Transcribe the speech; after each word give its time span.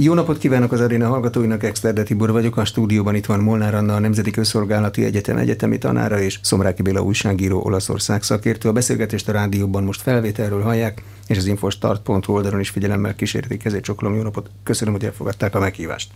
Jó 0.00 0.14
napot 0.14 0.38
kívánok 0.38 0.72
az 0.72 0.80
aréna 0.80 1.08
hallgatóinak, 1.08 1.62
Exterde 1.62 2.02
Tibor 2.02 2.32
vagyok, 2.32 2.56
a 2.56 2.64
stúdióban 2.64 3.14
itt 3.14 3.26
van 3.26 3.40
Molnár 3.40 3.74
Anna, 3.74 3.94
a 3.94 3.98
Nemzeti 3.98 4.30
Közszolgálati 4.30 5.04
Egyetem 5.04 5.36
egyetemi 5.36 5.78
tanára 5.78 6.20
és 6.20 6.38
Szomráki 6.42 6.82
Béla 6.82 7.02
újságíró 7.02 7.60
Olaszország 7.64 8.22
szakértő. 8.22 8.68
A 8.68 8.72
beszélgetést 8.72 9.28
a 9.28 9.32
rádióban 9.32 9.84
most 9.84 10.00
felvételről 10.00 10.62
hallják, 10.62 11.02
és 11.26 11.36
az 11.36 11.46
infostart.hu 11.46 12.32
oldalon 12.32 12.60
is 12.60 12.68
figyelemmel 12.68 13.14
kísérték, 13.14 13.64
ezért 13.64 13.84
csokolom 13.84 14.14
jó 14.14 14.22
napot. 14.22 14.50
Köszönöm, 14.62 14.94
hogy 14.94 15.04
elfogadták 15.04 15.54
a 15.54 15.60
meghívást. 15.60 16.10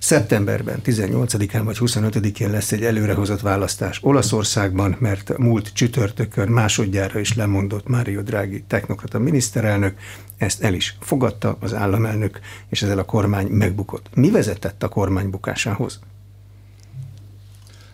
Szeptemberben, 0.00 0.80
18-án 0.84 1.60
vagy 1.64 1.76
25-én 1.80 2.50
lesz 2.50 2.72
egy 2.72 2.82
előrehozott 2.82 3.40
választás 3.40 3.98
Olaszországban, 4.02 4.96
mert 4.98 5.38
múlt 5.38 5.72
csütörtökön 5.72 6.48
másodjára 6.48 7.18
is 7.18 7.34
lemondott 7.34 7.88
Mário 7.88 8.22
Draghi 8.22 8.64
technokrata 8.66 9.18
miniszterelnök, 9.18 9.98
ezt 10.36 10.62
el 10.62 10.74
is 10.74 10.96
fogadta 11.00 11.56
az 11.60 11.74
államelnök, 11.74 12.40
és 12.68 12.82
ezzel 12.82 12.98
a 12.98 13.04
kormány 13.04 13.46
megbukott. 13.46 14.06
Mi 14.14 14.30
vezetett 14.30 14.82
a 14.82 14.88
kormány 14.88 15.30
bukásához? 15.30 15.98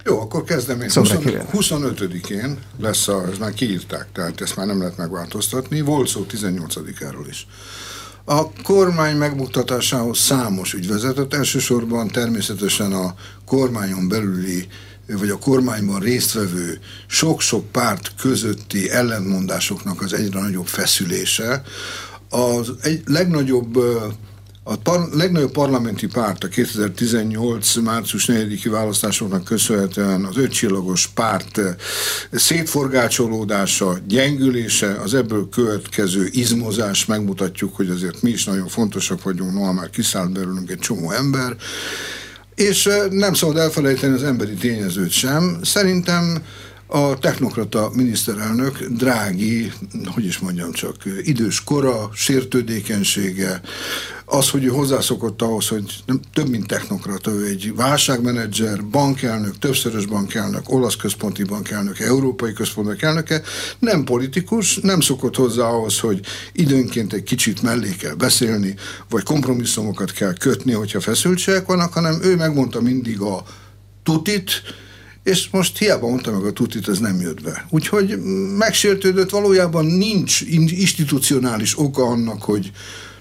Jó, 0.04 0.20
akkor 0.20 0.45
kezdem 0.45 0.80
én. 0.80 0.88
25-én 1.52 2.59
lesz, 2.78 3.09
a, 3.09 3.26
ezt 3.28 3.38
már 3.38 3.52
kiírták, 3.52 4.06
tehát 4.12 4.40
ezt 4.40 4.56
már 4.56 4.66
nem 4.66 4.78
lehet 4.78 4.96
megváltoztatni. 4.96 5.80
Volt 5.80 6.09
szó 6.09 6.26
18-áról 6.30 7.26
is. 7.28 7.46
A 8.24 8.52
kormány 8.62 9.16
megmutatásához 9.16 10.19
számos 10.19 10.74
ügy 10.74 10.88
vezetett, 10.88 11.34
elsősorban 11.34 12.09
természetesen 12.09 12.92
a 12.92 13.15
kormányon 13.46 14.09
belüli 14.09 14.66
vagy 15.06 15.28
a 15.28 15.38
kormányban 15.38 16.01
résztvevő 16.01 16.79
sok-sok 17.06 17.70
párt 17.70 18.12
közötti 18.16 18.91
ellentmondásoknak 18.91 20.02
az 20.02 20.12
egyre 20.12 20.41
nagyobb 20.41 20.66
feszülése. 20.66 21.62
Az 22.29 22.73
egy 22.80 23.02
legnagyobb 23.06 23.79
a 24.66 24.77
par, 24.77 25.09
legnagyobb 25.12 25.50
parlamenti 25.50 26.06
párt 26.06 26.45
a 26.45 26.48
2018. 26.48 27.74
március 27.74 28.27
4-i 28.28 28.68
választásoknak 28.70 29.45
köszönhetően 29.45 30.24
az 30.24 30.37
ötcsillagos 30.37 31.07
párt 31.07 31.59
eh, 31.59 31.74
szétforgácsolódása, 32.32 33.98
gyengülése, 34.07 35.01
az 35.01 35.15
ebből 35.15 35.48
következő 35.48 36.29
izmozás 36.30 37.04
megmutatjuk, 37.04 37.76
hogy 37.76 37.90
azért 37.90 38.23
mi 38.23 38.30
is 38.30 38.45
nagyon 38.45 38.68
fontosak 38.68 39.23
vagyunk, 39.23 39.52
noha 39.52 39.73
már 39.73 39.90
kiszállt 39.90 40.32
belőlünk 40.32 40.70
egy 40.70 40.79
csomó 40.79 41.10
ember, 41.10 41.57
és 42.54 42.87
eh, 42.87 43.10
nem 43.10 43.35
szabad 43.35 43.57
elfelejteni 43.57 44.15
az 44.15 44.23
emberi 44.23 44.54
tényezőt 44.54 45.10
sem. 45.10 45.59
Szerintem 45.62 46.42
a 46.87 47.18
technokrata 47.18 47.90
miniszterelnök 47.95 48.79
drági, 48.85 49.73
hogy 50.07 50.24
is 50.24 50.38
mondjam 50.38 50.73
csak, 50.73 50.96
idős 51.23 51.65
kora, 51.65 52.10
sértődékenysége, 52.12 53.60
az, 54.35 54.51
hogy 54.51 54.65
ő 54.65 54.68
hozzászokott 54.68 55.43
ahhoz, 55.43 55.68
hogy 55.68 56.02
nem, 56.07 56.21
több 56.32 56.49
mint 56.49 56.66
technokrata, 56.66 57.30
ő 57.30 57.46
egy 57.46 57.73
válságmenedzser, 57.74 58.85
bankelnök, 58.85 59.59
többszörös 59.59 60.07
bankelnök, 60.07 60.73
olasz 60.73 60.96
központi 60.96 61.43
bankelnök, 61.45 62.01
európai 62.01 62.52
központi 62.52 62.88
bankelnöke, 62.88 63.43
nem 63.79 64.04
politikus, 64.04 64.76
nem 64.76 65.00
szokott 65.00 65.37
hozzá 65.37 65.65
ahhoz, 65.65 66.00
hogy 66.00 66.21
időnként 66.53 67.12
egy 67.12 67.22
kicsit 67.22 67.62
mellé 67.62 67.97
kell 67.99 68.15
beszélni, 68.15 68.75
vagy 69.09 69.22
kompromisszumokat 69.22 70.12
kell 70.12 70.34
kötni, 70.34 70.72
hogyha 70.72 71.00
feszültségek 71.00 71.66
vannak, 71.66 71.93
hanem 71.93 72.19
ő 72.22 72.37
megmondta 72.37 72.81
mindig 72.81 73.21
a 73.21 73.44
tutit, 74.03 74.62
és 75.22 75.48
most 75.50 75.78
hiába 75.78 76.09
mondta 76.09 76.32
meg 76.32 76.44
a 76.44 76.53
tutit, 76.53 76.88
ez 76.88 76.98
nem 76.98 77.21
jött 77.21 77.43
be. 77.43 77.66
Úgyhogy 77.71 78.19
megsértődött, 78.59 79.31
valójában 79.31 79.84
nincs 79.84 80.41
institucionális 80.71 81.78
oka 81.78 82.04
annak, 82.04 82.43
hogy 82.43 82.72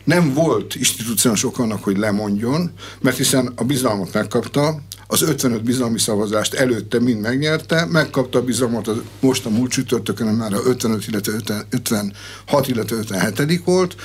nem 0.04 0.34
volt 0.34 0.76
institucionális 0.76 1.46
oka 1.46 1.64
annak, 1.64 1.84
hogy 1.84 1.98
lemondjon, 1.98 2.72
mert 3.02 3.18
hiszen 3.18 3.52
a 3.56 3.64
bizalmat 3.64 4.14
megkapta, 4.14 4.82
az 5.08 5.22
55 5.22 5.64
bizalmi 5.64 6.00
szavazást 6.00 6.54
előtte 6.54 7.00
mind 7.00 7.22
megnyerte, 7.22 7.86
megkapta 7.86 8.40
a 8.40 8.44
bizalmat 8.44 8.88
az, 8.88 8.98
most 9.20 9.46
a 9.46 9.50
múlt 9.50 9.72
csütörtökön 9.72 10.28
már 10.28 10.54
a 10.54 10.60
55, 10.66 11.08
illetve 11.08 11.34
56, 11.70 12.68
illetve 12.68 12.96
57 12.96 13.64
volt, 13.64 13.96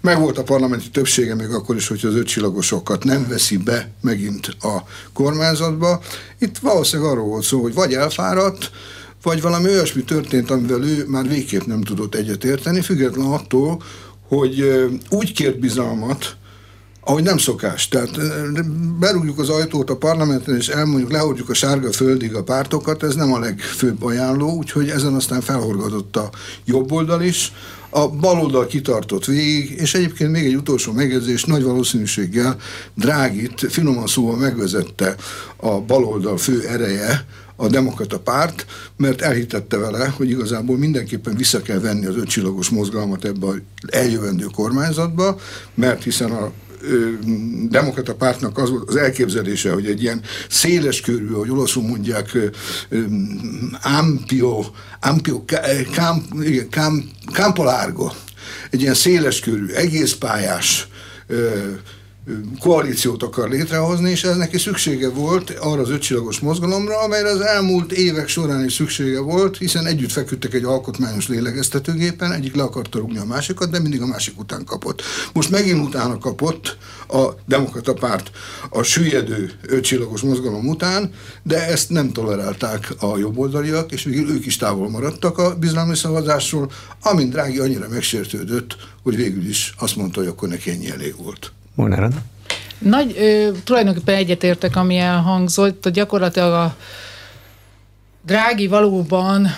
meg 0.00 0.18
volt 0.18 0.38
a 0.38 0.42
parlamenti 0.42 0.90
többsége 0.90 1.34
még 1.34 1.50
akkor 1.50 1.76
is, 1.76 1.88
hogy 1.88 2.00
az 2.04 2.14
ötcsillagosokat 2.14 3.04
nem 3.04 3.26
veszi 3.28 3.56
be 3.56 3.90
megint 4.00 4.46
a 4.60 4.82
kormányzatba. 5.12 6.00
Itt 6.38 6.58
valószínűleg 6.58 7.12
arról 7.12 7.26
volt 7.26 7.44
szó, 7.44 7.62
hogy 7.62 7.74
vagy 7.74 7.92
elfáradt, 7.92 8.70
vagy 9.22 9.42
valami 9.42 9.68
olyasmi 9.68 10.02
történt, 10.02 10.50
amivel 10.50 10.82
ő 10.82 11.04
már 11.08 11.28
végképp 11.28 11.64
nem 11.64 11.82
tudott 11.82 12.14
egyetérteni, 12.14 12.80
független 12.80 13.26
attól, 13.26 13.82
hogy 14.28 14.84
úgy 15.10 15.32
kért 15.32 15.58
bizalmat, 15.58 16.36
ahogy 17.00 17.22
nem 17.22 17.38
szokás. 17.38 17.88
Tehát 17.88 18.10
berúgjuk 18.98 19.38
az 19.38 19.48
ajtót 19.48 19.90
a 19.90 19.96
parlamenten, 19.96 20.56
és 20.56 20.68
elmondjuk, 20.68 21.10
lehordjuk 21.10 21.50
a 21.50 21.54
sárga 21.54 21.92
földig 21.92 22.34
a 22.34 22.42
pártokat, 22.42 23.02
ez 23.02 23.14
nem 23.14 23.32
a 23.32 23.38
legfőbb 23.38 24.02
ajánló, 24.02 24.56
úgyhogy 24.56 24.88
ezen 24.88 25.14
aztán 25.14 25.40
felhorgadott 25.40 26.16
a 26.16 26.30
jobb 26.64 26.92
oldal 26.92 27.22
is, 27.22 27.52
a 27.96 28.08
baloldal 28.08 28.66
kitartott 28.66 29.24
végig, 29.24 29.70
és 29.70 29.94
egyébként 29.94 30.30
még 30.30 30.44
egy 30.44 30.54
utolsó 30.54 30.92
megjegyzés, 30.92 31.44
nagy 31.44 31.62
valószínűséggel 31.62 32.56
Drágit 32.94 33.66
finoman 33.68 34.06
szóval 34.06 34.36
megvezette 34.36 35.16
a 35.56 35.80
baloldal 35.80 36.36
fő 36.36 36.66
ereje, 36.66 37.26
a 37.56 37.68
demokrata 37.68 38.18
párt, 38.18 38.66
mert 38.96 39.20
elhitette 39.20 39.76
vele, 39.76 40.06
hogy 40.16 40.30
igazából 40.30 40.76
mindenképpen 40.76 41.36
vissza 41.36 41.62
kell 41.62 41.78
venni 41.78 42.06
az 42.06 42.16
ötcsillagos 42.16 42.68
mozgalmat 42.68 43.24
ebbe 43.24 43.46
az 43.46 43.60
eljövendő 43.86 44.44
kormányzatba, 44.44 45.38
mert 45.74 46.02
hiszen 46.02 46.30
a 46.30 46.52
demokrata 47.68 48.14
pártnak 48.14 48.58
az 48.58 48.72
az 48.86 48.96
elképzelése, 48.96 49.72
hogy 49.72 49.86
egy 49.86 50.02
ilyen 50.02 50.22
széles 50.48 51.00
körű, 51.00 51.32
ahogy 51.32 51.50
olaszul 51.50 51.82
mondják, 51.82 52.38
ampio, 53.82 54.64
ampio 55.00 55.44
camp, 55.90 56.24
camp, 56.70 57.60
egy 58.70 58.80
ilyen 58.80 58.94
széles 58.94 59.40
körű, 59.40 59.66
egész 59.66 60.12
pályás 60.12 60.88
koalíciót 62.60 63.22
akar 63.22 63.48
létrehozni, 63.48 64.10
és 64.10 64.24
ez 64.24 64.36
neki 64.36 64.58
szüksége 64.58 65.08
volt 65.08 65.50
arra 65.50 65.80
az 65.80 65.90
ötcsillagos 65.90 66.40
mozgalomra, 66.40 67.00
amelyre 67.00 67.28
az 67.28 67.40
elmúlt 67.40 67.92
évek 67.92 68.28
során 68.28 68.64
is 68.64 68.72
szüksége 68.72 69.20
volt, 69.20 69.56
hiszen 69.56 69.86
együtt 69.86 70.12
feküdtek 70.12 70.54
egy 70.54 70.64
alkotmányos 70.64 71.28
lélegeztetőgépen, 71.28 72.32
egyik 72.32 72.54
le 72.54 72.62
akarta 72.62 72.98
rúgni 72.98 73.18
a 73.18 73.24
másikat, 73.24 73.70
de 73.70 73.80
mindig 73.80 74.02
a 74.02 74.06
másik 74.06 74.38
után 74.38 74.64
kapott. 74.64 75.02
Most 75.32 75.50
megint 75.50 75.86
utána 75.86 76.18
kapott 76.18 76.76
a 77.08 77.28
demokrata 77.46 77.94
párt 77.94 78.30
a 78.70 78.82
süllyedő 78.82 79.52
ötcsillagos 79.62 80.20
mozgalom 80.20 80.68
után, 80.68 81.10
de 81.42 81.66
ezt 81.66 81.90
nem 81.90 82.12
tolerálták 82.12 82.94
a 82.98 83.18
jobboldaliak, 83.18 83.92
és 83.92 84.04
végül 84.04 84.30
ők 84.30 84.46
is 84.46 84.56
távol 84.56 84.90
maradtak 84.90 85.38
a 85.38 85.54
bizalmi 85.54 85.96
szavazásról, 85.96 86.70
amint 87.02 87.30
Drági 87.30 87.58
annyira 87.58 87.88
megsértődött, 87.88 88.76
hogy 89.02 89.16
végül 89.16 89.48
is 89.48 89.74
azt 89.78 89.96
mondta, 89.96 90.20
hogy 90.20 90.28
akkor 90.28 90.48
neki 90.48 90.70
ennyi 90.70 90.90
elég 90.90 91.14
volt. 91.16 91.52
Molnár 91.74 92.08
Nagy, 92.78 93.14
ö, 93.18 93.50
tulajdonképpen 93.64 94.14
egyetértek, 94.14 94.76
ami 94.76 94.96
elhangzott, 94.96 95.88
gyakorlatilag 95.88 96.52
a 96.52 96.76
Drági 98.26 98.66
valóban 98.66 99.48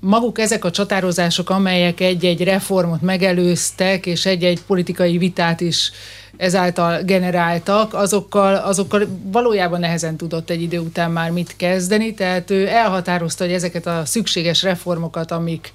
maguk 0.00 0.38
ezek 0.38 0.64
a 0.64 0.70
csatározások, 0.70 1.50
amelyek 1.50 2.00
egy-egy 2.00 2.44
reformot 2.44 3.00
megelőztek, 3.00 4.06
és 4.06 4.26
egy-egy 4.26 4.62
politikai 4.62 5.18
vitát 5.18 5.60
is 5.60 5.90
ezáltal 6.36 7.02
generáltak, 7.02 7.94
azokkal, 7.94 8.54
azokkal 8.54 9.06
valójában 9.22 9.80
nehezen 9.80 10.16
tudott 10.16 10.50
egy 10.50 10.62
idő 10.62 10.78
után 10.78 11.10
már 11.10 11.30
mit 11.30 11.56
kezdeni, 11.56 12.14
tehát 12.14 12.50
ő 12.50 12.68
elhatározta, 12.68 13.44
hogy 13.44 13.52
ezeket 13.52 13.86
a 13.86 14.02
szükséges 14.04 14.62
reformokat, 14.62 15.30
amik 15.30 15.72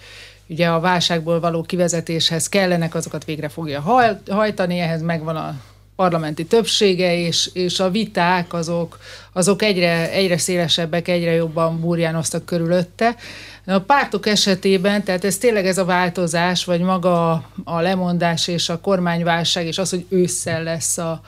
ugye 0.47 0.67
a 0.67 0.79
válságból 0.79 1.39
való 1.39 1.61
kivezetéshez 1.61 2.49
kellenek, 2.49 2.95
azokat 2.95 3.25
végre 3.25 3.49
fogja 3.49 3.81
hajtani, 4.29 4.79
ehhez 4.79 5.01
megvan 5.01 5.35
a 5.35 5.55
parlamenti 5.95 6.45
többsége, 6.45 7.17
és, 7.17 7.49
és 7.53 7.79
a 7.79 7.89
viták 7.89 8.53
azok, 8.53 8.99
azok 9.33 9.61
egyre, 9.61 10.11
egyre 10.11 10.37
szélesebbek, 10.37 11.07
egyre 11.07 11.31
jobban 11.31 11.79
burjánoztak 11.79 12.45
körülötte. 12.45 13.15
A 13.65 13.79
pártok 13.79 14.25
esetében, 14.25 15.03
tehát 15.03 15.23
ez 15.23 15.37
tényleg 15.37 15.65
ez 15.65 15.77
a 15.77 15.85
változás, 15.85 16.65
vagy 16.65 16.81
maga 16.81 17.31
a 17.63 17.79
lemondás 17.79 18.47
és 18.47 18.69
a 18.69 18.79
kormányválság, 18.79 19.65
és 19.65 19.77
az, 19.77 19.89
hogy 19.89 20.05
ősszel 20.09 20.63
lesz 20.63 20.97
a, 20.97 21.21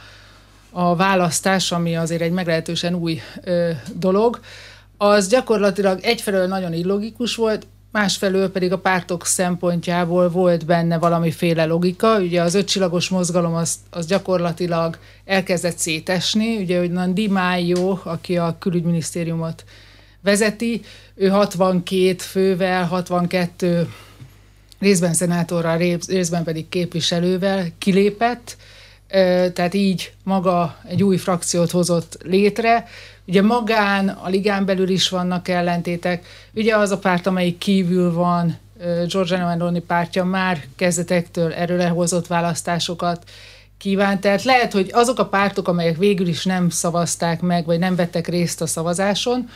a 0.72 0.96
választás, 0.96 1.72
ami 1.72 1.96
azért 1.96 2.22
egy 2.22 2.32
meglehetősen 2.32 2.94
új 2.94 3.22
ö, 3.44 3.70
dolog, 3.94 4.40
az 4.98 5.28
gyakorlatilag 5.28 6.00
egyfelől 6.02 6.48
nagyon 6.48 6.74
illogikus 6.74 7.36
volt, 7.36 7.68
másfelől 7.98 8.52
pedig 8.52 8.72
a 8.72 8.78
pártok 8.78 9.26
szempontjából 9.26 10.30
volt 10.30 10.66
benne 10.66 10.98
valamiféle 10.98 11.66
logika. 11.66 12.20
Ugye 12.20 12.42
az 12.42 12.54
ötcsillagos 12.54 13.10
mozgalom 13.10 13.56
az, 13.56 13.76
az 13.90 14.06
gyakorlatilag 14.06 14.98
elkezdett 15.26 15.78
szétesni. 15.78 16.58
Ugye, 16.58 16.80
hogy 16.80 17.14
Di 17.14 17.28
Maio, 17.28 18.00
aki 18.04 18.38
a 18.38 18.56
külügyminisztériumot 18.60 19.64
vezeti, 20.22 20.82
ő 21.16 21.28
62 21.28 22.16
fővel, 22.18 22.86
62 22.86 23.90
részben 24.80 25.14
szenátorral, 25.14 25.78
részben 26.08 26.44
pedig 26.44 26.70
képviselővel 26.70 27.68
kilépett, 27.78 28.58
tehát 29.54 29.74
így 29.74 30.14
maga 30.24 30.78
egy 30.88 31.04
új 31.04 31.18
frakciót 31.18 31.72
hozott 31.72 32.18
létre. 32.24 32.88
Ugye 33.28 33.42
magán, 33.42 34.10
a 34.10 34.30
ligán 34.30 34.66
belül 34.66 34.90
is 34.90 35.10
vannak 35.10 35.48
ellentétek. 35.48 36.26
Ugye 36.54 36.76
az 36.76 36.92
a 36.92 36.98
párt, 36.98 37.28
amelyik 37.28 37.58
kívül 37.58 38.14
van, 38.14 38.58
George 39.08 39.38
Meloni 39.38 39.80
pártja 39.80 40.24
már 40.24 40.64
kezdetektől 40.76 41.54
erőre 41.54 41.88
hozott 41.88 42.28
választásokat 42.28 43.24
kívánt. 43.78 44.22
Tehát 44.22 44.44
lehet, 44.44 44.74
hogy 44.74 44.90
azok 44.94 45.20
a 45.20 45.26
pártok, 45.26 45.68
amelyek 45.68 45.98
végül 45.98 46.28
is 46.28 46.46
nem 46.46 46.70
szavazták 46.70 47.42
meg, 47.42 47.66
vagy 47.66 47.80
nem 47.80 47.96
vettek 47.96 48.28
részt 48.28 48.62
a 48.62 48.68
szavazáson, 48.68 49.50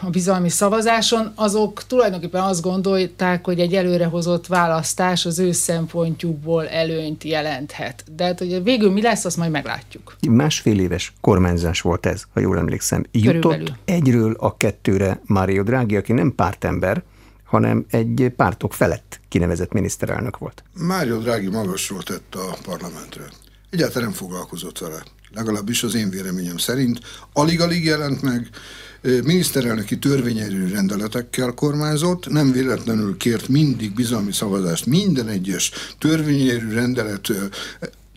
a 0.00 0.10
bizalmi 0.10 0.48
szavazáson, 0.48 1.32
azok 1.34 1.86
tulajdonképpen 1.86 2.42
azt 2.42 2.62
gondolták, 2.62 3.44
hogy 3.44 3.60
egy 3.60 3.74
előrehozott 3.74 4.46
választás 4.46 5.26
az 5.26 5.38
ő 5.38 5.52
szempontjukból 5.52 6.68
előnyt 6.68 7.24
jelenthet. 7.24 8.04
De 8.16 8.24
hát, 8.24 8.38
hogy 8.38 8.62
végül 8.62 8.90
mi 8.92 9.02
lesz, 9.02 9.24
azt 9.24 9.36
majd 9.36 9.50
meglátjuk. 9.50 10.16
Másfél 10.28 10.80
éves 10.80 11.12
kormányzás 11.20 11.80
volt 11.80 12.06
ez, 12.06 12.22
ha 12.32 12.40
jól 12.40 12.58
emlékszem. 12.58 13.04
Jutott 13.12 13.32
Körülbelül. 13.42 13.76
egyről 13.84 14.36
a 14.38 14.56
kettőre 14.56 15.20
Mário 15.24 15.62
Draghi, 15.62 15.96
aki 15.96 16.12
nem 16.12 16.34
pártember, 16.34 17.02
hanem 17.44 17.86
egy 17.90 18.32
pártok 18.36 18.74
felett 18.74 19.20
kinevezett 19.28 19.72
miniszterelnök 19.72 20.38
volt. 20.38 20.62
Mário 20.74 21.18
Draghi 21.18 21.48
magasról 21.48 22.02
tett 22.02 22.34
a 22.34 22.56
parlamentre. 22.62 23.22
Egyáltalán 23.70 24.08
nem 24.08 24.16
foglalkozott 24.16 24.78
vele. 24.78 25.02
Legalábbis 25.34 25.82
az 25.82 25.94
én 25.94 26.10
véleményem 26.10 26.56
szerint. 26.56 27.00
Alig-alig 27.32 27.84
jelent 27.84 28.22
meg, 28.22 28.48
miniszterelnöki 29.24 29.98
törvényerő 29.98 30.68
rendeletekkel 30.68 31.52
kormányzott, 31.52 32.28
nem 32.28 32.52
véletlenül 32.52 33.16
kért 33.16 33.48
mindig 33.48 33.94
bizalmi 33.94 34.32
szavazást 34.32 34.86
minden 34.86 35.28
egyes 35.28 35.70
törvényerő 35.98 36.72
rendelet 36.72 37.32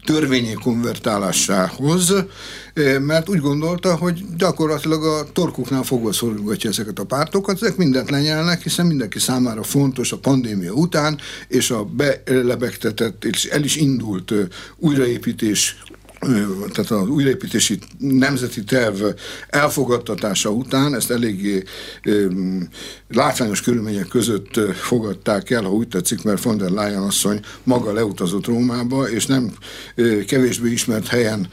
törvényi 0.08 0.54
konvertálásához, 0.54 2.14
mert 3.00 3.30
úgy 3.30 3.40
gondolta, 3.40 3.96
hogy 3.96 4.26
gyakorlatilag 4.38 5.04
a 5.04 5.32
torkuknál 5.34 5.84
fogva 5.84 6.12
szorulgatja 6.14 6.70
ezeket 6.70 7.00
a 7.00 7.06
pártokat, 7.06 7.62
ezek 7.62 7.78
mindent 7.78 8.10
lenyelnek, 8.10 8.64
hiszen 8.64 8.86
mindenki 8.86 9.20
számára 9.20 9.64
fontos 9.64 10.12
a 10.12 10.18
pandémia 10.18 10.72
után, 10.72 11.20
és 11.48 11.72
a 11.72 11.84
belebegtetett 11.84 13.26
és 13.26 13.46
el 13.46 13.64
is 13.64 13.76
indult 13.76 14.34
újraépítés 14.78 15.78
tehát 16.20 16.92
az 16.92 17.08
újraépítési 17.08 17.80
nemzeti 17.98 18.64
terv 18.64 19.04
elfogadtatása 19.50 20.50
után 20.50 20.96
ezt 20.96 21.12
eléggé 21.12 21.64
látványos 23.10 23.62
körülmények 23.62 24.08
között 24.08 24.60
fogadták 24.74 25.50
el, 25.50 25.64
ha 25.64 25.72
úgy 25.72 25.88
tetszik, 25.88 26.24
mert 26.24 26.44
von 26.44 26.58
der 26.58 26.70
Leyen 26.70 27.02
asszony 27.02 27.40
maga 27.64 27.94
leutazott 27.94 28.46
Rómába, 28.46 29.10
és 29.10 29.26
nem 29.26 29.52
kevésbé 30.28 30.72
ismert 30.72 31.08
helyen 31.08 31.48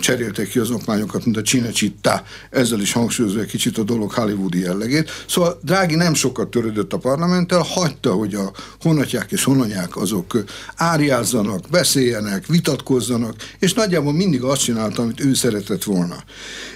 cseréltek 0.00 0.48
ki 0.48 0.58
az 0.58 0.70
okmányokat, 0.70 1.24
mint 1.24 1.36
a 1.36 1.42
Cinecittà, 1.42 2.22
ezzel 2.50 2.80
is 2.80 2.92
hangsúlyozva 2.92 3.40
egy 3.40 3.46
kicsit 3.46 3.78
a 3.78 3.82
dolog 3.82 4.12
hollywoodi 4.12 4.58
jellegét. 4.58 5.10
Szóval 5.28 5.58
Drági 5.62 5.94
nem 5.94 6.14
sokat 6.14 6.48
törődött 6.48 6.92
a 6.92 6.98
parlamenttel, 6.98 7.60
hagyta, 7.68 8.12
hogy 8.12 8.34
a 8.34 8.52
honatják 8.80 9.32
és 9.32 9.44
honanyák 9.44 9.96
azok 9.96 10.44
árjázzanak, 10.76 11.64
beszéljenek, 11.70 12.46
vitatkozzanak, 12.46 13.34
és 13.58 13.74
nagyjából 13.74 14.12
mindig 14.12 14.42
azt 14.42 14.62
csinálta, 14.62 15.02
amit 15.02 15.24
ő 15.24 15.34
szeretett 15.34 15.84
volna. 15.84 16.16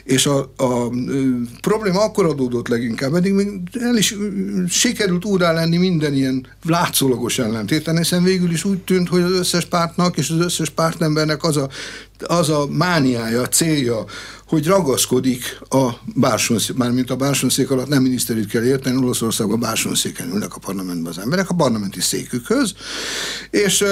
És 0.04 0.26
a, 0.26 0.52
a, 0.56 0.64
a 0.64 0.90
probléma 1.60 2.00
akkor 2.00 2.24
adódott 2.24 2.68
leginkább, 2.68 3.14
eddig 3.14 3.32
még 3.32 3.48
el 3.80 3.96
is 3.96 4.14
sikerült 4.68 5.24
úrá 5.24 5.52
lenni 5.52 5.76
minden 5.76 6.14
ilyen 6.14 6.46
látszólagos 6.62 7.38
ellentéten, 7.38 7.96
hiszen 7.96 8.22
végül 8.22 8.50
is 8.50 8.64
úgy 8.64 8.78
tűnt, 8.78 9.08
hogy 9.08 9.22
az 9.22 9.30
összes 9.30 9.64
pártnak 9.64 10.16
és 10.16 10.30
az 10.30 10.38
összes 10.38 10.70
pártembernek 10.70 11.42
az 11.42 11.56
a 11.56 11.68
az 12.24 12.48
a 12.48 12.55
mániája, 12.66 13.40
a 13.42 13.48
célja, 13.48 14.04
hogy 14.46 14.66
ragaszkodik 14.66 15.58
a 15.68 15.90
bársonszék, 16.14 16.76
mármint 16.76 17.10
a 17.10 17.16
bársonszék 17.16 17.70
alatt 17.70 17.88
nem 17.88 18.02
miniszterét 18.02 18.46
kell 18.46 18.64
érteni, 18.64 18.96
Olaszországban 18.96 19.60
bársonszéken 19.60 20.30
ülnek 20.32 20.54
a 20.54 20.58
parlamentben 20.58 21.12
az 21.12 21.18
emberek, 21.18 21.50
a 21.50 21.54
parlamenti 21.54 22.00
székükhöz, 22.00 22.74
és 23.50 23.84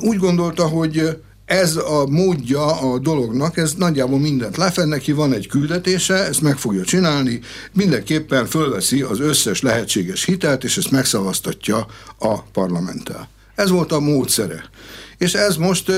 úgy 0.00 0.16
gondolta, 0.16 0.66
hogy 0.66 1.18
ez 1.44 1.76
a 1.76 2.06
módja 2.08 2.80
a 2.80 2.98
dolognak, 2.98 3.56
ez 3.56 3.74
nagyjából 3.74 4.18
mindent 4.18 4.56
lefed 4.56 4.88
neki, 4.88 5.12
van 5.12 5.32
egy 5.32 5.46
küldetése, 5.46 6.14
ezt 6.14 6.40
meg 6.40 6.58
fogja 6.58 6.84
csinálni, 6.84 7.40
mindenképpen 7.72 8.46
fölveszi 8.46 9.02
az 9.02 9.20
összes 9.20 9.62
lehetséges 9.62 10.24
hitelt, 10.24 10.64
és 10.64 10.76
ezt 10.76 10.90
megszavaztatja 10.90 11.86
a 12.18 12.42
parlamenttel. 12.42 13.28
Ez 13.54 13.70
volt 13.70 13.92
a 13.92 14.00
módszere 14.00 14.64
és 15.20 15.34
ez 15.34 15.56
most 15.56 15.92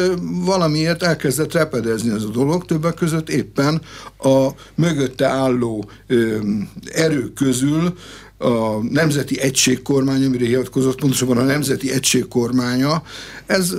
valamiért 0.44 1.02
elkezdett 1.02 1.52
repedezni 1.52 2.14
ez 2.14 2.22
a 2.22 2.28
dolog, 2.28 2.64
többek 2.64 2.94
között 2.94 3.28
éppen 3.28 3.82
a 4.18 4.48
mögötte 4.74 5.26
álló 5.26 5.90
erők 6.92 7.34
közül 7.34 7.94
a 8.42 8.82
Nemzeti 8.90 9.40
Egység 9.40 9.82
kormánya, 9.82 10.26
amire 10.26 10.46
hivatkozott, 10.46 11.00
pontosabban 11.00 11.36
a 11.36 11.42
Nemzeti 11.42 11.92
Egység 11.92 12.28
kormánya, 12.28 13.02
ez 13.46 13.74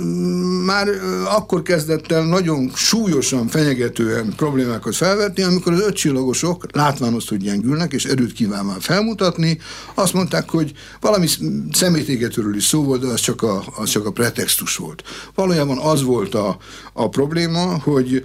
már 0.65 0.87
akkor 1.25 1.61
kezdett 1.61 2.11
el 2.11 2.25
nagyon 2.25 2.71
súlyosan, 2.75 3.47
fenyegetően 3.47 4.33
problémákat 4.35 4.95
felvetni, 4.95 5.43
amikor 5.43 5.73
az 5.73 5.81
ötcsillagosok 5.81 6.65
látván 6.71 7.13
azt, 7.13 7.29
hogy 7.29 7.37
gyengülnek, 7.37 7.93
és 7.93 8.05
erőt 8.05 8.33
kívánván 8.33 8.79
felmutatni, 8.79 9.59
azt 9.93 10.13
mondták, 10.13 10.49
hogy 10.49 10.71
valami 11.01 11.27
szemétégetőről 11.71 12.55
is 12.55 12.63
szó 12.63 12.83
volt, 12.83 13.01
de 13.01 13.07
az 13.07 13.19
csak 13.19 13.41
a, 13.41 13.63
az 13.75 13.89
csak 13.89 14.05
a 14.05 14.11
pretextus 14.11 14.75
volt. 14.75 15.03
Valójában 15.35 15.77
az 15.77 16.03
volt 16.03 16.35
a, 16.35 16.57
a 16.93 17.09
probléma, 17.09 17.79
hogy 17.83 18.23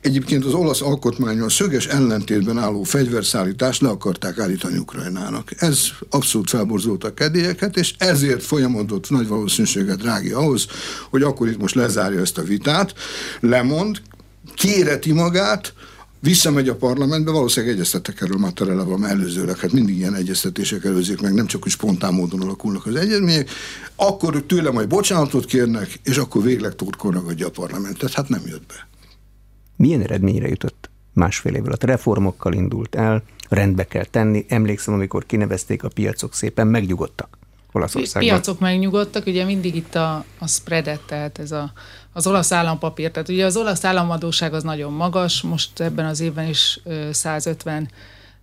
Egyébként 0.00 0.44
az 0.44 0.52
olasz 0.52 0.80
alkotmányon 0.80 1.48
szöges 1.48 1.86
ellentétben 1.86 2.58
álló 2.58 2.82
fegyverszállítást 2.82 3.80
le 3.80 3.88
akarták 3.88 4.38
állítani 4.38 4.78
Ukrajnának. 4.78 5.50
Ez 5.56 5.80
abszolút 6.10 6.48
felborzolta 6.50 7.06
a 7.06 7.14
kedélyeket, 7.14 7.76
és 7.76 7.94
ezért 7.98 8.42
folyamodott 8.42 9.10
nagy 9.10 9.28
valószínűséget 9.28 9.98
Drági 9.98 10.30
ahhoz, 10.30 10.66
hogy 11.10 11.22
akkor 11.22 11.48
itt 11.48 11.60
most 11.60 11.74
lezárja 11.74 12.20
ezt 12.20 12.38
a 12.38 12.42
vitát, 12.42 12.94
lemond, 13.40 14.02
kéreti 14.54 15.12
magát, 15.12 15.74
visszamegy 16.20 16.68
a 16.68 16.74
parlamentbe, 16.74 17.30
valószínűleg 17.30 17.74
egyeztettek 17.74 18.20
erről 18.20 18.38
Mattarellával 18.38 19.06
előzőleg, 19.06 19.58
hát 19.58 19.72
mindig 19.72 19.96
ilyen 19.96 20.14
egyeztetések 20.14 20.84
előzik 20.84 21.20
meg, 21.20 21.34
nem 21.34 21.46
csak 21.46 21.62
hogy 21.62 21.72
spontán 21.72 22.14
módon 22.14 22.40
alakulnak 22.40 22.86
az 22.86 22.94
egyezmények, 22.94 23.50
akkor 23.96 24.42
tőle 24.42 24.70
majd 24.70 24.88
bocsánatot 24.88 25.44
kérnek, 25.44 26.00
és 26.02 26.16
akkor 26.16 26.42
végleg 26.42 26.74
turkolnak 26.74 27.34
a 27.40 27.50
parlamentet. 27.50 28.12
Hát 28.12 28.28
nem 28.28 28.42
jött 28.46 28.66
be. 28.66 28.88
Milyen 29.80 30.00
eredményre 30.00 30.48
jutott 30.48 30.90
másfél 31.12 31.54
év 31.54 31.64
alatt? 31.66 31.84
Reformokkal 31.84 32.52
indult 32.52 32.94
el, 32.94 33.22
rendbe 33.48 33.84
kell 33.84 34.04
tenni. 34.04 34.44
Emlékszem, 34.48 34.94
amikor 34.94 35.26
kinevezték 35.26 35.84
a 35.84 35.88
piacok, 35.88 36.34
szépen 36.34 36.66
megnyugodtak. 36.66 37.38
Olaszországban. 37.72 38.30
Piacok 38.30 38.58
megnyugodtak, 38.58 39.26
ugye 39.26 39.44
mindig 39.44 39.74
itt 39.74 39.94
a, 39.94 40.24
a 40.38 40.46
spreadet, 40.46 41.00
tehát 41.00 41.38
ez 41.38 41.52
a, 41.52 41.72
az 42.12 42.26
olasz 42.26 42.52
állampapír. 42.52 43.10
Tehát 43.10 43.28
ugye 43.28 43.44
az 43.44 43.56
olasz 43.56 43.84
államadóság 43.84 44.54
az 44.54 44.62
nagyon 44.62 44.92
magas, 44.92 45.42
most 45.42 45.80
ebben 45.80 46.06
az 46.06 46.20
évben 46.20 46.48
is 46.48 46.80
150 47.10 47.90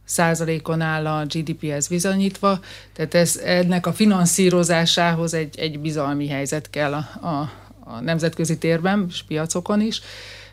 százalékon 0.04 0.82
áll 0.82 1.08
a 1.08 1.26
GDP-hez 1.26 1.88
bizonyítva, 1.88 2.60
tehát 2.94 3.14
ez, 3.14 3.42
ennek 3.44 3.86
a 3.86 3.94
finanszírozásához 3.94 5.34
egy, 5.34 5.60
egy 5.60 5.80
bizalmi 5.80 6.28
helyzet 6.28 6.70
kell 6.70 6.94
a, 6.94 7.28
a, 7.28 7.52
a 7.80 8.00
nemzetközi 8.02 8.58
térben 8.58 9.06
és 9.10 9.24
piacokon 9.28 9.82
is 9.82 10.02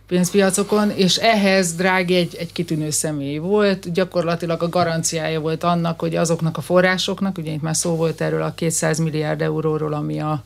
pénzpiacokon, 0.07 0.91
és 0.91 1.17
ehhez 1.17 1.75
Drági 1.75 2.15
egy, 2.15 2.37
egy 2.39 2.53
kitűnő 2.53 2.91
személy 2.91 3.39
volt, 3.39 3.93
gyakorlatilag 3.93 4.63
a 4.63 4.69
garanciája 4.69 5.41
volt 5.41 5.65
annak, 5.65 6.01
hogy 6.01 6.17
azoknak 6.17 6.57
a 6.57 6.61
forrásoknak, 6.61 7.39
ugye 7.39 7.53
itt 7.53 7.63
már 7.63 7.77
szó 7.77 7.97
volt 7.97 8.21
erről 8.21 8.43
a 8.43 8.55
200 8.55 8.99
milliárd 8.99 9.43
euróról, 9.43 9.93
ami 9.93 10.21
a, 10.21 10.43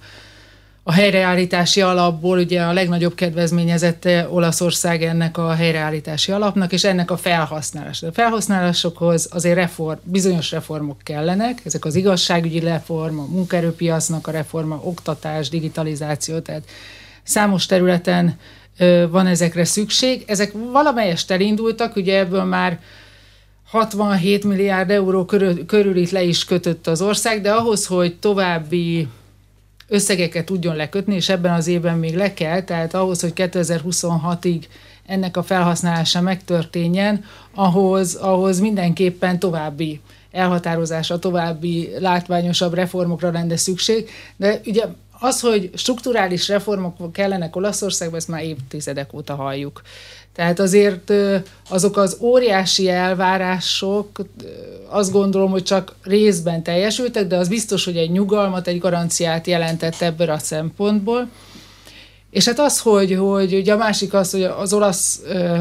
a 0.83 0.93
helyreállítási 0.93 1.81
alapból, 1.81 2.39
ugye 2.39 2.63
a 2.63 2.73
legnagyobb 2.73 3.15
kedvezményezette 3.15 4.29
Olaszország 4.31 5.03
ennek 5.03 5.39
a 5.39 5.53
helyreállítási 5.53 6.33
alapnak, 6.33 6.73
és 6.73 6.85
ennek 6.85 7.11
a 7.11 7.17
felhasználása. 7.17 8.07
A 8.07 8.13
felhasználásokhoz 8.13 9.29
azért 9.31 9.57
reform, 9.57 9.99
bizonyos 10.03 10.51
reformok 10.51 10.99
kellenek, 11.03 11.61
ezek 11.65 11.85
az 11.85 11.95
igazságügyi 11.95 12.61
reform, 12.61 13.19
a 13.19 13.27
munkaerőpiacnak 13.27 14.27
a 14.27 14.31
reforma, 14.31 14.81
oktatás, 14.83 15.49
digitalizáció, 15.49 16.39
tehát 16.39 16.63
számos 17.23 17.67
területen 17.67 18.39
van 19.11 19.27
ezekre 19.27 19.65
szükség. 19.65 20.25
Ezek 20.27 20.53
valamelyest 20.73 21.31
elindultak, 21.31 21.97
ugye 21.97 22.19
ebből 22.19 22.45
már 22.45 22.81
67 23.71 24.45
milliárd 24.45 24.91
euró 24.91 25.25
körül, 25.25 25.67
körül 25.67 25.97
itt 25.97 26.11
le 26.11 26.23
is 26.23 26.45
kötött 26.45 26.87
az 26.87 27.03
ország, 27.03 27.41
de 27.41 27.53
ahhoz, 27.53 27.87
hogy 27.87 28.17
további 28.17 29.09
összegeket 29.89 30.45
tudjon 30.45 30.77
lekötni, 30.77 31.15
és 31.15 31.29
ebben 31.29 31.53
az 31.53 31.67
évben 31.67 31.99
még 31.99 32.17
le 32.17 32.35
kell, 32.35 32.63
tehát 32.63 32.95
ahhoz, 32.95 33.21
hogy 33.21 33.33
2026-ig 33.35 34.63
ennek 35.07 35.37
a 35.37 35.43
felhasználása 35.43 36.21
megtörténjen, 36.21 37.25
ahhoz, 37.55 38.15
ahhoz 38.15 38.61
mindenképpen 38.61 39.39
további 39.39 40.01
elhatározása, 40.31 41.19
további 41.19 41.91
látványosabb 41.99 42.75
reformokra 42.75 43.31
lenne 43.31 43.57
szükség. 43.57 44.09
De 44.37 44.61
ugye 44.67 44.85
az, 45.21 45.41
hogy 45.41 45.71
strukturális 45.75 46.49
reformok 46.49 47.13
kellenek 47.13 47.57
Olaszországban, 47.57 48.19
ezt 48.19 48.29
már 48.29 48.43
évtizedek 48.43 49.13
óta 49.13 49.35
halljuk. 49.35 49.83
Tehát 50.35 50.59
azért 50.59 51.13
azok 51.69 51.97
az 51.97 52.17
óriási 52.21 52.89
elvárások 52.89 54.21
azt 54.89 55.13
gondolom, 55.13 55.51
hogy 55.51 55.63
csak 55.63 55.95
részben 56.03 56.63
teljesültek, 56.63 57.27
de 57.27 57.37
az 57.37 57.49
biztos, 57.49 57.85
hogy 57.85 57.97
egy 57.97 58.11
nyugalmat, 58.11 58.67
egy 58.67 58.79
garanciát 58.79 59.47
jelentett 59.47 60.01
ebből 60.01 60.31
a 60.31 60.39
szempontból. 60.39 61.29
És 62.31 62.45
hát 62.45 62.59
az, 62.59 62.81
hogy, 62.81 63.15
hogy 63.15 63.55
ugye 63.55 63.73
a 63.73 63.77
másik 63.77 64.15
az, 64.15 64.31
hogy 64.31 64.43
az 64.43 64.73
olasz, 64.73 65.21
ö, 65.25 65.59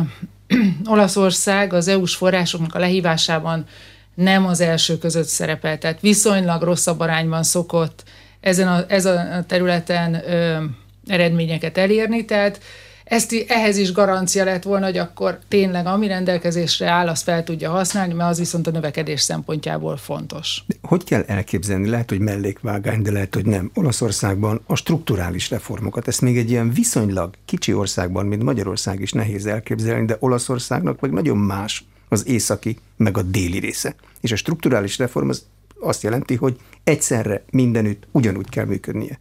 Olaszország 0.85 1.73
az 1.73 1.87
EU-s 1.87 2.15
forrásoknak 2.15 2.75
a 2.75 2.79
lehívásában 2.79 3.65
nem 4.13 4.45
az 4.45 4.61
első 4.61 4.97
között 4.97 5.27
szerepel, 5.27 5.77
tehát 5.77 6.01
viszonylag 6.01 6.61
rosszabb 6.61 6.99
arányban 6.99 7.43
szokott 7.43 8.03
ezen 8.39 8.67
a, 8.67 8.85
ezen 8.87 9.31
a 9.31 9.45
területen 9.45 10.13
ö, 10.13 10.63
eredményeket 11.07 11.77
elérni, 11.77 12.25
tehát 12.25 12.59
ezt, 13.07 13.45
ehhez 13.47 13.77
is 13.77 13.91
garancia 13.91 14.43
lett 14.43 14.63
volna, 14.63 14.85
hogy 14.85 14.97
akkor 14.97 15.39
tényleg 15.47 15.85
ami 15.85 16.07
rendelkezésre 16.07 16.89
áll, 16.89 17.07
azt 17.07 17.23
fel 17.23 17.43
tudja 17.43 17.69
használni, 17.69 18.13
mert 18.13 18.29
az 18.29 18.37
viszont 18.37 18.67
a 18.67 18.71
növekedés 18.71 19.21
szempontjából 19.21 19.97
fontos. 19.97 20.63
De 20.67 20.75
hogy 20.81 21.03
kell 21.03 21.23
elképzelni? 21.27 21.89
Lehet, 21.89 22.09
hogy 22.09 22.19
mellékvágány, 22.19 23.01
de 23.01 23.11
lehet, 23.11 23.33
hogy 23.33 23.45
nem. 23.45 23.71
Olaszországban 23.73 24.61
a 24.65 24.75
strukturális 24.75 25.49
reformokat, 25.49 26.07
ezt 26.07 26.21
még 26.21 26.37
egy 26.37 26.49
ilyen 26.49 26.71
viszonylag 26.71 27.33
kicsi 27.45 27.73
országban, 27.73 28.25
mint 28.25 28.43
Magyarország 28.43 29.01
is 29.01 29.11
nehéz 29.11 29.45
elképzelni, 29.45 30.05
de 30.05 30.17
Olaszországnak 30.19 30.99
meg 30.99 31.11
nagyon 31.11 31.37
más 31.37 31.83
az 32.09 32.27
északi, 32.27 32.77
meg 32.97 33.17
a 33.17 33.21
déli 33.21 33.59
része. 33.59 33.95
És 34.21 34.31
a 34.31 34.35
strukturális 34.35 34.97
reform 34.97 35.29
az 35.29 35.45
azt 35.79 36.03
jelenti, 36.03 36.35
hogy 36.35 36.55
egyszerre 36.83 37.45
mindenütt 37.51 38.07
ugyanúgy 38.11 38.49
kell 38.49 38.65
működnie. 38.65 39.19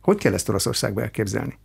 Hogy 0.00 0.18
kell 0.18 0.34
ezt 0.34 0.48
Olaszországba 0.48 1.02
elképzelni? 1.02 1.58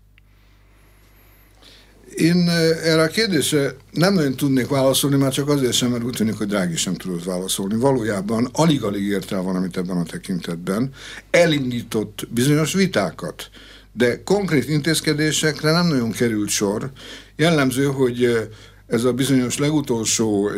Én 2.16 2.50
erre 2.84 3.02
a 3.02 3.08
kérdésre 3.08 3.76
nem 3.92 4.14
nagyon 4.14 4.36
tudnék 4.36 4.68
válaszolni, 4.68 5.16
már 5.16 5.32
csak 5.32 5.50
azért 5.50 5.74
sem, 5.74 5.92
mert 5.92 6.04
úgy 6.04 6.16
tűnik, 6.16 6.38
hogy 6.38 6.48
Drági 6.48 6.76
sem 6.76 6.94
tudott 6.94 7.24
válaszolni. 7.24 7.76
Valójában 7.76 8.50
alig-alig 8.52 9.04
ért 9.04 9.32
el 9.32 9.42
valamit 9.42 9.78
ebben 9.78 9.98
a 9.98 10.04
tekintetben. 10.04 10.94
Elindított 11.30 12.28
bizonyos 12.30 12.74
vitákat, 12.74 13.50
de 13.94 14.24
konkrét 14.24 14.70
intézkedésekre 14.70 15.72
nem 15.72 15.88
nagyon 15.88 16.12
került 16.12 16.50
sor. 16.50 16.92
Jellemző, 17.36 17.86
hogy 17.86 18.50
ez 18.88 19.04
a 19.04 19.14
bizonyos 19.14 19.58
legutolsó 19.58 20.50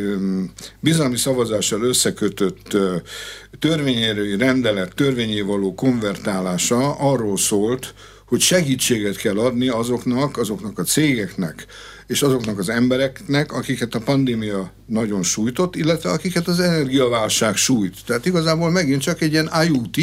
bizalmi 0.79 1.17
szavazással 1.17 1.81
összekötött 1.81 2.77
törvényérői 3.59 4.38
rendelet 4.38 4.95
törvényé 4.95 5.41
való 5.41 5.74
konvertálása 5.74 6.95
arról 6.95 7.38
szólt, 7.38 7.93
hogy 8.25 8.39
segítséget 8.39 9.17
kell 9.17 9.39
adni 9.39 9.67
azoknak, 9.67 10.38
azoknak 10.38 10.79
a 10.79 10.83
cégeknek, 10.83 11.65
és 12.07 12.21
azoknak 12.21 12.59
az 12.59 12.69
embereknek, 12.69 13.53
akiket 13.53 13.95
a 13.95 14.00
pandémia 14.00 14.71
nagyon 14.89 15.24
sújtott, 15.24 15.75
illetve 15.75 16.10
akiket 16.10 16.48
az 16.48 16.60
energiaválság 16.60 17.55
sújt. 17.55 17.96
Tehát 18.05 18.25
igazából 18.25 18.72
megint 18.72 19.01
csak 19.01 19.22
egy 19.22 19.31
ilyen 19.31 19.50
IUT 19.67 19.98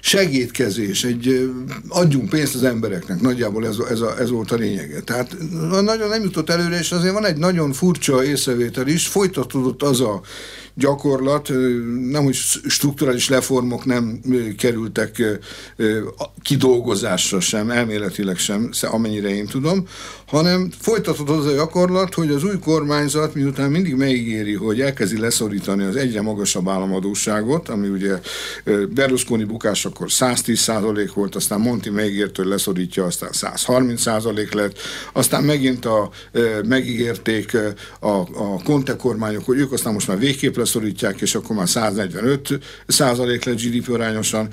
segítkezés, 0.00 1.04
egy 1.04 1.50
adjunk 1.88 2.28
pénzt 2.28 2.54
az 2.54 2.64
embereknek, 2.64 3.20
nagyjából 3.20 3.66
ez, 3.66 3.76
ez, 3.90 4.00
a, 4.00 4.18
ez 4.18 4.30
volt 4.30 4.50
a 4.50 4.56
lényege. 4.56 5.00
Tehát 5.00 5.36
nagyon 5.82 6.08
nem 6.08 6.22
jutott 6.22 6.50
előre, 6.50 6.78
és 6.78 6.92
azért 6.92 7.12
van 7.12 7.26
egy 7.26 7.36
nagyon 7.36 7.72
furcsa 7.72 8.24
észrevétel 8.24 8.86
is, 8.86 9.06
folytatódott 9.06 9.82
az 9.82 10.00
a 10.00 10.20
gyakorlat, 10.74 11.48
nem 12.10 12.24
hogy 12.24 12.34
strukturális 12.68 13.28
reformok 13.28 13.84
nem 13.84 14.20
kerültek 14.56 15.22
kidolgozásra 16.42 17.40
sem, 17.40 17.70
elméletileg 17.70 18.36
sem, 18.36 18.70
amennyire 18.82 19.28
én 19.28 19.46
tudom, 19.46 19.86
hanem 20.26 20.70
folytatódott 20.78 21.38
az 21.38 21.46
a 21.46 21.54
gyakorlat, 21.54 22.14
hogy 22.14 22.30
az 22.30 22.44
új 22.44 22.58
kormányzat 22.58 23.34
miután 23.34 23.70
mindig 23.70 23.94
megígéri, 24.10 24.54
hogy 24.54 24.80
elkezdi 24.80 25.18
leszorítani 25.18 25.84
az 25.84 25.96
egyre 25.96 26.22
magasabb 26.22 26.68
államadóságot, 26.68 27.68
ami 27.68 27.88
ugye 27.88 28.20
Berlusconi 28.94 29.44
bukásakor 29.44 30.06
110% 30.10 31.10
volt, 31.14 31.34
aztán 31.34 31.60
Monti 31.60 31.90
megígért, 31.90 32.36
hogy 32.36 32.46
leszorítja, 32.46 33.04
aztán 33.04 33.30
130% 33.32 34.54
lett, 34.54 34.78
aztán 35.12 35.44
megint 35.44 35.84
a, 35.84 36.10
megígérték 36.64 37.56
a, 38.00 38.08
a 38.18 38.62
Conte 38.64 38.96
kormányok, 38.96 39.44
hogy 39.44 39.58
ők 39.58 39.72
aztán 39.72 39.92
most 39.92 40.08
már 40.08 40.18
végképp 40.18 40.56
leszorítják, 40.56 41.20
és 41.20 41.34
akkor 41.34 41.56
már 41.56 41.68
145 41.68 42.58
százalék 42.86 43.44
lett 43.44 43.60
GDP 43.60 43.88
arányosan, 43.88 44.48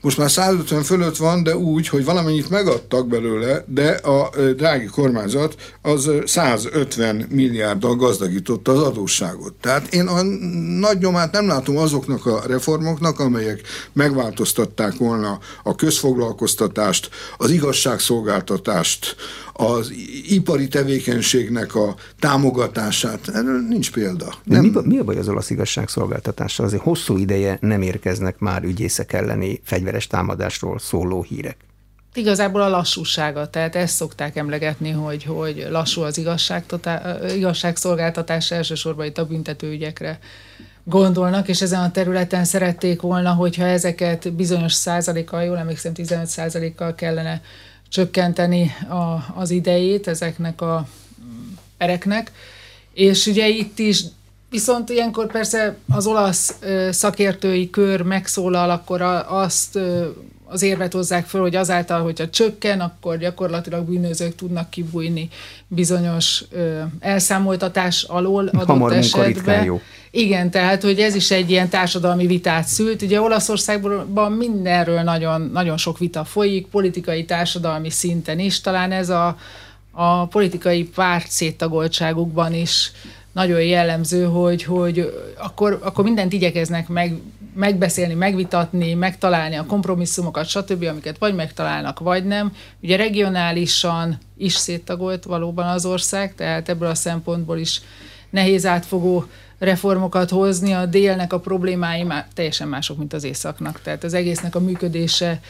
most 0.00 0.18
már 0.18 0.30
150 0.30 0.82
fölött 0.82 1.16
van, 1.16 1.42
de 1.42 1.56
úgy, 1.56 1.88
hogy 1.88 2.04
valamennyit 2.04 2.50
megadtak 2.50 3.08
belőle, 3.08 3.64
de 3.66 3.88
a 3.88 4.30
drági 4.56 4.86
kormányzat 4.86 5.54
az 5.82 6.10
150 6.24 7.26
milliárddal 7.30 7.94
gazdagította 7.94 8.72
az 8.72 8.82
adósságot. 8.82 9.54
Tehát 9.60 9.94
én 9.94 10.06
a 10.06 10.22
nagy 10.78 10.98
nyomát 10.98 11.32
nem 11.32 11.46
látom 11.46 11.76
azoknak 11.76 12.26
a 12.26 12.42
reformoknak, 12.46 13.20
amelyek 13.20 13.60
megváltoztatták 13.92 14.96
volna 14.96 15.38
a 15.62 15.74
közfoglalkoztatást, 15.74 17.10
az 17.36 17.50
igazságszolgáltatást, 17.50 19.16
az 19.56 19.92
ipari 20.28 20.68
tevékenységnek 20.68 21.74
a 21.74 21.94
támogatását. 22.18 23.28
Erről 23.28 23.60
nincs 23.68 23.92
példa. 23.92 24.34
Nem. 24.44 24.64
Mi, 24.64 24.70
mi 24.84 24.98
a 24.98 25.04
baj 25.04 25.16
az 25.18 25.28
olasz 25.28 25.50
igazságszolgáltatással? 25.50 26.66
Azért 26.66 26.82
hosszú 26.82 27.16
ideje 27.16 27.58
nem 27.60 27.82
érkeznek 27.82 28.38
már 28.38 28.62
ügyészek 28.62 29.12
elleni 29.12 29.60
fegyveres 29.64 30.06
támadásról 30.06 30.78
szóló 30.78 31.22
hírek. 31.22 31.56
Igazából 32.14 32.62
a 32.62 32.68
lassúsága, 32.68 33.50
tehát 33.50 33.76
ezt 33.76 33.94
szokták 33.94 34.36
emlegetni, 34.36 34.90
hogy, 34.90 35.24
hogy 35.24 35.66
lassú 35.70 36.02
az 36.02 36.20
igazságszolgáltatás, 37.36 38.50
elsősorban 38.50 39.06
itt 39.06 39.18
a 39.18 39.26
büntetőügyekre 39.26 40.18
gondolnak, 40.84 41.48
és 41.48 41.62
ezen 41.62 41.80
a 41.80 41.90
területen 41.90 42.44
szerették 42.44 43.00
volna, 43.00 43.32
hogyha 43.32 43.64
ezeket 43.64 44.32
bizonyos 44.32 44.72
százalékkal, 44.72 45.42
jól 45.42 45.58
emlékszem, 45.58 45.92
15 45.92 46.26
százalékkal 46.26 46.94
kellene 46.94 47.40
csökkenteni 47.88 48.74
a, 48.88 49.40
az 49.40 49.50
idejét 49.50 50.08
ezeknek 50.08 50.60
a 50.60 50.86
ereknek. 51.78 52.32
És 52.92 53.26
ugye 53.26 53.48
itt 53.48 53.78
is 53.78 54.04
Viszont 54.50 54.88
ilyenkor 54.88 55.26
persze 55.26 55.76
az 55.88 56.06
olasz 56.06 56.54
szakértői 56.90 57.70
kör 57.70 58.02
megszólal, 58.02 58.70
akkor 58.70 59.02
azt 59.28 59.78
az 60.48 60.62
érvet 60.62 60.92
hozzák 60.92 61.26
föl, 61.26 61.40
hogy 61.40 61.56
azáltal, 61.56 62.02
hogyha 62.02 62.28
csökken, 62.28 62.80
akkor 62.80 63.18
gyakorlatilag 63.18 63.84
bűnözők 63.84 64.34
tudnak 64.34 64.70
kibújni 64.70 65.28
bizonyos 65.68 66.44
ö, 66.50 66.80
elszámoltatás 67.00 68.02
alól 68.02 68.48
adott 68.48 68.66
Hamar 68.66 68.92
esetben. 68.92 69.64
Jó. 69.64 69.80
Igen, 70.10 70.50
tehát, 70.50 70.82
hogy 70.82 71.00
ez 71.00 71.14
is 71.14 71.30
egy 71.30 71.50
ilyen 71.50 71.68
társadalmi 71.68 72.26
vitát 72.26 72.66
szült. 72.66 73.02
Ugye 73.02 73.20
Olaszországban 73.20 74.32
mindenről 74.32 75.00
nagyon, 75.00 75.50
nagyon 75.52 75.76
sok 75.76 75.98
vita 75.98 76.24
folyik, 76.24 76.66
politikai, 76.66 77.24
társadalmi 77.24 77.90
szinten 77.90 78.38
is. 78.38 78.60
Talán 78.60 78.92
ez 78.92 79.08
a, 79.08 79.36
a 79.90 80.26
politikai 80.26 80.84
párt 80.84 81.30
széttagoltságukban 81.30 82.54
is 82.54 82.92
nagyon 83.32 83.62
jellemző, 83.62 84.24
hogy, 84.24 84.64
hogy 84.64 85.12
akkor, 85.38 85.80
akkor 85.82 86.04
mindent 86.04 86.32
igyekeznek 86.32 86.88
meg, 86.88 87.14
megbeszélni, 87.56 88.14
megvitatni, 88.14 88.94
megtalálni 88.94 89.56
a 89.56 89.66
kompromisszumokat, 89.66 90.46
stb., 90.46 90.82
amiket 90.82 91.18
vagy 91.18 91.34
megtalálnak, 91.34 91.98
vagy 91.98 92.24
nem. 92.24 92.52
Ugye 92.82 92.96
regionálisan 92.96 94.18
is 94.36 94.54
széttagolt 94.54 95.24
valóban 95.24 95.66
az 95.66 95.86
ország, 95.86 96.34
tehát 96.34 96.68
ebből 96.68 96.88
a 96.88 96.94
szempontból 96.94 97.58
is 97.58 97.80
nehéz 98.30 98.66
átfogó 98.66 99.24
reformokat 99.58 100.30
hozni. 100.30 100.72
A 100.72 100.86
délnek 100.86 101.32
a 101.32 101.40
problémái 101.40 102.02
már 102.02 102.26
teljesen 102.34 102.68
mások, 102.68 102.98
mint 102.98 103.12
az 103.12 103.24
északnak. 103.24 103.80
Tehát 103.82 104.04
az 104.04 104.14
egésznek 104.14 104.54
a 104.54 104.60
működése 104.60 105.40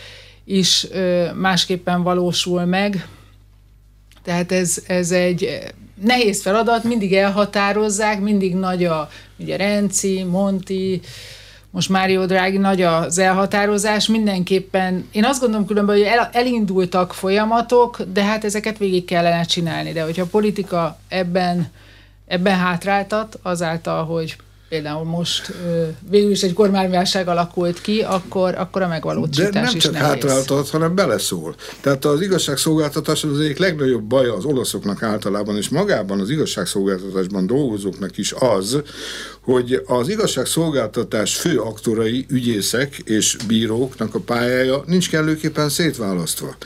is 0.45 0.87
másképpen 1.35 2.03
valósul 2.03 2.65
meg. 2.65 3.09
Tehát 4.23 4.53
ez, 4.53 4.83
ez 4.87 5.11
egy 5.11 5.59
nehéz 6.03 6.43
feladat, 6.43 6.85
mindig 6.85 7.15
elhatározzák, 7.15 8.21
mindig 8.21 8.55
nagy 8.55 8.85
a 8.85 9.09
ugye 9.39 9.57
Renci, 9.57 10.23
Monti, 10.23 11.01
most 11.77 11.89
Mário 11.89 12.27
Draghi 12.27 12.59
nagy 12.59 12.83
az 12.83 13.19
elhatározás, 13.19 14.09
mindenképpen, 14.09 15.09
én 15.13 15.25
azt 15.25 15.41
gondolom 15.41 15.67
különben, 15.67 15.97
hogy 15.97 16.05
el, 16.05 16.29
elindultak 16.33 17.15
folyamatok, 17.15 18.03
de 18.13 18.25
hát 18.25 18.45
ezeket 18.45 18.79
végig 18.79 19.05
kellene 19.05 19.45
csinálni, 19.45 19.93
de 19.93 20.03
hogyha 20.03 20.23
a 20.23 20.27
politika 20.27 20.99
ebben, 21.09 21.71
ebben 22.27 22.57
hátráltat, 22.57 23.39
azáltal, 23.43 24.05
hogy 24.05 24.37
például 24.69 25.05
most 25.05 25.53
végül 26.11 26.31
is 26.31 26.43
egy 26.43 26.53
kormányválság 26.53 27.29
alakult 27.29 27.81
ki, 27.81 28.01
akkor, 28.01 28.55
akkor 28.55 28.83
a 28.83 28.89
megvalósítás 28.89 29.51
De 29.51 29.61
nem 29.61 29.79
csak 29.79 29.95
hátráltat, 29.95 30.71
hanem 30.71 30.95
beleszól. 30.95 31.55
Tehát 31.81 32.05
az 32.05 32.21
igazságszolgáltatás 32.21 33.25
az 33.25 33.41
egyik 33.41 33.59
legnagyobb 33.59 34.03
baja 34.03 34.35
az 34.35 34.45
olaszoknak 34.45 35.03
általában, 35.03 35.57
és 35.57 35.69
magában 35.69 36.21
az 36.21 36.31
igazságszolgáltatásban 36.31 37.47
dolgozóknak 37.47 38.19
is 38.19 38.33
az, 38.33 38.83
hogy 39.47 39.83
az 39.87 40.09
igazságszolgáltatás 40.09 41.37
fő 41.37 41.59
aktorai, 41.59 42.27
ügyészek 42.29 42.99
és 43.05 43.37
bíróknak 43.47 44.15
a 44.15 44.19
pályája 44.19 44.83
nincs 44.87 45.11
kellőképpen 45.11 45.69
szétválasztva. 45.69 46.57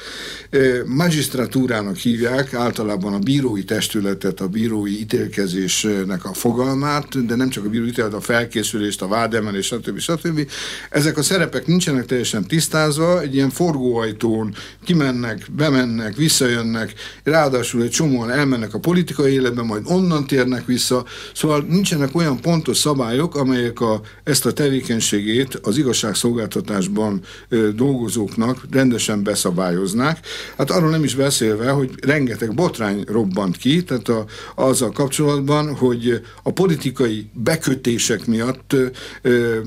Magistratúrának 0.87 1.97
hívják 1.97 2.55
általában 2.55 3.15
a 3.15 3.19
bírói 3.19 3.65
testületet, 3.65 4.41
a 4.41 4.49
bírói 4.49 5.01
ítélkezésnek 5.01 6.25
a 6.25 6.33
fogalmát, 6.33 7.27
de 7.27 7.35
nem 7.35 7.49
csak 7.49 7.65
a 7.65 7.69
bírói 7.69 7.89
ítélet, 7.89 8.15
a 8.15 8.21
felkészülést, 8.21 9.03
a 9.03 9.09
vádemelés, 9.09 9.67
stb. 9.67 9.99
stb. 9.99 10.51
Ezek 10.91 11.19
a 11.19 11.23
szerepek 11.23 11.67
nincsenek 11.67 12.07
teljesen 12.07 12.47
tisztázva, 12.47 13.21
egy 13.21 13.35
ilyen 13.35 13.51
forgóajtón 13.51 14.55
kimennek, 14.85 15.47
bemennek, 15.57 16.17
visszajönnek, 16.17 16.95
ráadásul 17.25 17.83
egy 17.83 17.91
csomóan 17.91 18.31
elmennek 18.31 18.75
a 18.75 18.79
politikai 18.79 19.33
életbe, 19.33 19.63
majd 19.63 19.83
onnan 19.85 20.27
térnek 20.27 20.67
vissza, 20.67 21.05
szóval 21.35 21.65
nincsenek 21.69 22.15
olyan 22.15 22.41
pontos 22.41 22.70
szabályok, 22.75 23.37
amelyek 23.37 23.81
a, 23.81 24.00
ezt 24.25 24.47
a 24.47 24.53
tevékenységét 24.53 25.55
az 25.55 25.79
igazságszolgáltatásban 25.79 27.21
ö, 27.49 27.69
dolgozóknak 27.73 28.67
rendesen 28.71 29.23
beszabályoznák. 29.23 30.19
Hát 30.57 30.71
arról 30.71 30.91
nem 30.91 31.05
is 31.05 31.15
beszélve, 31.15 31.71
hogy 31.71 31.91
rengeteg 32.03 32.55
botrány 32.55 33.05
robbant 33.07 33.57
ki, 33.57 33.85
tehát 33.85 34.09
a, 34.09 34.25
azzal 34.55 34.91
kapcsolatban, 34.91 35.77
hogy 35.77 36.21
a 36.43 36.53
politikai 36.53 37.31
bekötések 37.33 38.27
miatt 38.27 38.77
ö, 39.23 39.59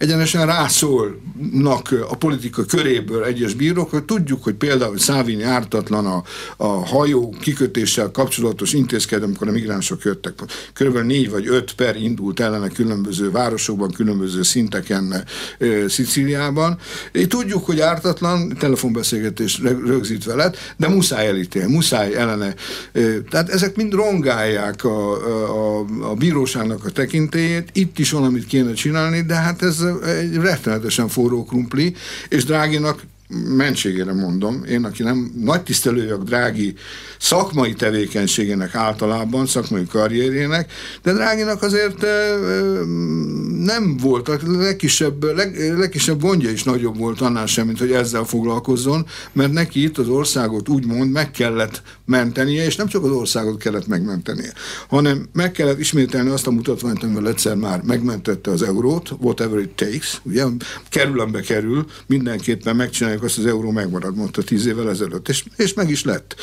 egyenesen 0.00 0.46
rászólnak 0.46 1.94
a 2.08 2.16
politika 2.16 2.64
köréből 2.64 3.24
egyes 3.24 3.54
bírók, 3.54 3.90
hogy 3.90 4.04
tudjuk, 4.04 4.42
hogy 4.42 4.54
például 4.54 4.98
Szávini 4.98 5.42
ártatlan 5.42 6.06
a, 6.06 6.22
a 6.56 6.66
hajó 6.66 7.34
kikötéssel 7.40 8.10
kapcsolatos 8.10 8.72
intézkedő, 8.72 9.24
amikor 9.24 9.48
a 9.48 9.52
migránsok 9.52 10.02
jöttek. 10.02 10.34
Körülbelül 10.72 11.06
négy 11.06 11.30
vagy 11.30 11.46
öt 11.46 11.74
per 11.74 11.96
indult 11.96 12.40
ellene 12.40 12.68
különböző 12.68 13.30
városokban, 13.30 13.90
különböző 13.90 14.42
szinteken 14.42 15.12
e, 15.12 15.24
Szicíliában. 15.88 16.78
És 17.12 17.26
tudjuk, 17.26 17.64
hogy 17.64 17.80
ártatlan, 17.80 18.56
telefonbeszélgetés 18.58 19.60
rögzítve 19.86 20.34
lett, 20.34 20.56
de 20.76 20.88
muszáj 20.88 21.26
elítélni, 21.26 21.72
muszáj 21.72 22.14
ellene. 22.14 22.54
E, 22.92 23.00
tehát 23.30 23.48
ezek 23.48 23.76
mind 23.76 23.92
rongálják 23.92 24.84
a, 24.84 25.12
a, 25.78 25.84
a 26.10 26.14
bíróságnak 26.14 26.84
a 26.84 26.90
tekintélyét, 26.90 27.68
itt 27.72 27.98
is 27.98 28.10
valamit 28.10 28.46
kéne 28.46 28.72
csinálni, 28.72 29.20
de 29.20 29.34
hát 29.34 29.62
ez 29.62 29.88
egy 30.04 30.34
rettenetesen 30.34 31.08
forró 31.08 31.44
krumpli, 31.44 31.94
és 32.28 32.44
Dráginak 32.44 33.02
mentségére 33.30 34.12
mondom, 34.12 34.64
én, 34.64 34.84
aki 34.84 35.02
nem 35.02 35.32
nagy 35.40 35.62
tisztelője 35.62 36.14
a 36.14 36.16
drági 36.16 36.74
szakmai 37.18 37.72
tevékenységének 37.72 38.74
általában, 38.74 39.46
szakmai 39.46 39.86
karrierjének, 39.86 40.72
de 41.02 41.12
dráginak 41.12 41.62
azért 41.62 42.00
nem 43.64 43.96
volt, 43.96 44.28
a 44.28 44.38
legkisebb, 44.44 45.22
leg, 45.22 45.76
legkisebb 45.78 46.20
gondja 46.20 46.50
is 46.50 46.62
nagyobb 46.62 46.98
volt 46.98 47.20
annál 47.20 47.46
sem, 47.46 47.66
mint 47.66 47.78
hogy 47.78 47.92
ezzel 47.92 48.24
foglalkozzon, 48.24 49.06
mert 49.32 49.52
neki 49.52 49.82
itt 49.82 49.98
az 49.98 50.08
országot 50.08 50.68
úgymond 50.68 51.10
meg 51.10 51.30
kellett 51.30 51.82
mentenie, 52.04 52.64
és 52.64 52.76
nem 52.76 52.86
csak 52.86 53.04
az 53.04 53.10
országot 53.10 53.58
kellett 53.58 53.86
megmentenie, 53.86 54.52
hanem 54.88 55.28
meg 55.32 55.52
kellett 55.52 55.78
ismételni 55.78 56.30
azt 56.30 56.46
a 56.46 56.50
mutatványt, 56.50 57.02
amivel 57.02 57.28
egyszer 57.28 57.54
már 57.54 57.82
megmentette 57.82 58.50
az 58.50 58.62
eurót, 58.62 59.10
whatever 59.18 59.58
it 59.58 59.70
takes, 59.70 60.20
ugye, 60.22 60.44
kerülembe 60.88 61.40
kerül, 61.40 61.86
mindenképpen 62.06 62.76
megcsináljuk 62.76 63.19
azt, 63.22 63.38
az 63.38 63.46
euró 63.46 63.70
megmarad, 63.70 64.16
mondta 64.16 64.42
tíz 64.42 64.66
évvel 64.66 64.90
ezelőtt, 64.90 65.28
és, 65.28 65.44
és 65.56 65.74
meg 65.74 65.90
is 65.90 66.04
lett 66.04 66.34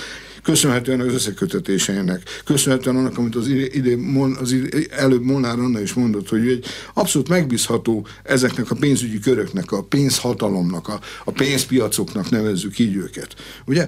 köszönhetően 0.43 0.99
az 0.99 1.13
összekötetéseinek, 1.13 2.21
köszönhetően 2.45 2.95
annak, 2.95 3.17
amit 3.17 3.35
az, 3.35 3.47
ide, 3.47 3.95
az 4.39 4.51
ide, 4.51 4.79
előbb 4.89 5.23
Molnár 5.23 5.59
Anna 5.59 5.79
is 5.79 5.93
mondott, 5.93 6.29
hogy 6.29 6.47
egy 6.47 6.65
abszolút 6.93 7.29
megbízható 7.29 8.07
ezeknek 8.23 8.71
a 8.71 8.75
pénzügyi 8.75 9.19
köröknek, 9.19 9.71
a 9.71 9.83
pénzhatalomnak, 9.83 10.87
a, 10.87 10.99
a 11.25 11.31
pénzpiacoknak 11.31 12.29
nevezzük 12.29 12.79
így 12.79 12.95
őket. 12.95 13.35
Ugye? 13.65 13.87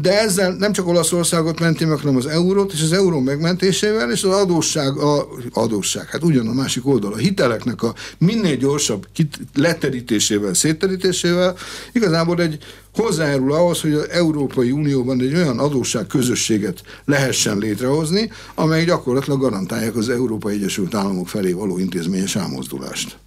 De 0.00 0.20
ezzel 0.20 0.56
nem 0.56 0.72
csak 0.72 0.88
Olaszországot 0.88 1.60
menti 1.60 1.84
meg, 1.84 1.98
hanem 1.98 2.16
az 2.16 2.26
eurót, 2.26 2.72
és 2.72 2.82
az 2.82 2.92
euró 2.92 3.20
megmentésével, 3.20 4.10
és 4.10 4.22
az 4.22 4.32
adósság, 4.32 4.96
a, 4.96 5.28
adósság, 5.52 6.08
hát 6.08 6.22
ugyan 6.22 6.48
a 6.48 6.52
másik 6.52 6.86
oldal, 6.86 7.12
a 7.12 7.16
hiteleknek 7.16 7.82
a 7.82 7.94
minél 8.18 8.56
gyorsabb 8.56 9.06
leterítésével, 9.54 10.54
szétterítésével, 10.54 11.56
igazából 11.92 12.40
egy 12.40 12.58
hozzájárul 12.96 13.52
ahhoz, 13.52 13.80
hogy 13.80 13.92
az 13.92 14.08
Európai 14.08 14.70
Unióban 14.70 15.20
egy 15.20 15.34
olyan 15.34 15.58
adósság 15.58 16.06
közösséget 16.06 16.82
lehessen 17.04 17.58
létrehozni, 17.58 18.30
amely 18.54 18.84
gyakorlatilag 18.84 19.40
garantálják 19.40 19.96
az 19.96 20.08
Európai 20.08 20.54
Egyesült 20.54 20.94
Államok 20.94 21.28
felé 21.28 21.52
való 21.52 21.78
intézményes 21.78 22.36
elmozdulást. 22.36 23.18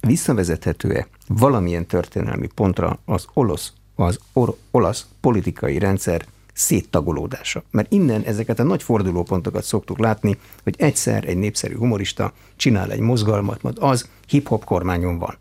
Visszavezethető-e 0.00 1.08
valamilyen 1.26 1.86
történelmi 1.86 2.46
pontra 2.54 2.98
az 3.04 3.24
olasz, 3.32 3.72
az 3.94 4.18
or, 4.32 4.56
olasz 4.70 5.06
politikai 5.20 5.78
rendszer 5.78 6.26
széttagolódása. 6.52 7.62
Mert 7.70 7.92
innen 7.92 8.22
ezeket 8.22 8.58
a 8.58 8.62
nagy 8.62 8.82
fordulópontokat 8.82 9.64
szoktuk 9.64 9.98
látni, 9.98 10.38
hogy 10.62 10.74
egyszer 10.78 11.24
egy 11.28 11.36
népszerű 11.36 11.76
humorista 11.76 12.32
csinál 12.56 12.92
egy 12.92 13.00
mozgalmat, 13.00 13.62
majd 13.62 13.76
az 13.80 14.08
hip-hop 14.28 14.64
kormányon 14.64 15.18
van. 15.18 15.36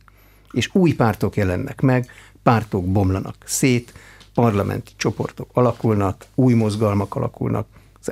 És 0.52 0.70
új 0.74 0.94
pártok 0.94 1.36
jelennek 1.36 1.82
meg, 1.82 2.10
pártok 2.50 2.86
bomlanak 2.86 3.36
szét, 3.46 3.94
parlamenti 4.34 4.92
csoportok 4.96 5.50
alakulnak, 5.54 6.26
új 6.36 6.54
mozgalmak 6.54 7.16
alakulnak. 7.16 7.68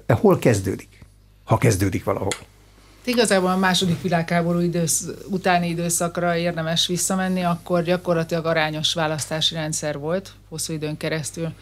Hol 0.07 0.39
kezdődik? 0.39 1.05
Ha 1.43 1.57
kezdődik 1.57 2.03
valahol. 2.03 2.31
Igazából 3.03 3.49
a 3.49 3.57
második 3.57 4.01
világháború 4.01 4.59
idősz, 4.59 5.07
utáni 5.29 5.67
időszakra 5.69 6.35
érdemes 6.35 6.87
visszamenni, 6.87 7.43
akkor 7.43 7.83
gyakorlatilag 7.83 8.45
arányos 8.45 8.93
választási 8.93 9.55
rendszer 9.55 9.99
volt 9.99 10.31
hosszú 10.49 10.73
időn 10.73 10.97
keresztül. 10.97 11.53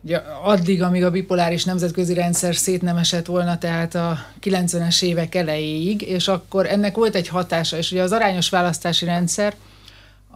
Ugye 0.00 0.16
addig, 0.42 0.82
amíg 0.82 1.04
a 1.04 1.10
bipoláris 1.10 1.64
nemzetközi 1.64 2.14
rendszer 2.14 2.54
szét 2.56 2.82
nem 2.82 2.96
esett 2.96 3.26
volna, 3.26 3.58
tehát 3.58 3.94
a 3.94 4.18
90-es 4.42 5.02
évek 5.02 5.34
elejéig, 5.34 6.02
és 6.02 6.28
akkor 6.28 6.66
ennek 6.66 6.94
volt 6.94 7.14
egy 7.14 7.28
hatása, 7.28 7.76
és 7.76 7.92
ugye 7.92 8.02
az 8.02 8.12
arányos 8.12 8.48
választási 8.48 9.04
rendszer– 9.04 9.54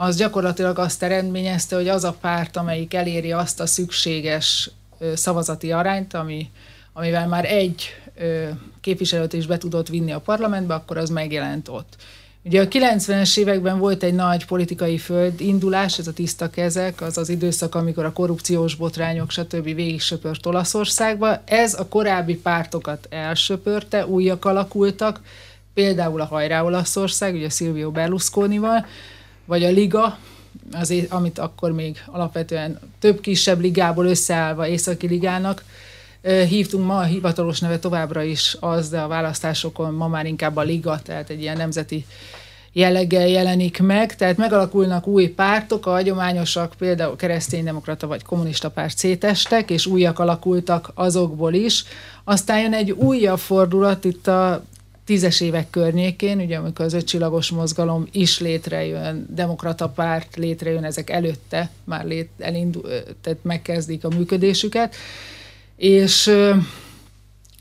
az 0.00 0.16
gyakorlatilag 0.16 0.78
azt 0.78 1.02
eredményezte, 1.02 1.76
hogy 1.76 1.88
az 1.88 2.04
a 2.04 2.16
párt, 2.20 2.56
amelyik 2.56 2.94
eléri 2.94 3.32
azt 3.32 3.60
a 3.60 3.66
szükséges 3.66 4.70
szavazati 5.14 5.72
arányt, 5.72 6.14
ami, 6.14 6.50
amivel 6.92 7.26
már 7.28 7.44
egy 7.44 7.84
képviselőt 8.80 9.32
is 9.32 9.46
be 9.46 9.58
tudott 9.58 9.88
vinni 9.88 10.12
a 10.12 10.20
parlamentbe, 10.20 10.74
akkor 10.74 10.96
az 10.96 11.10
megjelent 11.10 11.68
ott. 11.68 11.96
Ugye 12.42 12.60
a 12.60 12.68
90-es 12.68 13.38
években 13.38 13.78
volt 13.78 14.02
egy 14.02 14.14
nagy 14.14 14.46
politikai 14.46 14.98
földindulás, 14.98 15.98
ez 15.98 16.06
a 16.06 16.12
tiszta 16.12 16.50
kezek, 16.50 17.00
az 17.00 17.18
az 17.18 17.28
időszak, 17.28 17.74
amikor 17.74 18.04
a 18.04 18.12
korrupciós 18.12 18.74
botrányok, 18.74 19.30
stb. 19.30 19.64
végig 19.64 20.00
söpört 20.00 20.46
Olaszországba. 20.46 21.42
Ez 21.44 21.74
a 21.74 21.88
korábbi 21.88 22.36
pártokat 22.36 23.06
elsöpörte, 23.10 24.06
újak 24.06 24.44
alakultak, 24.44 25.20
például 25.74 26.20
a 26.20 26.24
Hajrá 26.24 26.62
Olaszország, 26.62 27.34
ugye 27.34 27.48
Silvio 27.48 27.90
Berlusconival, 27.90 28.86
vagy 29.48 29.64
a 29.64 29.70
liga, 29.70 30.18
azért, 30.72 31.12
amit 31.12 31.38
akkor 31.38 31.72
még 31.72 32.02
alapvetően 32.06 32.78
több 32.98 33.20
kisebb 33.20 33.60
ligából 33.60 34.06
összeállva 34.06 34.66
északi 34.66 35.06
ligának 35.06 35.64
hívtunk 36.48 36.86
ma, 36.86 36.98
a 36.98 37.02
hivatalos 37.02 37.60
neve 37.60 37.78
továbbra 37.78 38.22
is 38.22 38.56
az, 38.60 38.88
de 38.88 39.00
a 39.00 39.08
választásokon 39.08 39.94
ma 39.94 40.08
már 40.08 40.26
inkább 40.26 40.56
a 40.56 40.62
liga, 40.62 41.00
tehát 41.02 41.30
egy 41.30 41.40
ilyen 41.40 41.56
nemzeti 41.56 42.06
jelleggel 42.72 43.28
jelenik 43.28 43.80
meg, 43.80 44.16
tehát 44.16 44.36
megalakulnak 44.36 45.06
új 45.06 45.28
pártok, 45.28 45.86
a 45.86 45.90
hagyományosak, 45.90 46.74
például 46.78 47.16
kereszténydemokrata 47.16 48.06
vagy 48.06 48.22
kommunista 48.22 48.70
párt 48.70 48.98
szétestek, 48.98 49.70
és 49.70 49.86
újak 49.86 50.18
alakultak 50.18 50.90
azokból 50.94 51.54
is. 51.54 51.84
Aztán 52.24 52.60
jön 52.60 52.72
egy 52.72 52.90
újabb 52.90 53.38
fordulat 53.38 54.04
itt 54.04 54.26
a 54.26 54.64
tízes 55.08 55.40
évek 55.40 55.70
környékén, 55.70 56.40
ugye 56.40 56.56
amikor 56.56 56.84
az 56.84 56.92
ötcsillagos 56.92 57.50
mozgalom 57.50 58.06
is 58.12 58.40
létrejön, 58.40 59.26
demokrata 59.30 59.88
párt 59.88 60.36
létrejön, 60.36 60.84
ezek 60.84 61.10
előtte 61.10 61.70
már 61.84 62.04
lét, 62.04 62.28
elindul, 62.38 62.82
tehát 63.20 63.38
megkezdik 63.42 64.04
a 64.04 64.08
működésüket, 64.08 64.94
és 65.76 66.22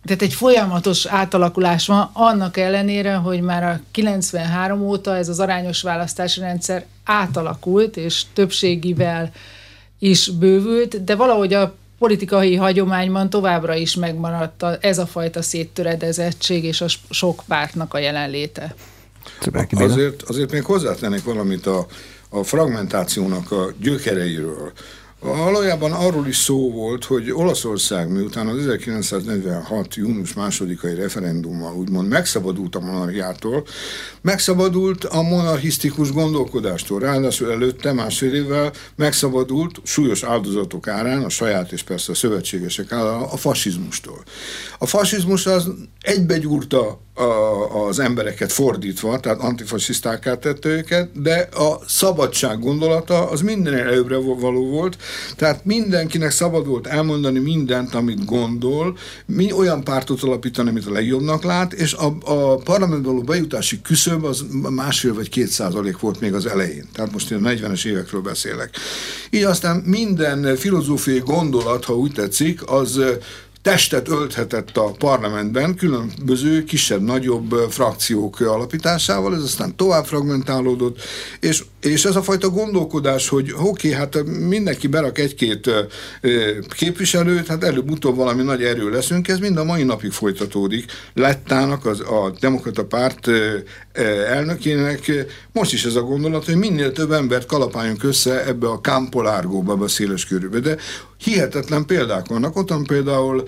tehát 0.04 0.22
egy 0.22 0.34
folyamatos 0.34 1.06
átalakulás 1.06 1.88
van, 1.88 2.10
annak 2.14 2.58
ellenére, 2.58 3.16
hogy 3.16 3.42
már 3.42 3.64
a 3.64 3.80
93 3.92 4.82
óta 4.82 5.16
ez 5.16 5.30
az 5.30 5.40
arányos 5.40 5.82
választási 5.82 6.40
rendszer 6.40 6.86
átalakult, 7.04 7.98
és 7.98 8.24
többségivel 8.34 9.32
is 10.00 10.30
bővült, 10.30 11.04
de 11.04 11.16
valahogy 11.16 11.54
a 11.54 11.76
politikai 12.00 12.56
hagyományban 12.56 13.30
továbbra 13.30 13.76
is 13.76 13.96
megmaradt 13.96 14.64
ez 14.82 14.98
a 14.98 15.06
fajta 15.06 15.42
széttöredezettség 15.42 16.64
és 16.64 16.82
a 16.82 16.88
sok 17.10 17.44
pártnak 17.48 17.94
a 17.94 17.98
jelenléte. 17.98 18.76
Azért, 19.72 20.22
azért 20.22 20.52
még 20.52 20.64
hozzátennék 20.64 21.24
valamit 21.24 21.66
a, 21.66 21.88
a 22.30 22.44
fragmentációnak 22.44 23.52
a 23.52 23.72
gyökereiről. 23.82 24.72
Valójában 25.20 25.92
arról 25.92 26.28
is 26.28 26.38
szó 26.38 26.72
volt, 26.72 27.06
hogy 27.06 27.32
Olaszország 27.32 28.12
miután 28.12 28.48
az 28.48 28.58
1946. 28.58 29.96
június 29.96 30.34
másodikai 30.34 30.96
referendummal 30.96 31.76
úgymond 31.76 32.08
megszabadult 32.08 32.76
a 32.76 32.80
monarchiától, 32.80 33.64
megszabadult 34.22 35.04
a 35.04 35.22
monarchisztikus 35.22 36.12
gondolkodástól. 36.12 37.00
Ráadásul 37.00 37.52
előtte 37.52 37.94
másfél 37.94 38.34
évvel 38.34 38.74
megszabadult 38.96 39.80
súlyos 39.84 40.24
áldozatok 40.24 40.88
árán, 40.88 41.24
a 41.24 41.30
saját 41.30 41.72
és 41.72 41.84
persze 41.84 42.12
a 42.12 42.16
szövetségesek 42.16 42.92
árán 42.92 43.22
a 43.22 43.38
fasizmustól. 43.38 44.24
A 44.78 44.86
fasizmus 44.86 45.46
az 45.46 45.72
egybegyúrta 46.02 47.00
az 47.88 48.00
embereket 48.00 48.52
fordítva, 48.52 49.20
tehát 49.20 49.40
antifasisztáká 49.40 50.36
tette 50.36 50.70
őket, 50.70 51.22
de 51.22 51.50
a 51.54 51.80
szabadság 51.88 52.60
gondolata 52.60 53.30
az 53.30 53.42
minden 53.42 53.74
előbbre 53.74 54.16
való 54.16 54.70
volt, 54.70 54.98
tehát 55.36 55.66
mindenkinek 55.66 56.32
szabad 56.32 56.68
volt 56.68 56.88
elmondani 56.88 57.40
mindent, 57.40 57.96
amit 57.96 58.26
gondol, 58.26 58.98
mi 59.26 59.52
olyan 59.52 59.84
pártot 59.84 60.24
alapítani, 60.24 60.70
amit 60.70 60.86
a 60.86 60.92
legjobbnak 60.92 61.44
lát, 61.44 61.74
és 61.74 61.94
a, 61.94 62.18
a 62.26 62.56
parlamentben 62.56 63.12
való 63.12 63.24
bejutási 63.24 63.82
küszöb 63.82 64.24
az 64.24 64.46
másfél 64.70 65.14
vagy 65.14 65.30
két 65.30 65.48
százalék 65.48 66.00
volt 66.00 66.20
még 66.20 66.34
az 66.34 66.46
elején. 66.46 66.88
Tehát 66.94 67.12
most 67.12 67.32
én 67.32 67.46
a 67.46 67.50
40-es 67.50 67.86
évekről 67.86 68.22
beszélek. 68.22 68.76
Így 69.30 69.44
aztán 69.44 69.84
minden 69.86 70.56
filozófiai 70.56 71.20
gondolat, 71.20 71.86
ha 71.86 71.96
úgy 71.96 72.12
tetszik, 72.12 72.70
az 72.70 73.02
testet 73.62 74.10
ölthetett 74.10 74.78
a 74.78 74.92
parlamentben 74.92 75.76
különböző 75.76 76.64
kisebb-nagyobb 76.64 77.52
frakciók 77.70 78.40
alapításával, 78.40 79.36
ez 79.36 79.42
aztán 79.42 79.76
tovább 79.76 80.06
fragmentálódott, 80.06 81.02
és, 81.40 81.64
és 81.82 82.06
ez 82.06 82.16
a 82.16 82.24
fajta 82.24 82.50
gondolkodás, 82.50 83.28
hogy 83.28 83.52
oké, 83.52 83.64
okay, 83.68 83.92
hát 83.92 84.24
mindenki 84.48 84.88
berak 84.88 85.18
egy-két 85.18 85.70
képviselőt, 86.70 87.48
hát 87.48 87.64
előbb-utóbb 87.64 88.16
valami 88.16 88.44
nagy 88.44 88.64
erő 88.64 88.90
leszünk, 88.90 89.28
ez 89.28 89.40
mind 89.40 89.58
a 89.58 89.64
mai 89.64 89.84
napig 89.84 90.12
folytatódik. 90.12 90.92
Lettának 91.14 91.86
az, 91.86 92.00
a 92.00 92.34
demokrata 92.40 92.86
párt 92.86 93.30
elnökének 94.28 95.12
most 95.52 95.74
is 95.74 95.86
ez 95.86 95.96
a 95.96 96.02
gondolat, 96.02 96.46
hogy 96.46 96.56
minél 96.56 96.92
több 96.92 97.12
embert 97.12 97.46
kalapáljunk 97.46 98.04
össze 98.04 98.46
ebbe 98.46 98.68
a 98.68 98.82
kámpolárgóba, 98.82 99.74
ebbe 99.74 99.84
a 99.84 99.88
széles 99.88 100.26
körülbe. 100.26 100.60
De 100.60 100.78
hihetetlen 101.18 101.86
példák 101.86 102.28
vannak. 102.28 102.56
Ott 102.56 102.70
van 102.70 102.84
például 102.84 103.44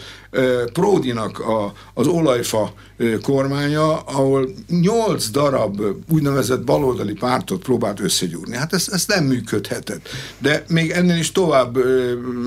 Pródinak 0.73 1.39
a, 1.39 1.73
az 1.93 2.07
olajfa 2.07 2.73
kormánya, 3.21 3.99
ahol 3.99 4.49
nyolc 4.69 5.29
darab 5.29 5.81
úgynevezett 6.11 6.63
baloldali 6.63 7.13
pártot 7.13 7.61
próbált 7.61 7.99
összegyúrni. 7.99 8.55
Hát 8.55 8.73
ez, 8.73 8.87
ez 8.91 9.05
nem 9.07 9.23
működhetett. 9.23 10.09
De 10.37 10.63
még 10.67 10.89
ennél 10.89 11.17
is 11.17 11.31
tovább 11.31 11.77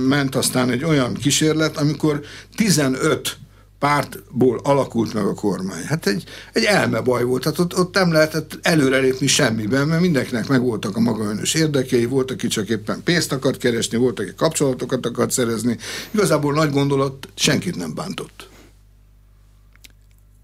ment 0.09 0.35
aztán 0.35 0.71
egy 0.71 0.85
olyan 0.85 1.15
kísérlet, 1.15 1.77
amikor 1.77 2.21
15 2.57 3.37
pártból 3.83 4.61
alakult 4.63 5.15
meg 5.15 5.25
a 5.25 5.35
kormány. 5.35 5.85
Hát 5.85 6.07
egy, 6.07 6.25
egy 6.53 6.65
elmebaj 6.65 7.25
volt, 7.25 7.45
hát 7.45 7.59
ott, 7.59 7.79
ott 7.79 7.95
nem 7.95 8.13
lehetett 8.13 8.59
előrelépni 8.63 9.27
semmiben, 9.27 9.89
mert 9.89 10.01
mindenkinek 10.01 10.49
megvoltak 10.49 10.97
a 10.97 11.01
maga 11.01 11.25
önös 11.25 11.55
érdekei, 11.55 12.05
volt, 12.05 12.31
aki 12.31 12.47
csak 12.47 12.69
éppen 12.69 13.03
pénzt 13.03 13.33
akart 13.33 13.59
keresni, 13.59 13.99
volt, 13.99 14.21
aki 14.21 14.35
kapcsolatokat 14.37 15.07
akart 15.07 15.31
szerezni. 15.31 15.79
Igazából 16.11 16.53
nagy 16.53 16.71
gondolat 16.71 17.29
senkit 17.35 17.77
nem 17.77 17.95
bántott. 17.95 18.49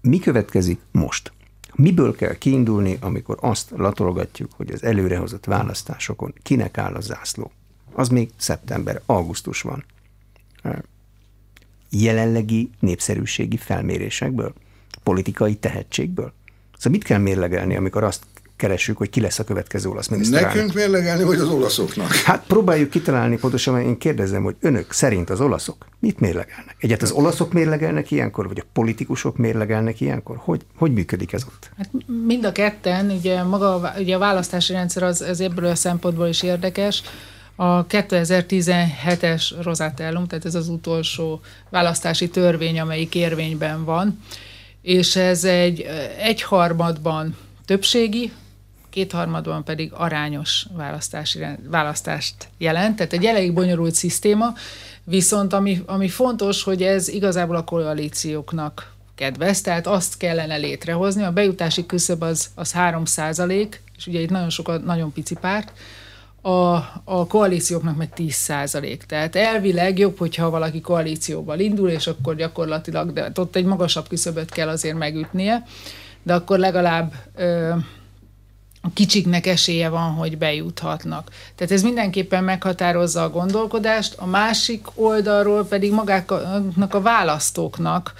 Mi 0.01 0.19
következik 0.19 0.79
most? 0.91 1.31
Miből 1.75 2.15
kell 2.15 2.33
kiindulni, 2.37 2.97
amikor 3.01 3.37
azt 3.41 3.69
latolgatjuk, 3.75 4.51
hogy 4.55 4.71
az 4.71 4.83
előrehozott 4.83 5.45
választásokon 5.45 6.33
kinek 6.41 6.77
áll 6.77 6.93
a 6.93 7.01
zászló? 7.01 7.51
Az 7.93 8.09
még 8.09 8.29
szeptember, 8.37 9.01
augusztus 9.05 9.61
van 9.61 9.85
jelenlegi 11.89 12.69
népszerűségi 12.79 13.57
felmérésekből, 13.57 14.53
politikai 15.03 15.55
tehetségből? 15.55 16.33
Szóval 16.77 16.91
mit 16.91 17.03
kell 17.03 17.19
mérlegelni, 17.19 17.75
amikor 17.75 18.03
azt 18.03 18.23
keressük, 18.59 18.97
hogy 18.97 19.09
ki 19.09 19.21
lesz 19.21 19.39
a 19.39 19.43
következő 19.43 19.89
olasz 19.89 20.07
miniszterelnök? 20.07 20.55
Nekünk 20.55 20.73
mérlegelni, 20.73 21.23
vagy 21.23 21.39
az 21.39 21.47
olaszoknak? 21.47 22.11
Hát 22.11 22.43
próbáljuk 22.47 22.89
kitalálni 22.89 23.37
pontosan, 23.37 23.73
mert 23.73 23.85
én 23.85 23.97
kérdezem, 23.97 24.43
hogy 24.43 24.55
önök 24.59 24.91
szerint 24.91 25.29
az 25.29 25.41
olaszok 25.41 25.85
mit 25.99 26.19
mérlegelnek? 26.19 26.75
Egyet 26.79 27.01
az 27.01 27.11
olaszok 27.11 27.53
mérlegelnek 27.53 28.11
ilyenkor, 28.11 28.47
vagy 28.47 28.59
a 28.59 28.67
politikusok 28.73 29.37
mérlegelnek 29.37 30.01
ilyenkor? 30.01 30.35
Hogy, 30.39 30.61
hogy 30.77 30.93
működik 30.93 31.33
ez 31.33 31.43
ott? 31.43 31.69
Hát 31.77 31.89
mind 32.27 32.45
a 32.45 32.51
ketten, 32.51 33.09
ugye 33.09 33.43
maga 33.43 33.93
ugye 33.97 34.15
a 34.15 34.19
választási 34.19 34.73
rendszer 34.73 35.03
az, 35.03 35.21
az 35.21 35.41
ebből 35.41 35.65
a 35.65 35.75
szempontból 35.75 36.27
is 36.27 36.43
érdekes, 36.43 37.03
a 37.61 37.85
2017-es 37.85 39.51
Rosatellum, 39.61 40.27
tehát 40.27 40.45
ez 40.45 40.55
az 40.55 40.67
utolsó 40.67 41.41
választási 41.69 42.29
törvény, 42.29 42.79
amelyik 42.79 43.15
érvényben 43.15 43.85
van, 43.85 44.19
és 44.81 45.15
ez 45.15 45.43
egy 45.43 45.85
egyharmadban 46.19 47.37
többségi, 47.65 48.31
kétharmadban 48.89 49.63
pedig 49.63 49.91
arányos 49.93 50.65
választási, 50.75 51.39
választást 51.69 52.35
jelent, 52.57 52.95
tehát 52.95 53.13
egy 53.13 53.25
elég 53.25 53.53
bonyolult 53.53 53.93
szisztéma, 53.93 54.53
viszont 55.03 55.53
ami, 55.53 55.81
ami 55.85 56.09
fontos, 56.09 56.63
hogy 56.63 56.83
ez 56.83 57.07
igazából 57.07 57.55
a 57.55 57.63
koalícióknak 57.63 58.93
kedvez, 59.15 59.61
tehát 59.61 59.87
azt 59.87 60.17
kellene 60.17 60.55
létrehozni, 60.55 61.23
a 61.23 61.31
bejutási 61.31 61.85
küszöb 61.85 62.21
az, 62.21 62.49
az 62.55 62.71
3 62.71 63.05
százalék, 63.05 63.81
és 63.97 64.07
ugye 64.07 64.19
itt 64.19 64.29
nagyon 64.29 64.49
sok, 64.49 64.85
nagyon 64.85 65.13
pici 65.13 65.35
párt, 65.35 65.71
a, 66.41 66.75
a 67.03 67.27
koalícióknak 67.27 67.97
meg 67.97 68.13
10 68.13 68.33
százalék. 68.33 69.03
Tehát 69.03 69.35
elvileg 69.35 69.99
jobb, 69.99 70.17
hogyha 70.17 70.49
valaki 70.49 70.81
koalícióval 70.81 71.59
indul, 71.59 71.89
és 71.89 72.07
akkor 72.07 72.35
gyakorlatilag, 72.35 73.13
de 73.13 73.31
ott 73.35 73.55
egy 73.55 73.65
magasabb 73.65 74.07
küszöböt 74.07 74.51
kell 74.51 74.67
azért 74.67 74.97
megütnie, 74.97 75.63
de 76.23 76.33
akkor 76.33 76.59
legalább 76.59 77.13
ö, 77.35 77.73
a 78.81 78.89
kicsiknek 78.93 79.45
esélye 79.45 79.89
van, 79.89 80.13
hogy 80.13 80.37
bejuthatnak. 80.37 81.29
Tehát 81.55 81.73
ez 81.73 81.83
mindenképpen 81.83 82.43
meghatározza 82.43 83.23
a 83.23 83.29
gondolkodást, 83.29 84.15
a 84.17 84.25
másik 84.25 84.87
oldalról 84.95 85.65
pedig 85.65 85.91
magáknak 85.91 86.93
a 86.93 87.01
választóknak 87.01 88.13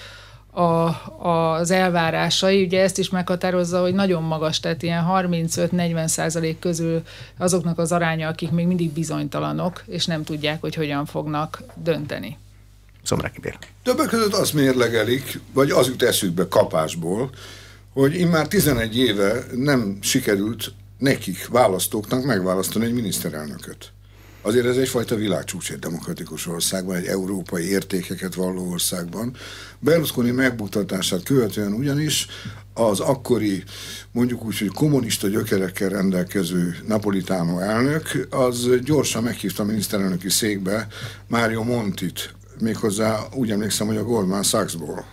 a, 0.51 0.89
az 1.27 1.71
elvárásai, 1.71 2.63
ugye 2.63 2.81
ezt 2.81 2.97
is 2.97 3.09
meghatározza, 3.09 3.81
hogy 3.81 3.93
nagyon 3.93 4.23
magas, 4.23 4.59
tehát 4.59 4.83
ilyen 4.83 5.05
35-40 5.09 6.07
százalék 6.07 6.59
közül 6.59 7.01
azoknak 7.37 7.77
az 7.77 7.91
aránya, 7.91 8.27
akik 8.27 8.51
még 8.51 8.67
mindig 8.67 8.91
bizonytalanok, 8.91 9.83
és 9.87 10.05
nem 10.05 10.23
tudják, 10.23 10.61
hogy 10.61 10.75
hogyan 10.75 11.05
fognak 11.05 11.63
dönteni. 11.75 12.37
Szomráki 13.03 13.39
Béla. 13.39 13.57
Többek 13.83 14.07
között 14.07 14.33
azt 14.33 14.53
mérlegelik, 14.53 15.39
vagy 15.53 15.71
az 15.71 15.87
jut 15.87 16.03
eszükbe 16.03 16.47
kapásból, 16.47 17.29
hogy 17.93 18.19
immár 18.19 18.47
11 18.47 18.97
éve 18.97 19.45
nem 19.55 19.97
sikerült 20.01 20.73
nekik, 20.97 21.47
választóknak 21.47 22.23
megválasztani 22.23 22.85
egy 22.85 22.93
miniszterelnököt. 22.93 23.91
Azért 24.41 24.65
ez 24.65 24.77
egyfajta 24.77 25.15
világcsúcs 25.15 25.71
egy 25.71 25.79
demokratikus 25.79 26.47
országban, 26.47 26.95
egy 26.95 27.05
európai 27.05 27.69
értékeket 27.69 28.33
valló 28.33 28.69
országban. 28.71 29.35
Berlusconi 29.79 30.31
megmutatását 30.31 31.23
követően 31.23 31.73
ugyanis 31.73 32.27
az 32.73 32.99
akkori, 32.99 33.63
mondjuk 34.11 34.45
úgy, 34.45 34.57
hogy 34.57 34.67
kommunista 34.67 35.27
gyökerekkel 35.27 35.89
rendelkező 35.89 36.75
Napolitánó 36.87 37.59
elnök, 37.59 38.27
az 38.29 38.69
gyorsan 38.83 39.23
meghívta 39.23 39.63
a 39.63 39.65
miniszterelnöki 39.65 40.29
székbe 40.29 40.87
Mário 41.27 41.63
Montit, 41.63 42.33
méghozzá 42.59 43.19
úgy 43.33 43.51
emlékszem, 43.51 43.87
hogy 43.87 43.97
a 43.97 44.03
Goldman 44.03 44.43
Sachsból. 44.43 45.05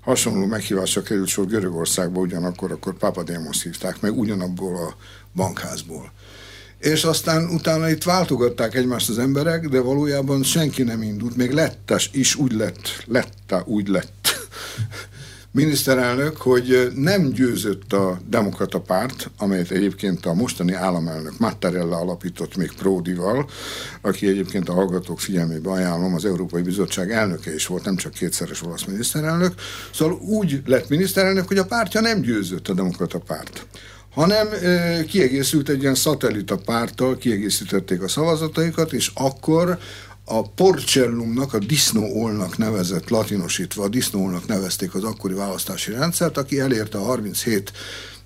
Hasonló 0.00 0.46
meghívásra 0.46 1.02
került 1.02 1.28
sor 1.28 1.46
Görögországba, 1.46 2.20
ugyanakkor 2.20 2.72
akkor 2.72 2.94
Papademos 2.94 3.62
hívták 3.62 4.00
meg, 4.00 4.18
ugyanabból 4.18 4.76
a 4.76 4.96
bankházból 5.34 6.12
és 6.78 7.04
aztán 7.04 7.48
utána 7.50 7.90
itt 7.90 8.02
váltogatták 8.02 8.74
egymást 8.74 9.08
az 9.08 9.18
emberek, 9.18 9.68
de 9.68 9.80
valójában 9.80 10.42
senki 10.42 10.82
nem 10.82 11.02
indult, 11.02 11.36
még 11.36 11.50
lettes 11.50 12.10
is 12.12 12.34
úgy 12.34 12.52
lett, 12.52 13.04
letta 13.06 13.62
úgy 13.66 13.88
lett. 13.88 14.28
Miniszterelnök, 15.50 16.36
hogy 16.36 16.92
nem 16.94 17.28
győzött 17.28 17.92
a 17.92 18.18
demokrata 18.28 18.80
párt, 18.80 19.30
amelyet 19.38 19.70
egyébként 19.70 20.26
a 20.26 20.34
mostani 20.34 20.72
államelnök 20.72 21.38
Mattarella 21.38 21.96
alapított 21.96 22.56
még 22.56 22.72
Pródival, 22.72 23.48
aki 24.00 24.26
egyébként 24.26 24.68
a 24.68 24.72
hallgatók 24.72 25.20
figyelmébe 25.20 25.70
ajánlom, 25.70 26.14
az 26.14 26.24
Európai 26.24 26.62
Bizottság 26.62 27.12
elnöke 27.12 27.54
is 27.54 27.66
volt, 27.66 27.84
nem 27.84 27.96
csak 27.96 28.12
kétszeres 28.12 28.62
olasz 28.62 28.84
miniszterelnök. 28.84 29.54
Szóval 29.94 30.18
úgy 30.18 30.62
lett 30.66 30.88
miniszterelnök, 30.88 31.46
hogy 31.46 31.58
a 31.58 31.66
pártja 31.66 32.00
nem 32.00 32.20
győzött 32.20 32.68
a 32.68 32.74
demokrata 32.74 33.18
párt 33.18 33.66
hanem 34.10 34.48
e, 34.62 35.04
kiegészült 35.04 35.68
egy 35.68 35.80
ilyen 35.82 35.94
szatellita 35.94 36.56
párttal, 36.56 37.16
kiegészítették 37.16 38.02
a 38.02 38.08
szavazataikat, 38.08 38.92
és 38.92 39.10
akkor 39.14 39.78
a 40.24 40.42
porcellumnak, 40.42 41.54
a 41.54 41.58
disznóolnak 41.58 42.58
nevezett, 42.58 43.08
latinosítva 43.08 43.82
a 43.82 43.88
disznóolnak 43.88 44.46
nevezték 44.46 44.94
az 44.94 45.04
akkori 45.04 45.34
választási 45.34 45.92
rendszert, 45.92 46.36
aki 46.36 46.60
elérte 46.60 46.98
a 46.98 47.04
37 47.04 47.72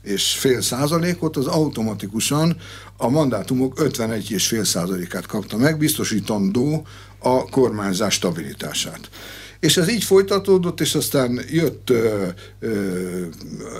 és 0.03 0.33
fél 0.33 0.61
százalékot, 0.61 1.37
az 1.37 1.47
automatikusan 1.47 2.57
a 2.97 3.09
mandátumok 3.09 3.81
51 3.81 4.31
és 4.31 4.47
fél 4.47 4.64
százalékát 4.64 5.27
kapta 5.27 5.57
meg, 5.57 5.79
biztosítandó 5.79 6.87
a 7.18 7.49
kormányzás 7.49 8.14
stabilitását. 8.14 9.09
És 9.62 9.77
ez 9.77 9.88
így 9.88 10.05
folytatódott, 10.05 10.81
és 10.81 10.94
aztán 10.94 11.40
jött, 11.51 11.90
ö, 11.90 12.27
ö, 12.61 12.70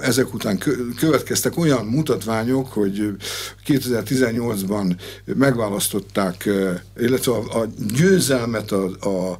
ezek 0.03 0.35
után 0.35 0.59
következtek 0.97 1.59
olyan 1.59 1.87
mutatványok, 1.87 2.73
hogy 2.73 3.09
2018-ban 3.67 4.97
megválasztották, 5.25 6.49
illetve 6.99 7.33
a, 7.33 7.61
a 7.61 7.67
győzelmet 7.95 8.71
a, 8.73 8.85
a 8.85 9.37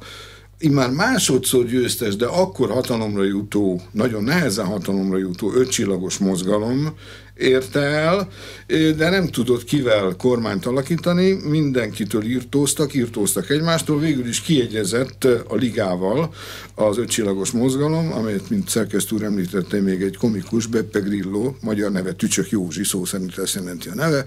immár 0.57 0.89
másodszor 0.89 1.65
győztes, 1.65 2.15
de 2.15 2.25
akkor 2.25 2.69
hatalomra 2.69 3.23
jutó, 3.23 3.81
nagyon 3.91 4.23
nehezen 4.23 4.65
hatalomra 4.65 5.17
jutó 5.17 5.53
ötcsillagos 5.53 6.17
mozgalom 6.17 6.93
érte 7.37 7.79
el, 7.79 8.27
de 8.67 9.09
nem 9.09 9.27
tudott 9.27 9.63
kivel 9.63 10.15
kormányt 10.17 10.65
alakítani, 10.65 11.31
mindenkitől 11.49 12.23
írtóztak, 12.23 12.93
írtóztak 12.93 13.49
egymástól, 13.49 13.99
végül 13.99 14.27
is 14.27 14.41
kiegyezett 14.41 15.23
a 15.47 15.55
ligával 15.55 16.33
az 16.75 16.97
ötcsillagos 16.97 17.51
mozgalom, 17.51 18.13
amelyet, 18.13 18.49
mint 18.49 18.69
szerkesztő 18.69 19.15
úr 19.15 19.23
említette, 19.23 19.81
még 19.81 20.01
egy 20.01 20.17
komikus, 20.17 20.65
Beppe 20.65 20.99
Grillo, 20.99 21.53
magyar 21.61 21.91
neve 21.91 22.11
Tücsök 22.11 22.49
Józsi, 22.49 22.83
szó 22.83 23.05
szerint 23.05 23.37
ezt 23.37 23.55
jelenti 23.55 23.89
a 23.89 23.95
neve, 23.95 24.23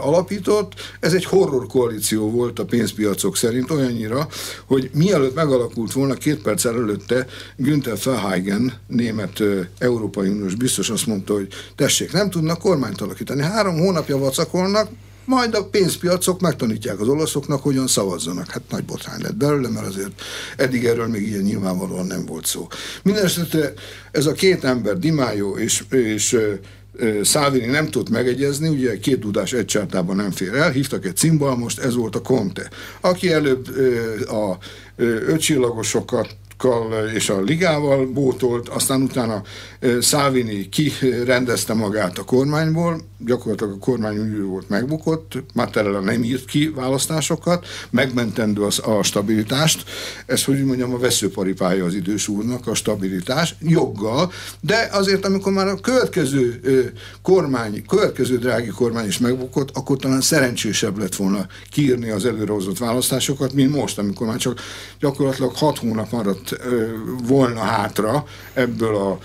alapított. 0.00 0.72
Ez 1.00 1.14
egy 1.14 1.24
horror 1.24 1.66
koalíció 1.66 2.30
volt 2.30 2.58
a 2.58 2.64
pénzpiacok 2.64 3.36
szerint, 3.36 3.70
olyannyira, 3.70 4.28
hogy 4.66 4.90
mielőtt 4.94 5.34
megalakult 5.34 5.92
volna, 5.92 6.14
két 6.14 6.42
perc 6.42 6.64
előtte 6.64 7.26
Günther 7.56 7.96
Verheigen, 8.04 8.72
német 8.86 9.42
Európai 9.78 10.28
Uniós 10.28 10.54
biztos 10.54 10.90
azt 10.90 11.06
mondta, 11.06 11.32
hogy 11.32 11.48
tessék, 11.74 12.12
nem 12.12 12.23
tudnak 12.30 12.58
kormányt 12.58 13.00
alakítani. 13.00 13.42
Három 13.42 13.78
hónapja 13.78 14.18
vacakolnak, 14.18 14.88
majd 15.24 15.54
a 15.54 15.64
pénzpiacok 15.64 16.40
megtanítják 16.40 17.00
az 17.00 17.08
olaszoknak, 17.08 17.62
hogyan 17.62 17.86
szavazzanak. 17.86 18.50
Hát 18.50 18.62
nagy 18.70 18.84
botrány 18.84 19.20
lett 19.22 19.36
belőle, 19.36 19.68
mert 19.68 19.86
azért 19.86 20.22
eddig 20.56 20.84
erről 20.84 21.06
még 21.06 21.28
ilyen 21.28 21.42
nyilvánvalóan 21.42 22.06
nem 22.06 22.26
volt 22.26 22.46
szó. 22.46 22.66
Mindenesetre 23.02 23.72
ez 24.10 24.26
a 24.26 24.32
két 24.32 24.64
ember, 24.64 24.98
Dimájó 24.98 25.56
és, 25.56 25.84
és 25.90 26.38
Szávini 27.22 27.66
nem 27.66 27.90
tudott 27.90 28.10
megegyezni, 28.10 28.68
ugye 28.68 28.98
két 28.98 29.20
tudás 29.20 29.52
egy 29.52 29.64
csártában 29.64 30.16
nem 30.16 30.30
fér 30.30 30.54
el, 30.54 30.70
hívtak 30.70 31.04
egy 31.04 31.16
cimbalmost, 31.16 31.78
ez 31.78 31.94
volt 31.94 32.16
a 32.16 32.22
Conte, 32.22 32.70
aki 33.00 33.32
előbb 33.32 33.68
a 34.28 34.58
ötcsillagosokat 35.26 36.36
és 37.14 37.28
a 37.28 37.40
ligával 37.40 38.06
bótolt, 38.06 38.68
aztán 38.68 39.02
utána 39.02 39.42
Szávini 40.00 40.68
kirendezte 40.68 41.74
magát 41.74 42.18
a 42.18 42.24
kormányból, 42.24 43.00
gyakorlatilag 43.18 43.72
a 43.72 43.78
kormány 43.78 44.18
úgy 44.18 44.42
volt 44.42 44.68
megbukott, 44.68 45.32
Mattarella 45.54 46.00
nem 46.00 46.22
írt 46.22 46.44
ki 46.44 46.72
választásokat, 46.74 47.66
megmentendő 47.90 48.62
az, 48.62 48.80
a 48.84 49.02
stabilitást, 49.02 49.84
ez, 50.26 50.44
hogy 50.44 50.64
mondjam, 50.64 50.94
a 50.94 50.98
veszőparipája 50.98 51.84
az 51.84 51.94
idős 51.94 52.28
úrnak, 52.28 52.66
a 52.66 52.74
stabilitás, 52.74 53.54
joggal, 53.60 54.32
de 54.60 54.88
azért, 54.92 55.24
amikor 55.24 55.52
már 55.52 55.66
a 55.66 55.80
következő 55.80 56.60
kormány, 57.22 57.86
következő 57.86 58.38
drági 58.38 58.68
kormány 58.68 59.06
is 59.06 59.18
megbukott, 59.18 59.76
akkor 59.76 59.96
talán 59.96 60.20
szerencsésebb 60.20 60.98
lett 60.98 61.14
volna 61.14 61.46
kiírni 61.70 62.10
az 62.10 62.24
előrehozott 62.24 62.78
választásokat, 62.78 63.52
mint 63.52 63.74
most, 63.74 63.98
amikor 63.98 64.26
már 64.26 64.36
csak 64.36 64.60
gyakorlatilag 65.00 65.54
hat 65.54 65.78
hónap 65.78 66.10
maradt 66.10 66.53
volna 67.26 67.60
hátra 67.60 68.24
ebből 68.52 68.96
a, 68.96 69.18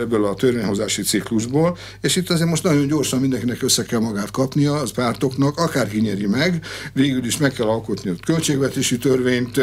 ebből 0.00 0.24
a 0.24 0.34
törvényhozási 0.34 1.02
ciklusból, 1.02 1.76
és 2.00 2.16
itt 2.16 2.30
azért 2.30 2.48
most 2.48 2.62
nagyon 2.62 2.86
gyorsan 2.86 3.20
mindenkinek 3.20 3.62
össze 3.62 3.84
kell 3.84 4.00
magát 4.00 4.30
kapnia, 4.30 4.74
az 4.74 4.92
pártoknak, 4.92 5.58
akár 5.58 5.88
kinyeri 5.88 6.26
meg, 6.26 6.64
végül 6.92 7.24
is 7.24 7.36
meg 7.36 7.52
kell 7.52 7.66
alkotni 7.66 8.10
a 8.10 8.14
költségvetési 8.26 8.98
törvényt, 8.98 9.60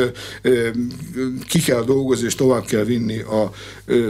ki 1.47 1.59
kell 1.59 1.83
dolgozni, 1.83 2.25
és 2.25 2.35
tovább 2.35 2.65
kell 2.65 2.83
vinni 2.83 3.19
a 3.19 3.51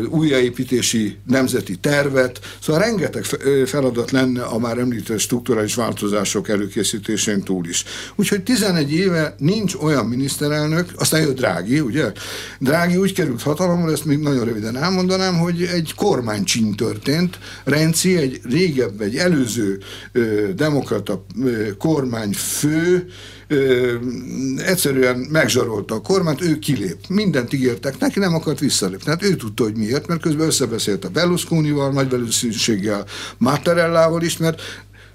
újjáépítési 0.10 1.18
nemzeti 1.28 1.76
tervet, 1.76 2.40
szóval 2.62 2.82
rengeteg 2.82 3.24
feladat 3.66 4.12
lenne 4.12 4.44
a 4.44 4.60
már 4.60 4.78
említett 4.78 5.20
strukturális 5.20 5.76
változások 5.76 6.50
előkészítésén 6.50 7.44
túl 7.44 7.68
is. 7.68 7.84
Úgyhogy 8.16 8.44
11 8.44 8.92
éve 8.92 9.36
nincs 9.38 9.76
olyan 9.76 10.06
miniszterelnök, 10.06 10.92
aztán 10.96 11.22
jött 11.22 11.36
Drági, 11.36 11.80
ugye? 11.80 12.12
Drági 12.60 12.98
úgy 12.98 13.14
került 13.14 13.42
hatalomra, 13.42 13.92
ezt 13.92 14.06
még 14.06 14.20
nagyon 14.20 14.46
röviden 14.46 14.78
elmondanám, 14.78 15.38
hogy 15.38 15.64
egy 15.64 15.94
kormánycsin 15.96 16.76
történt. 16.76 17.40
Renci 17.64 18.18
egy 18.18 18.42
régebb, 18.44 19.02
egy 19.02 19.16
előző 19.16 19.80
ö, 20.12 20.54
demokrata 20.56 21.26
ö, 21.44 21.76
kormányfő 21.78 23.08
ö, 23.48 23.96
egyszerűen 24.58 25.18
megzsarolta 25.18 25.96
a 25.96 26.02
kormányt, 26.02 26.42
ő 26.42 26.60
kilép. 26.60 26.98
Mindent 27.10 27.54
ígértek 27.54 28.00
neki, 28.00 28.20
nem 28.20 28.34
akart 28.34 28.60
visszalépni. 28.60 29.12
Hát 29.12 29.24
ő 29.24 29.36
tudta, 29.36 29.64
hogy 29.64 29.76
miért, 29.76 30.08
mert 30.08 30.22
közben 30.22 30.48
összebeszélt 30.48 31.06
a 31.06 31.10
Berlusconival, 31.10 31.92
nagy 31.92 32.10
valószínűséggel 32.10 33.06
Mattarellával 33.38 34.22
is, 34.22 34.38
mert 34.38 34.62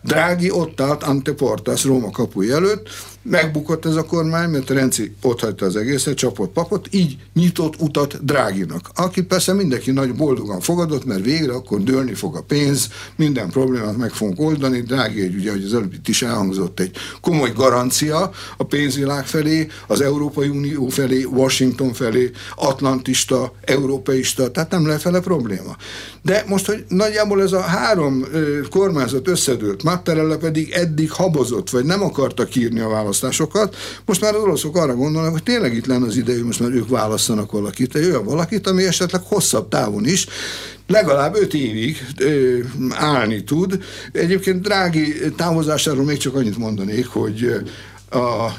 Drági 0.03 0.51
ott 0.51 0.81
állt 0.81 1.03
Ante 1.03 1.33
Portas 1.33 1.85
Róma 1.85 2.11
kapuj 2.11 2.53
előtt, 2.53 2.89
megbukott 3.25 3.87
ez 3.87 3.97
a 3.97 4.05
kormány, 4.05 4.49
mert 4.49 4.71
Renci 4.71 5.15
ott 5.23 5.41
hagyta 5.41 5.67
az 5.67 5.77
egészet, 5.77 6.15
csapott 6.15 6.53
papot, 6.53 6.89
így 6.91 7.17
nyitott 7.35 7.81
utat 7.81 8.25
Dráginak, 8.25 8.91
aki 8.95 9.23
persze 9.23 9.53
mindenki 9.53 9.91
nagy 9.91 10.15
boldogan 10.15 10.61
fogadott, 10.61 11.05
mert 11.05 11.25
végre 11.25 11.53
akkor 11.53 11.83
dőlni 11.83 12.15
fog 12.15 12.37
a 12.37 12.43
pénz, 12.43 12.89
minden 13.17 13.51
problémát 13.51 13.97
meg 13.97 14.11
fogunk 14.11 14.41
oldani. 14.41 14.81
Drági 14.81 15.23
egy, 15.23 15.35
ugye, 15.35 15.51
hogy 15.51 15.65
az 15.65 15.75
előbb 15.75 15.93
itt 15.93 16.09
is 16.09 16.23
elhangzott, 16.23 16.81
egy 16.81 16.91
komoly 17.21 17.53
garancia 17.55 18.31
a 18.57 18.65
pénzvilág 18.65 19.27
felé, 19.27 19.67
az 19.87 20.01
Európai 20.01 20.49
Unió 20.49 20.89
felé, 20.89 21.23
Washington 21.23 21.93
felé, 21.93 22.31
atlantista, 22.55 23.53
európeista, 23.65 24.51
tehát 24.51 24.71
nem 24.71 24.87
lehet 24.87 25.01
fele 25.01 25.21
probléma. 25.21 25.77
De 26.23 26.45
most, 26.47 26.67
hogy 26.67 26.85
nagyjából 26.89 27.43
ez 27.43 27.53
a 27.53 27.61
három 27.61 28.25
kormányzat 28.71 29.29
összedőlt, 29.29 29.83
Mattarella 29.83 30.37
pedig 30.37 30.71
eddig 30.71 31.11
habozott, 31.11 31.71
vagy 31.71 31.85
nem 31.85 32.03
akartak 32.03 32.55
írni 32.55 32.81
a 32.81 32.89
választ 32.89 33.14
választásokat. 33.21 33.77
Most 34.05 34.21
már 34.21 34.35
az 34.35 34.43
oroszok 34.43 34.77
arra 34.77 34.95
gondolnak, 34.95 35.33
hogy 35.33 35.43
tényleg 35.43 35.75
itt 35.75 35.87
lenne 35.87 36.07
az 36.07 36.23
hogy 36.27 36.45
most 36.45 36.61
már 36.61 36.71
ők 36.71 36.89
választanak 36.89 37.53
valakit, 37.53 37.95
egy 37.95 38.05
olyan 38.05 38.25
valakit, 38.25 38.67
ami 38.67 38.85
esetleg 38.85 39.23
hosszabb 39.25 39.69
távon 39.69 40.07
is 40.07 40.27
legalább 40.87 41.35
öt 41.35 41.55
évig 41.55 42.07
ö, 42.19 42.59
állni 42.91 43.45
tud. 43.45 43.85
Egyébként 44.13 44.63
drági 44.63 45.15
távozásáról 45.37 46.05
még 46.05 46.17
csak 46.17 46.35
annyit 46.35 46.59
mondanék, 46.59 47.07
hogy 47.07 47.63
a, 48.11 48.57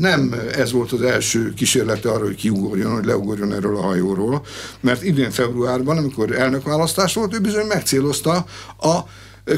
nem 0.00 0.34
ez 0.54 0.72
volt 0.72 0.92
az 0.92 1.02
első 1.02 1.52
kísérlete 1.56 2.10
arra, 2.10 2.24
hogy 2.24 2.34
kiugorjon, 2.34 2.92
hogy 2.92 3.04
leugorjon 3.04 3.52
erről 3.52 3.76
a 3.76 3.82
hajóról, 3.82 4.42
mert 4.80 5.02
idén 5.02 5.30
februárban, 5.30 5.96
amikor 5.96 6.32
elnökválasztás 6.32 7.14
volt, 7.14 7.34
ő 7.34 7.38
bizony 7.38 7.66
megcélozta 7.66 8.44
a 8.78 8.98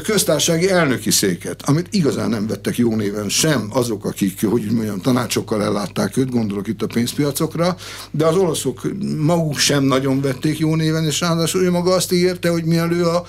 köztársasági 0.01 0.69
elnöki 0.69 1.11
széket, 1.11 1.61
amit 1.65 1.87
igazán 1.91 2.29
nem 2.29 2.47
vettek 2.47 2.77
jó 2.77 2.95
néven 2.95 3.29
sem 3.29 3.67
azok, 3.69 4.05
akik, 4.05 4.45
hogy 4.45 4.71
mondjam, 4.71 5.01
tanácsokkal 5.01 5.63
ellátták 5.63 6.17
őt, 6.17 6.29
gondolok 6.29 6.67
itt 6.67 6.81
a 6.81 6.87
pénzpiacokra, 6.87 7.75
de 8.11 8.25
az 8.25 8.35
olaszok 8.35 8.81
maguk 9.17 9.57
sem 9.57 9.83
nagyon 9.83 10.21
vették 10.21 10.59
jó 10.59 10.75
néven, 10.75 11.05
és 11.05 11.19
ráadásul 11.19 11.63
ő 11.63 11.71
maga 11.71 11.93
azt 11.93 12.11
ígérte, 12.11 12.49
hogy 12.49 12.63
mielő 12.63 13.03
a 13.03 13.25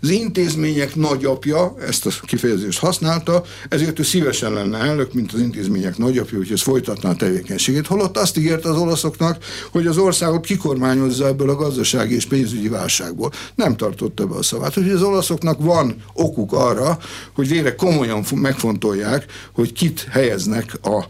az 0.00 0.10
intézmények 0.10 0.94
nagyapja, 0.94 1.74
ezt 1.86 2.06
a 2.06 2.10
kifejezést 2.22 2.78
használta, 2.78 3.44
ezért 3.68 3.98
ő 3.98 4.02
szívesen 4.02 4.52
lenne 4.52 4.78
elnök, 4.78 5.12
mint 5.12 5.32
az 5.32 5.40
intézmények 5.40 5.96
nagyapja, 5.98 6.38
hogy 6.38 6.52
ez 6.52 6.62
folytatná 6.62 7.10
a 7.10 7.14
tevékenységét. 7.14 7.86
Holott 7.86 8.16
azt 8.16 8.36
ígérte 8.36 8.70
az 8.70 8.76
olaszoknak, 8.76 9.44
hogy 9.70 9.86
az 9.86 9.96
országot 9.96 10.44
kikormányozza 10.44 11.26
ebből 11.26 11.50
a 11.50 11.54
gazdasági 11.54 12.14
és 12.14 12.26
pénzügyi 12.26 12.68
válságból. 12.68 13.32
Nem 13.54 13.76
tartotta 13.76 14.26
be 14.26 14.34
a 14.34 14.42
szavát. 14.42 14.76
Úgyhogy 14.76 14.92
az 14.92 15.02
olaszoknak 15.02 15.62
van 15.62 16.02
okuk 16.12 16.52
arra, 16.52 16.98
hogy 17.34 17.48
végre 17.48 17.74
komolyan 17.74 18.24
megfontolják, 18.34 19.24
hogy 19.52 19.72
kit 19.72 20.06
helyeznek 20.10 20.78
a 20.82 21.04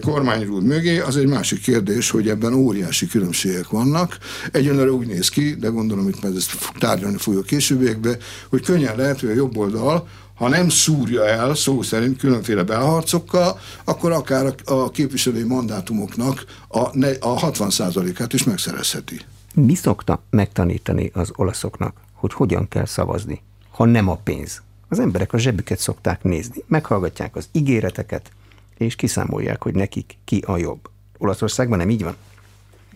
kormányrúd 0.00 0.64
mögé. 0.64 0.98
Az 0.98 1.16
egy 1.16 1.26
másik 1.26 1.60
kérdés, 1.60 2.10
hogy 2.10 2.28
ebben 2.28 2.54
óriási 2.54 3.06
különbségek 3.06 3.68
vannak. 3.68 4.18
Egyenlőre 4.52 4.90
úgy 4.90 5.06
néz 5.06 5.28
ki, 5.28 5.56
de 5.60 5.68
gondolom, 5.68 6.04
hogy 6.04 6.16
majd 6.22 6.36
ezt 6.36 6.56
tárgyalni 6.78 7.16
fogjuk 7.16 7.46
későbbiekbe, 7.46 8.18
hogy 8.48 8.62
könnyen 8.62 8.96
lehet, 8.96 9.20
hogy 9.20 9.28
a 9.28 9.34
jobb 9.34 9.56
oldal, 9.56 10.08
ha 10.34 10.48
nem 10.48 10.68
szúrja 10.68 11.26
el 11.26 11.54
szó 11.54 11.82
szerint 11.82 12.18
különféle 12.18 12.62
belharcokkal, 12.62 13.58
akkor 13.84 14.12
akár 14.12 14.54
a 14.64 14.90
képviselői 14.90 15.42
mandátumoknak 15.42 16.44
a, 16.68 16.78
a 17.20 17.50
60%-át 17.50 18.32
is 18.32 18.44
megszerezheti. 18.44 19.20
Mi 19.54 19.74
szokta 19.74 20.22
megtanítani 20.30 21.10
az 21.14 21.30
olaszoknak, 21.34 21.96
hogy 22.12 22.32
hogyan 22.32 22.68
kell 22.68 22.84
szavazni, 22.84 23.42
ha 23.70 23.84
nem 23.84 24.08
a 24.08 24.16
pénz? 24.16 24.62
Az 24.88 24.98
emberek 24.98 25.32
a 25.32 25.38
zsebüket 25.38 25.78
szokták 25.78 26.22
nézni, 26.22 26.64
meghallgatják 26.66 27.36
az 27.36 27.48
ígéreteket, 27.52 28.30
és 28.76 28.96
kiszámolják, 28.96 29.62
hogy 29.62 29.74
nekik 29.74 30.16
ki 30.24 30.42
a 30.46 30.56
jobb. 30.56 30.90
Olaszországban 31.18 31.78
nem 31.78 31.90
így 31.90 32.02
van? 32.02 32.16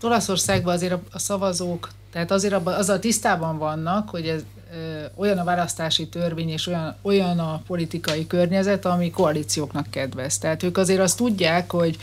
Olaszországban 0.02 0.74
azért 0.74 0.98
a 1.12 1.18
szavazók, 1.18 1.88
tehát 2.12 2.30
azért 2.30 2.52
abban, 2.52 2.74
azzal 2.74 2.98
tisztában 2.98 3.58
vannak, 3.58 4.08
hogy 4.08 4.26
ez 4.26 4.42
olyan 5.14 5.38
a 5.38 5.44
választási 5.44 6.08
törvény 6.08 6.48
és 6.50 6.66
olyan, 6.66 6.96
olyan 7.02 7.38
a 7.38 7.62
politikai 7.66 8.26
környezet, 8.26 8.84
ami 8.84 9.10
koalícióknak 9.10 9.90
kedvez. 9.90 10.38
Tehát 10.38 10.62
ők 10.62 10.78
azért 10.78 11.00
azt 11.00 11.16
tudják, 11.16 11.70
hogy 11.70 11.98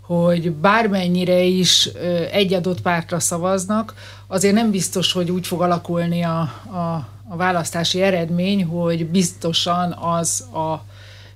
hogy 0.00 0.52
bármennyire 0.52 1.40
is 1.42 1.86
egy 2.30 2.54
adott 2.54 2.80
pártra 2.80 3.20
szavaznak, 3.20 3.94
azért 4.26 4.54
nem 4.54 4.70
biztos, 4.70 5.12
hogy 5.12 5.30
úgy 5.30 5.46
fog 5.46 5.62
alakulni 5.62 6.22
a, 6.22 6.40
a, 6.70 7.08
a 7.28 7.36
választási 7.36 8.02
eredmény, 8.02 8.64
hogy 8.64 9.06
biztosan 9.06 9.92
az 9.92 10.40
a 10.40 10.84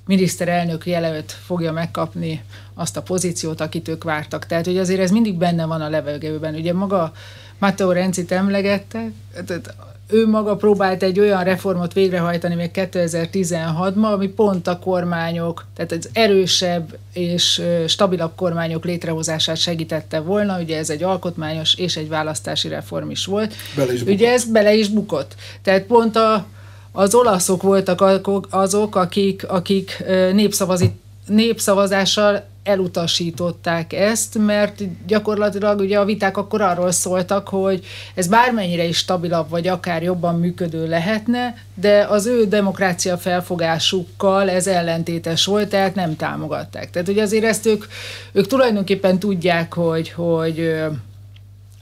miniszterelnök 0.07 0.87
jelölt 0.87 1.33
fogja 1.33 1.73
megkapni 1.73 2.45
azt 2.75 2.97
a 2.97 3.03
pozíciót, 3.03 3.61
akit 3.61 3.89
ők 3.89 4.05
vártak. 4.05 4.47
Tehát, 4.47 4.65
hogy 4.65 4.79
azért 4.79 5.01
ez 5.01 5.11
mindig 5.11 5.35
benne 5.35 5.65
van 5.65 5.81
a 5.81 5.89
levegőben. 5.89 6.55
Ugye 6.55 6.73
maga 6.73 7.13
Matteo 7.59 7.93
Renzit 7.93 8.33
emlegette, 8.33 9.11
tehát 9.47 9.75
ő 10.09 10.29
maga 10.29 10.57
próbált 10.57 11.03
egy 11.03 11.21
olyan 11.21 11.45
reformot 11.45 11.93
végrehajtani 11.93 12.55
még 12.55 12.71
2016-ban, 12.75 14.13
ami 14.13 14.29
pont 14.29 14.67
a 14.67 14.79
kormányok, 14.79 15.65
tehát 15.77 15.93
az 15.93 16.09
erősebb 16.13 16.99
és 17.13 17.63
stabilabb 17.87 18.33
kormányok 18.37 18.85
létrehozását 18.85 19.57
segítette 19.57 20.21
volna, 20.21 20.61
ugye 20.61 20.79
ez 20.79 20.91
egy 20.91 21.03
alkotmányos 21.03 21.75
és 21.75 21.97
egy 21.97 22.09
választási 22.09 22.69
reform 22.69 23.11
is 23.11 23.27
volt. 23.27 23.55
Bele 23.77 23.93
is 23.93 24.03
ugye 24.03 24.33
ez 24.33 24.45
bele 24.45 24.75
is 24.75 24.89
bukott. 24.89 25.35
Tehát 25.63 25.83
pont 25.83 26.17
a, 26.17 26.47
az 26.93 27.15
olaszok 27.15 27.63
voltak 27.63 28.29
azok, 28.51 28.97
akik, 28.97 29.49
akik 29.49 30.05
népszavazit, 30.33 30.93
népszavazással 31.27 32.45
elutasították 32.65 33.93
ezt, 33.93 34.39
mert 34.39 35.07
gyakorlatilag 35.07 35.81
ugye 35.81 35.99
a 35.99 36.05
viták 36.05 36.37
akkor 36.37 36.61
arról 36.61 36.91
szóltak, 36.91 37.49
hogy 37.49 37.87
ez 38.15 38.27
bármennyire 38.27 38.85
is 38.85 38.97
stabilabb, 38.97 39.49
vagy 39.49 39.67
akár 39.67 40.03
jobban 40.03 40.39
működő 40.39 40.89
lehetne, 40.89 41.55
de 41.75 42.07
az 42.09 42.27
ő 42.27 42.47
demokrácia 42.47 43.19
felfogásukkal 43.19 44.51
ez 44.51 44.67
ellentétes 44.67 45.45
volt, 45.45 45.69
tehát 45.69 45.95
nem 45.95 46.17
támogatták. 46.17 46.91
Tehát 46.91 47.09
ugye 47.09 47.23
azért 47.23 47.45
ezt 47.45 47.67
ők, 47.67 47.85
ők 48.33 48.47
tulajdonképpen 48.47 49.19
tudják, 49.19 49.75
hogy, 49.75 50.11
hogy 50.11 50.75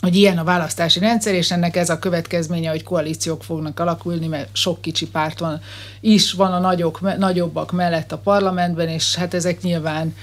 hogy 0.02 0.16
ilyen 0.16 0.38
a 0.38 0.44
választási 0.44 0.98
rendszer, 0.98 1.34
és 1.34 1.50
ennek 1.50 1.76
ez 1.76 1.90
a 1.90 1.98
következménye, 1.98 2.70
hogy 2.70 2.82
koalíciók 2.82 3.44
fognak 3.44 3.80
alakulni, 3.80 4.26
mert 4.26 4.48
sok 4.52 4.80
kicsi 4.80 5.08
párt 5.08 5.38
van, 5.38 5.60
is 6.00 6.32
van 6.32 6.52
a 6.52 6.58
nagyok, 6.58 7.18
nagyobbak 7.18 7.72
mellett 7.72 8.12
a 8.12 8.18
parlamentben, 8.18 8.88
és 8.88 9.14
hát 9.14 9.34
ezek 9.34 9.62
nyilván 9.62 10.14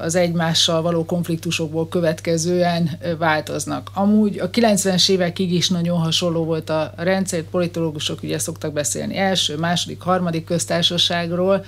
az 0.00 0.14
egymással 0.14 0.82
való 0.82 1.04
konfliktusokból 1.04 1.88
következően 1.88 2.98
változnak. 3.18 3.90
Amúgy 3.94 4.38
a 4.38 4.50
90-es 4.50 5.08
évekig 5.08 5.52
is 5.52 5.68
nagyon 5.68 5.98
hasonló 5.98 6.44
volt 6.44 6.70
a 6.70 6.92
rendszer, 6.96 7.42
politológusok 7.42 8.22
ugye 8.22 8.38
szoktak 8.38 8.72
beszélni 8.72 9.16
első, 9.16 9.56
második, 9.56 10.00
harmadik 10.00 10.44
köztársaságról, 10.44 11.64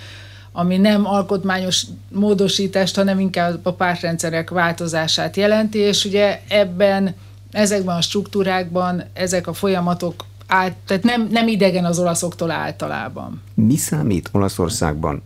ami 0.56 0.76
nem 0.76 1.06
alkotmányos 1.06 1.86
módosítást, 2.08 2.96
hanem 2.96 3.18
inkább 3.18 3.66
a 3.66 3.72
pártrendszerek 3.72 4.50
változását 4.50 5.36
jelenti, 5.36 5.78
és 5.78 6.04
ugye 6.04 6.40
ebben, 6.48 7.14
ezekben 7.50 7.96
a 7.96 8.00
struktúrákban 8.00 9.04
ezek 9.12 9.46
a 9.46 9.52
folyamatok 9.52 10.24
át, 10.46 10.76
tehát 10.86 11.02
nem, 11.02 11.28
nem 11.30 11.48
idegen 11.48 11.84
az 11.84 11.98
olaszoktól 11.98 12.50
általában. 12.50 13.42
Mi 13.54 13.76
számít 13.76 14.28
Olaszországban 14.32 15.22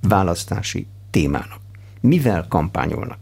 választási 0.00 0.86
témának? 1.10 1.60
mivel 2.00 2.46
kampányolnak? 2.48 3.18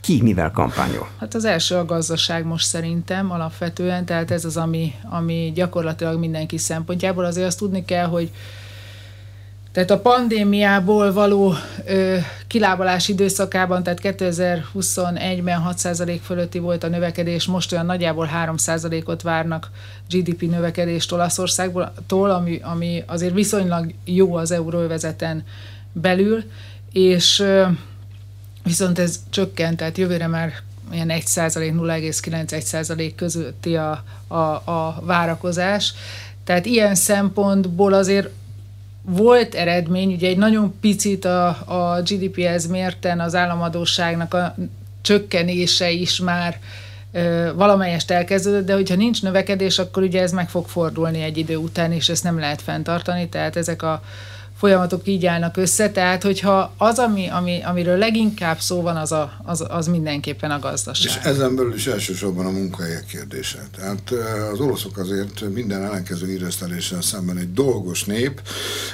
Ki 0.00 0.22
mivel 0.22 0.50
kampányol? 0.50 1.08
Hát 1.18 1.34
az 1.34 1.44
első 1.44 1.76
a 1.76 1.84
gazdaság 1.84 2.44
most 2.44 2.66
szerintem 2.66 3.30
alapvetően, 3.30 4.04
tehát 4.04 4.30
ez 4.30 4.44
az, 4.44 4.56
ami, 4.56 4.94
ami 5.10 5.52
gyakorlatilag 5.54 6.18
mindenki 6.18 6.58
szempontjából. 6.58 7.24
Azért 7.24 7.46
azt 7.46 7.58
tudni 7.58 7.84
kell, 7.84 8.06
hogy 8.06 8.30
tehát 9.72 9.90
a 9.90 10.00
pandémiából 10.00 11.12
való 11.12 11.54
ö, 11.86 12.16
kilábalás 12.46 13.08
időszakában, 13.08 13.82
tehát 13.82 14.00
2021-ben 14.02 15.62
6% 15.76 16.18
fölötti 16.22 16.58
volt 16.58 16.84
a 16.84 16.88
növekedés, 16.88 17.46
most 17.46 17.72
olyan 17.72 17.86
nagyjából 17.86 18.28
3%-ot 18.46 19.22
várnak 19.22 19.70
GDP 20.10 20.42
növekedést 20.42 21.12
Olaszországból, 21.12 22.30
ami, 22.30 22.60
ami 22.62 23.04
azért 23.06 23.34
viszonylag 23.34 23.92
jó 24.04 24.34
az 24.34 24.50
euróvezeten 24.50 25.44
belül 25.92 26.44
és 26.92 27.44
viszont 28.62 28.98
ez 28.98 29.20
csökkent, 29.30 29.76
tehát 29.76 29.98
jövőre 29.98 30.26
már 30.26 30.52
ilyen 30.92 31.08
1% 31.10 31.54
0,9-1 31.54 33.12
közötti 33.16 33.76
a, 33.76 34.04
a, 34.26 34.36
a 34.70 35.02
várakozás. 35.02 35.94
Tehát 36.44 36.66
ilyen 36.66 36.94
szempontból 36.94 37.92
azért 37.92 38.28
volt 39.02 39.54
eredmény, 39.54 40.12
ugye 40.12 40.28
egy 40.28 40.36
nagyon 40.36 40.74
picit 40.80 41.24
a, 41.24 41.46
a 41.48 42.02
GDP-hez 42.02 42.66
mérten 42.66 43.20
az 43.20 43.34
államadóságnak 43.34 44.34
a 44.34 44.54
csökkenése 45.02 45.90
is 45.90 46.20
már 46.20 46.58
ö, 47.12 47.50
valamelyest 47.54 48.10
elkezdődött, 48.10 48.66
de 48.66 48.74
hogyha 48.74 48.94
nincs 48.94 49.22
növekedés, 49.22 49.78
akkor 49.78 50.02
ugye 50.02 50.22
ez 50.22 50.32
meg 50.32 50.48
fog 50.48 50.68
fordulni 50.68 51.22
egy 51.22 51.38
idő 51.38 51.56
után, 51.56 51.92
és 51.92 52.08
ezt 52.08 52.24
nem 52.24 52.38
lehet 52.38 52.62
fenntartani, 52.62 53.28
tehát 53.28 53.56
ezek 53.56 53.82
a 53.82 54.02
folyamatok 54.62 55.00
így 55.04 55.26
állnak 55.26 55.56
össze, 55.56 55.90
tehát 55.90 56.22
hogyha 56.22 56.74
az, 56.76 56.98
ami, 56.98 57.28
ami, 57.28 57.60
amiről 57.64 57.98
leginkább 57.98 58.60
szó 58.60 58.80
van, 58.80 58.96
az, 58.96 59.12
a, 59.12 59.32
az, 59.44 59.64
az 59.68 59.86
mindenképpen 59.86 60.50
a 60.50 60.58
gazdaság. 60.58 61.06
És 61.06 61.28
ezen 61.28 61.56
belül 61.56 61.74
is 61.74 61.86
elsősorban 61.86 62.46
a 62.46 62.50
munkahelyek 62.50 63.04
kérdése. 63.04 63.58
Tehát 63.76 64.10
az 64.52 64.60
oroszok 64.60 64.98
azért 64.98 65.40
minden 65.54 65.82
ellenkező 65.82 66.30
íreszteléssel 66.30 67.02
szemben 67.02 67.36
egy 67.36 67.52
dolgos 67.52 68.04
nép, 68.04 68.40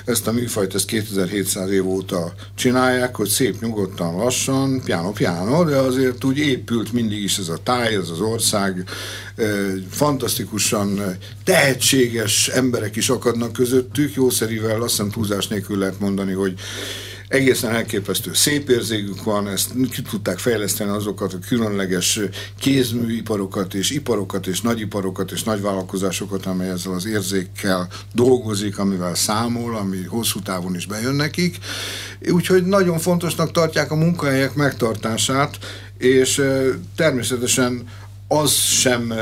ezt 0.05 0.27
a 0.27 0.33
műfajt 0.33 0.75
ezt 0.75 0.87
2700 0.87 1.71
év 1.71 1.89
óta 1.89 2.33
csinálják, 2.55 3.17
hogy 3.17 3.29
szép 3.29 3.61
nyugodtan, 3.61 4.17
lassan, 4.17 4.81
piano-piano, 4.85 5.65
de 5.65 5.77
azért 5.77 6.25
úgy 6.25 6.39
épült 6.39 6.93
mindig 6.93 7.23
is 7.23 7.39
ez 7.39 7.49
a 7.49 7.59
táj, 7.63 7.95
ez 7.95 8.09
az 8.09 8.21
ország, 8.21 8.85
fantasztikusan 9.91 11.17
tehetséges 11.45 12.49
emberek 12.49 12.97
is 12.97 13.09
akadnak 13.09 13.53
közöttük, 13.53 14.15
jószerivel 14.15 14.83
azt 14.83 14.91
hiszem 14.91 15.11
túlzás 15.11 15.47
nélkül 15.47 15.79
lehet 15.79 16.01
mondani, 16.01 16.33
hogy 16.33 16.55
egészen 17.29 17.71
elképesztő 17.75 18.35
szép 18.35 18.69
érzékük 18.69 19.23
van, 19.23 19.49
ezt 19.49 19.71
ki 19.91 20.03
tudták 20.03 20.39
fejleszteni 20.39 20.91
azokat 20.91 21.33
a 21.33 21.39
különleges 21.49 22.21
kézműiparokat 22.59 23.75
és 23.75 23.91
iparokat 23.91 24.47
és 24.47 24.61
nagyiparokat 24.61 25.31
és 25.31 25.43
nagyvállalkozásokat, 25.43 26.47
amely 26.47 26.69
ezzel 26.69 26.93
az 26.93 27.07
érzékkel 27.07 27.89
dolgozik, 28.15 28.79
amivel 28.79 29.15
számol, 29.15 29.77
ami 29.77 30.03
hosszú 30.03 30.41
távon 30.41 30.75
is 30.75 30.87
bejön 30.87 31.15
nekik. 31.15 31.59
Úgyhogy 32.31 32.65
nagyon 32.65 32.99
fontosnak 32.99 33.53
tartják 33.53 33.91
a 33.91 33.97
munkahelyek 33.97 34.55
megtartását, 34.55 35.59
és 35.99 36.43
természetesen 36.97 37.89
az 38.29 38.53
sem 38.53 39.13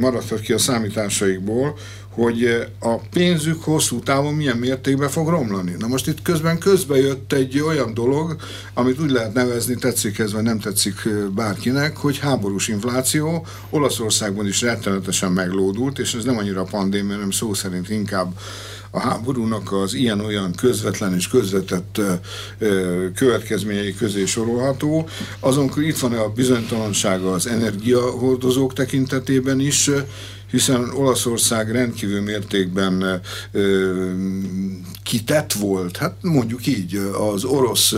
maradhat 0.00 0.40
ki 0.40 0.52
a 0.52 0.58
számításaikból, 0.58 1.78
hogy 2.18 2.66
a 2.80 2.96
pénzük 3.10 3.62
hosszú 3.62 3.98
távon 3.98 4.34
milyen 4.34 4.56
mértékben 4.56 5.08
fog 5.08 5.28
romlani. 5.28 5.74
Na 5.78 5.86
most 5.86 6.06
itt 6.06 6.22
közben 6.22 6.58
közbe 6.58 6.96
jött 6.96 7.32
egy 7.32 7.60
olyan 7.60 7.94
dolog, 7.94 8.36
amit 8.74 9.00
úgy 9.00 9.10
lehet 9.10 9.34
nevezni, 9.34 9.74
tetszik 9.74 10.18
ez, 10.18 10.32
vagy 10.32 10.42
nem 10.42 10.58
tetszik 10.58 11.08
bárkinek, 11.34 11.96
hogy 11.96 12.18
háborús 12.18 12.68
infláció 12.68 13.46
Olaszországban 13.70 14.46
is 14.46 14.60
rettenetesen 14.60 15.32
meglódult, 15.32 15.98
és 15.98 16.14
ez 16.14 16.24
nem 16.24 16.38
annyira 16.38 16.60
a 16.60 16.64
pandémia, 16.64 17.14
hanem 17.14 17.30
szó 17.30 17.54
szerint 17.54 17.90
inkább 17.90 18.32
a 18.90 19.00
háborúnak 19.00 19.72
az 19.72 19.94
ilyen-olyan 19.94 20.52
közvetlen 20.52 21.14
és 21.14 21.28
közvetett 21.28 22.00
következményei 23.14 23.94
közé 23.94 24.24
sorolható. 24.24 25.08
Azon 25.40 25.70
itt 25.76 25.98
van 25.98 26.12
a 26.12 26.28
bizonytalansága 26.28 27.32
az 27.32 27.46
energiahordozók 27.46 28.72
tekintetében 28.72 29.60
is, 29.60 29.90
hiszen 30.50 30.90
Olaszország 30.94 31.70
rendkívül 31.70 32.20
mértékben 32.20 33.20
ö, 33.52 34.12
kitett 35.02 35.52
volt, 35.52 35.96
hát 35.96 36.14
mondjuk 36.20 36.66
így 36.66 37.00
az 37.32 37.44
orosz 37.44 37.94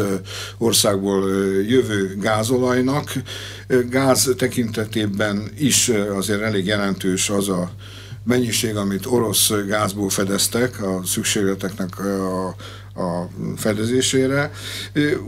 országból 0.59 1.31
jövő 1.69 2.17
gázolajnak. 2.21 3.13
Gáz 3.91 4.35
tekintetében 4.37 5.51
is 5.59 5.89
azért 6.17 6.41
elég 6.41 6.67
jelentős 6.67 7.31
az 7.31 7.49
a 7.49 7.71
mennyiség, 8.25 8.77
amit 8.77 9.07
orosz 9.07 9.51
gázból 9.67 10.11
fedeztek 10.11 10.83
a 10.83 11.01
szükségleteknek 11.05 11.99
a, 11.99 12.55
a 13.01 13.29
fedezésére. 13.57 14.51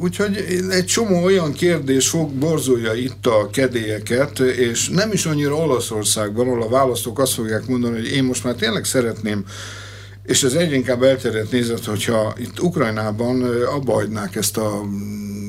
Úgyhogy 0.01 0.45
egy 0.71 0.85
csomó 0.85 1.23
olyan 1.23 1.53
kérdés 1.53 2.09
fog 2.09 2.31
borzolja 2.31 2.95
itt 2.95 3.27
a 3.27 3.51
kedélyeket, 3.53 4.39
és 4.39 4.89
nem 4.89 5.13
is 5.13 5.27
annyira 5.27 5.55
Olaszországban, 5.55 6.47
ahol 6.47 6.63
a 6.63 6.69
választók 6.69 7.19
azt 7.19 7.33
fogják 7.33 7.67
mondani, 7.67 7.95
hogy 7.95 8.13
én 8.13 8.25
most 8.25 8.45
már 8.45 8.55
tényleg 8.55 8.85
szeretném 8.85 9.45
és 10.23 10.43
ez 10.43 10.53
egyre 10.53 10.75
inkább 10.75 11.03
elterjedt 11.03 11.51
nézet, 11.51 11.85
hogyha 11.85 12.35
itt 12.39 12.61
Ukrajnában 12.61 13.43
abba 13.65 13.93
hagynák 13.93 14.37
ezt 14.37 14.57
a 14.57 14.81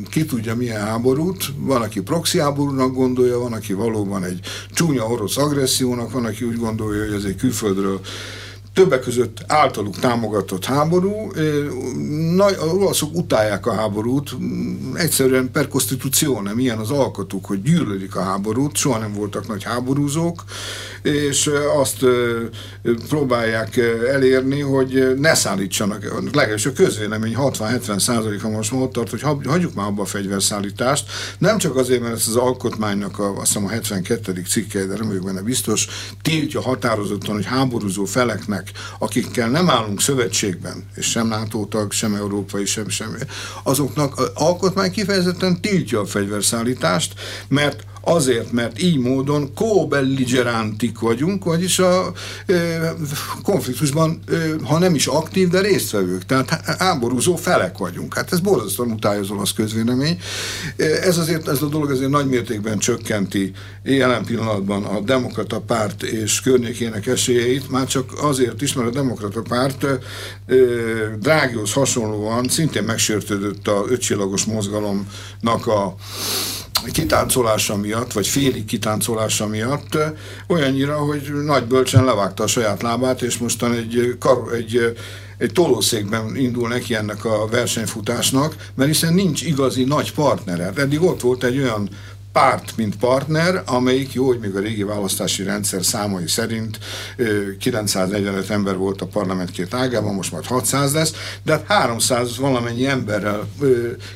ki 0.10 0.26
tudja 0.26 0.56
milyen 0.56 0.82
háborút, 0.82 1.44
van, 1.58 1.82
aki 1.82 2.02
proxy 2.02 2.40
háborúnak 2.40 2.94
gondolja, 2.94 3.40
van, 3.40 3.54
aki 3.54 3.74
valóban 3.74 4.24
egy 4.24 4.40
csúnya 4.72 5.08
orosz 5.08 5.38
agressziónak, 5.38 6.12
van, 6.12 6.26
aki 6.26 6.46
úgy 6.46 6.58
gondolja, 6.58 7.06
hogy 7.06 7.14
ez 7.14 7.24
egy 7.24 7.36
külföldről 7.36 8.00
többek 8.74 9.00
között 9.00 9.44
általuk 9.48 10.00
támogatott 10.00 10.66
háború. 10.66 11.32
Nagy, 12.36 12.56
az 12.60 12.72
olaszok 12.72 13.16
utálják 13.16 13.66
a 13.66 13.74
háborút, 13.74 14.36
egyszerűen 14.94 15.52
per 15.52 15.68
nem 16.44 16.60
ilyen 16.60 16.78
az 16.78 16.92
alkotuk, 16.92 17.46
hogy 17.46 17.62
gyűlölik 17.62 18.16
a 18.16 18.22
háborút, 18.22 18.76
soha 18.76 18.98
nem 18.98 19.14
voltak 19.14 19.48
nagy 19.48 19.64
háborúzók, 19.64 20.44
és 21.02 21.50
azt 21.78 22.06
próbálják 23.08 23.78
elérni, 24.12 24.60
hogy 24.60 25.14
ne 25.18 25.34
szállítsanak, 25.34 26.04
legalábbis 26.34 26.66
a 26.66 26.74
közvélemény 26.74 27.36
60-70 27.38 28.00
százaléka 28.00 28.50
most 28.50 28.72
már 28.72 28.82
ott 28.82 28.92
tart, 28.92 29.10
hogy 29.10 29.22
hagyjuk 29.46 29.74
már 29.74 29.88
abba 29.88 30.02
a 30.02 30.06
fegyverszállítást, 30.06 31.06
nem 31.38 31.58
csak 31.58 31.76
azért, 31.76 32.02
mert 32.02 32.14
ez 32.14 32.28
az 32.28 32.36
alkotmánynak 32.36 33.20
a, 33.20 33.38
azt 33.38 33.48
hiszem 33.48 33.66
a 33.66 33.70
72. 33.70 34.42
cikke, 34.48 34.86
de 34.86 34.98
nem 34.98 35.08
vagyok 35.08 35.24
benne 35.24 35.42
biztos, 35.42 35.88
tiltja 36.22 36.62
határozottan, 36.62 37.36
hogy 37.36 37.46
háborúzó 37.46 38.06
feleknek, 38.06 38.63
akikkel 39.00 39.50
nem 39.50 39.70
állunk 39.70 40.02
szövetségben, 40.02 40.86
és 40.96 41.10
sem 41.10 41.28
NATO 41.28 41.66
tag, 41.66 41.92
sem 41.92 42.16
európai, 42.16 42.66
sem 42.66 42.90
semmi, 42.90 43.18
azoknak 43.64 44.18
az 44.18 44.32
alkotmány 44.34 44.92
kifejezetten 44.92 45.62
tiltja 45.62 46.00
a 46.00 46.06
fegyverszállítást, 46.06 47.14
mert 47.48 47.84
Azért, 48.06 48.52
mert 48.52 48.82
így 48.82 48.98
módon 48.98 49.52
co-belligerántik 49.56 51.00
vagyunk, 51.00 51.44
vagyis 51.44 51.80
a 51.80 52.12
e, 52.46 52.94
konfliktusban, 53.44 54.20
e, 54.32 54.36
ha 54.64 54.80
nem 54.80 54.96
is 54.96 55.08
aktív, 55.08 55.50
de 55.50 55.62
résztvevők, 55.62 56.26
tehát 56.26 56.50
háborúzó 56.80 57.36
felek 57.36 57.78
vagyunk. 57.78 58.14
Hát 58.14 58.32
ez 58.32 58.40
borzasztóan 58.40 58.92
utálja 58.92 59.20
az 59.20 59.30
olasz 59.30 59.54
közvélemény. 59.54 60.20
Ez 60.78 61.18
azért, 61.18 61.48
ez 61.48 61.62
a 61.62 61.68
dolog 61.68 61.92
azért 61.92 62.10
nagy 62.10 62.28
mértékben 62.28 62.78
csökkenti 62.78 63.52
jelen 63.84 64.26
pillanatban 64.26 64.84
a 64.84 65.00
demokrata 65.00 65.60
párt 65.60 66.04
és 66.04 66.42
környékének 66.42 67.08
esélyeit, 67.08 67.70
már 67.70 67.88
csak 67.88 68.12
azért 68.22 68.62
is, 68.62 68.74
mert 68.74 68.88
a 68.88 68.92
demokrata 68.92 69.42
párt 69.42 69.86
Drágihoz 71.20 71.74
hasonlóan 71.74 72.48
szintén 72.48 72.84
megsértődött 72.84 73.68
a 73.68 73.86
ötcsillagos 73.88 74.46
mozgalomnak 74.46 75.68
a 75.68 75.96
kitáncolása 76.92 77.76
miatt, 77.76 78.14
vagy 78.14 78.28
félig 78.28 78.66
kitáncolása 78.66 79.48
miatt 79.48 79.98
olyannyira, 80.48 80.98
hogy 80.98 81.32
nagy 81.46 81.64
bölcsen 81.64 82.04
levágta 82.04 82.44
a 82.44 82.48
saját 82.48 82.82
lábát, 82.82 83.22
és 83.22 83.38
mostan 83.38 83.74
egy, 83.74 84.16
kar, 84.20 84.54
egy 84.54 84.96
egy 85.38 85.52
tolószékben 85.52 86.36
indul 86.36 86.68
neki 86.68 86.96
ennek 86.96 87.26
a 87.26 87.48
versenyfutásnak, 87.48 88.56
mert 88.76 88.90
hiszen 88.90 89.14
nincs 89.14 89.42
igazi 89.42 89.84
nagy 89.84 90.14
partnere. 90.14 90.72
Eddig 90.76 91.02
ott 91.02 91.22
volt 91.22 91.44
egy 91.44 91.58
olyan 91.58 91.90
párt, 92.34 92.78
mint 92.78 92.96
partner, 92.96 93.64
amelyik 93.66 94.14
jó, 94.14 94.26
hogy 94.26 94.40
még 94.40 94.56
a 94.56 94.60
régi 94.60 94.84
választási 94.84 95.44
rendszer 95.44 95.84
számai 95.84 96.28
szerint 96.28 96.80
945 97.60 98.50
ember 98.50 98.78
volt 98.78 99.02
a 99.02 99.06
parlament 99.06 99.52
két 99.52 99.74
ágában, 99.74 100.14
most 100.14 100.32
majd 100.32 100.46
600 100.46 100.94
lesz, 100.94 101.14
de 101.44 101.64
300 101.68 102.28
hát 102.28 102.36
valamennyi 102.36 102.86
emberrel, 102.86 103.48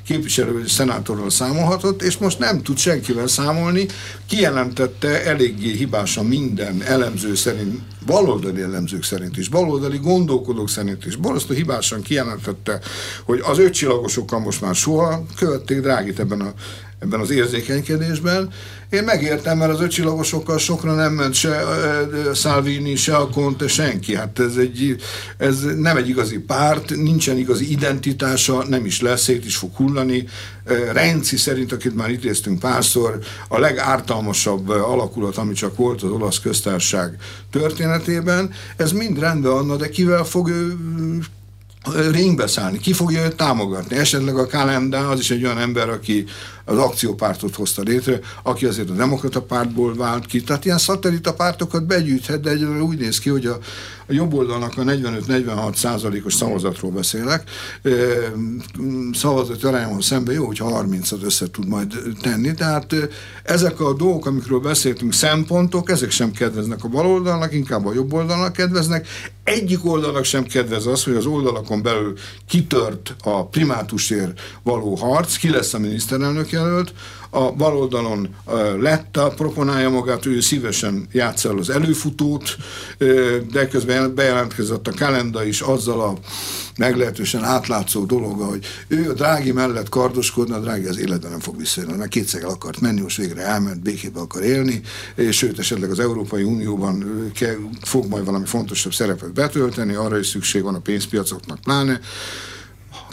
képviselő 0.06 0.68
szenátorral 0.68 1.30
számolhatott, 1.30 2.02
és 2.02 2.18
most 2.18 2.40
nem 2.40 2.64
tud 2.64 2.78
senkivel 2.78 3.28
számolni, 3.28 3.86
kijelentette 4.28 5.26
eléggé 5.26 5.72
hibásan 5.72 6.26
minden 6.26 6.82
elemző 6.86 7.36
szerint, 7.36 7.82
baloldali 8.08 8.62
elemzők 8.62 9.04
szerint 9.04 9.38
is, 9.38 9.50
baloldali 9.50 9.98
gondolkodók 9.98 10.70
szerint 10.70 11.06
is, 11.06 11.16
borzasztó 11.16 11.54
hibásan 11.54 12.02
kijelentette, 12.02 12.80
hogy 13.26 13.42
az 13.44 13.60
ötcsillagosokkal 13.60 14.40
most 14.40 14.62
már 14.62 14.76
soha 14.76 15.24
követték 15.36 15.82
Drágit 15.82 16.20
ebben 16.20 16.42
a 16.42 16.54
ebben 17.00 17.20
az 17.20 17.30
érzékenykedésben. 17.30 18.50
Én 18.90 19.04
megértem, 19.04 19.58
mert 19.58 19.72
az 19.72 19.82
öcsillagosokkal 19.82 20.58
sokra 20.58 20.94
nem 20.94 21.14
ment 21.14 21.34
se 21.34 21.64
Salvini, 22.34 22.96
se 22.96 23.16
a 23.16 23.30
Conte, 23.30 23.68
senki. 23.68 24.16
Hát 24.16 24.40
ez, 24.40 24.56
egy, 24.56 24.96
ez 25.38 25.64
nem 25.78 25.98
egy 25.98 26.10
igazi 26.10 26.40
párt, 26.40 26.96
nincsen 26.96 27.38
igazi 27.38 27.72
identitása, 27.72 28.64
nem 28.68 28.86
is 28.86 29.02
lesz, 29.02 29.22
szét 29.22 29.46
is 29.46 29.56
fog 29.56 29.76
hullani. 29.76 30.28
Renci 30.92 31.38
szerint, 31.38 31.72
akit 31.72 31.96
már 31.96 32.10
idéztünk 32.10 32.60
párszor, 32.60 33.20
a 33.48 33.60
legártalmasabb 33.60 34.70
alakulat, 34.70 35.38
ami 35.38 35.54
csak 35.54 35.76
volt 35.76 36.02
az 36.02 36.10
olasz 36.10 36.40
köztársaság 36.40 37.18
történetében. 37.98 38.50
Ez 38.78 38.92
mind 38.92 39.20
rendben 39.20 39.52
van, 39.52 39.78
de 39.78 39.90
kivel 39.90 40.24
fog 40.24 40.50
ő 40.50 40.76
ringbe 42.12 42.48
szállni, 42.48 42.80
ki 42.80 42.94
fogja 42.94 43.26
őt 43.26 43.36
támogatni. 43.36 43.96
Esetleg 43.96 44.38
a 44.38 44.48
Kalendá 44.48 45.00
az 45.00 45.20
is 45.20 45.32
egy 45.32 45.44
olyan 45.44 45.58
ember, 45.58 45.90
aki 45.90 46.26
az 46.68 46.78
akciópártot 46.78 47.56
hozta 47.56 47.82
létre, 47.82 48.20
aki 48.44 48.66
azért 48.66 48.90
a 48.90 48.94
demokrata 48.94 49.42
pártból 49.42 49.96
vált 49.96 50.26
ki. 50.26 50.42
Tehát 50.42 50.66
ilyen 50.66 50.78
szatellita 50.78 51.34
pártokat 51.34 51.86
begyűjthet, 51.86 52.42
de 52.42 52.50
egyre 52.50 52.82
úgy 52.82 52.98
néz 52.98 53.20
ki, 53.20 53.30
hogy 53.30 53.46
a, 53.46 53.58
a 54.08 54.14
jobb 54.14 54.34
oldalnak 54.34 54.78
a 54.78 54.82
45-46 54.82 55.76
százalékos 55.76 56.34
szavazatról 56.34 56.92
beszélek, 56.92 57.50
szavazati 59.14 59.66
arányomhoz 59.66 60.06
szemben 60.06 60.34
jó, 60.34 60.46
hogyha 60.46 60.86
30-at 60.86 61.24
össze 61.24 61.50
tud 61.50 61.68
majd 61.68 61.94
tenni. 62.22 62.54
Tehát 62.54 62.96
ezek 63.44 63.80
a 63.80 63.94
dolgok, 63.94 64.26
amikről 64.26 64.60
beszéltünk, 64.60 65.14
szempontok, 65.14 65.90
ezek 65.90 66.12
sem 66.12 66.32
kedveznek 66.32 66.84
a 66.84 66.88
baloldalnak, 66.88 67.54
inkább 67.54 67.86
a 67.86 67.94
jobb 67.94 68.14
oldalnak 68.14 68.54
kedveznek. 68.54 69.08
Egyik 69.44 69.86
oldalnak 69.86 70.24
sem 70.24 70.44
kedvez 70.44 70.86
az, 70.86 71.04
hogy 71.04 71.16
az 71.16 71.26
oldalakon 71.26 71.82
belül 71.82 72.14
kitört 72.48 73.16
a 73.24 73.46
primátusért 73.46 74.40
való 74.64 74.96
harc, 74.96 75.36
ki 75.36 75.50
lesz 75.50 75.74
a 75.74 75.80
miniszterelnök 75.80 76.52
jelölt, 76.58 76.94
a 77.30 77.52
baloldalon 77.52 78.36
Letta 78.80 79.28
proponálja 79.28 79.90
magát, 79.90 80.26
ő 80.26 80.40
szívesen 80.40 81.08
játszol 81.12 81.60
az 81.60 81.70
előfutót, 81.70 82.58
de 83.52 83.68
közben 83.68 84.16
bejelentkezett 84.16 84.88
a 84.88 84.92
kalenda 84.98 85.44
is 85.44 85.62
azzal 85.62 86.02
a 86.02 86.14
meglehetősen 86.78 87.44
átlátszó 87.44 88.06
dolog, 88.06 88.40
hogy 88.42 88.66
ő 88.88 89.10
a 89.10 89.14
drági 89.14 89.52
mellett 89.52 89.90
kardoskodna, 89.90 90.56
a 90.56 90.60
drági 90.60 90.86
az 90.86 90.98
életben 90.98 91.32
nem 91.32 91.40
fog 91.40 91.58
visszajönni, 91.58 91.98
mert 91.98 92.10
kétszer 92.10 92.42
el 92.42 92.50
akart 92.50 92.80
menni, 92.80 93.02
most 93.02 93.18
végre 93.18 93.42
elment, 93.42 93.82
békébe 93.82 94.20
akar 94.20 94.44
élni, 94.44 94.82
és 95.16 95.38
sőt, 95.38 95.60
esetleg 95.60 95.92
az 95.92 96.00
Európai 96.00 96.44
Unióban 96.44 97.32
fog 97.82 98.08
majd 98.08 98.26
valami 98.26 98.46
fontosabb 98.46 98.94
szerepet 98.94 99.34
betölteni, 99.34 99.94
arra 99.94 100.18
is 100.18 100.28
szükség 100.28 100.64
van 100.64 100.76
a 100.76 100.80
pénzpiacoknak 100.80 101.60
pláne, 101.60 102.00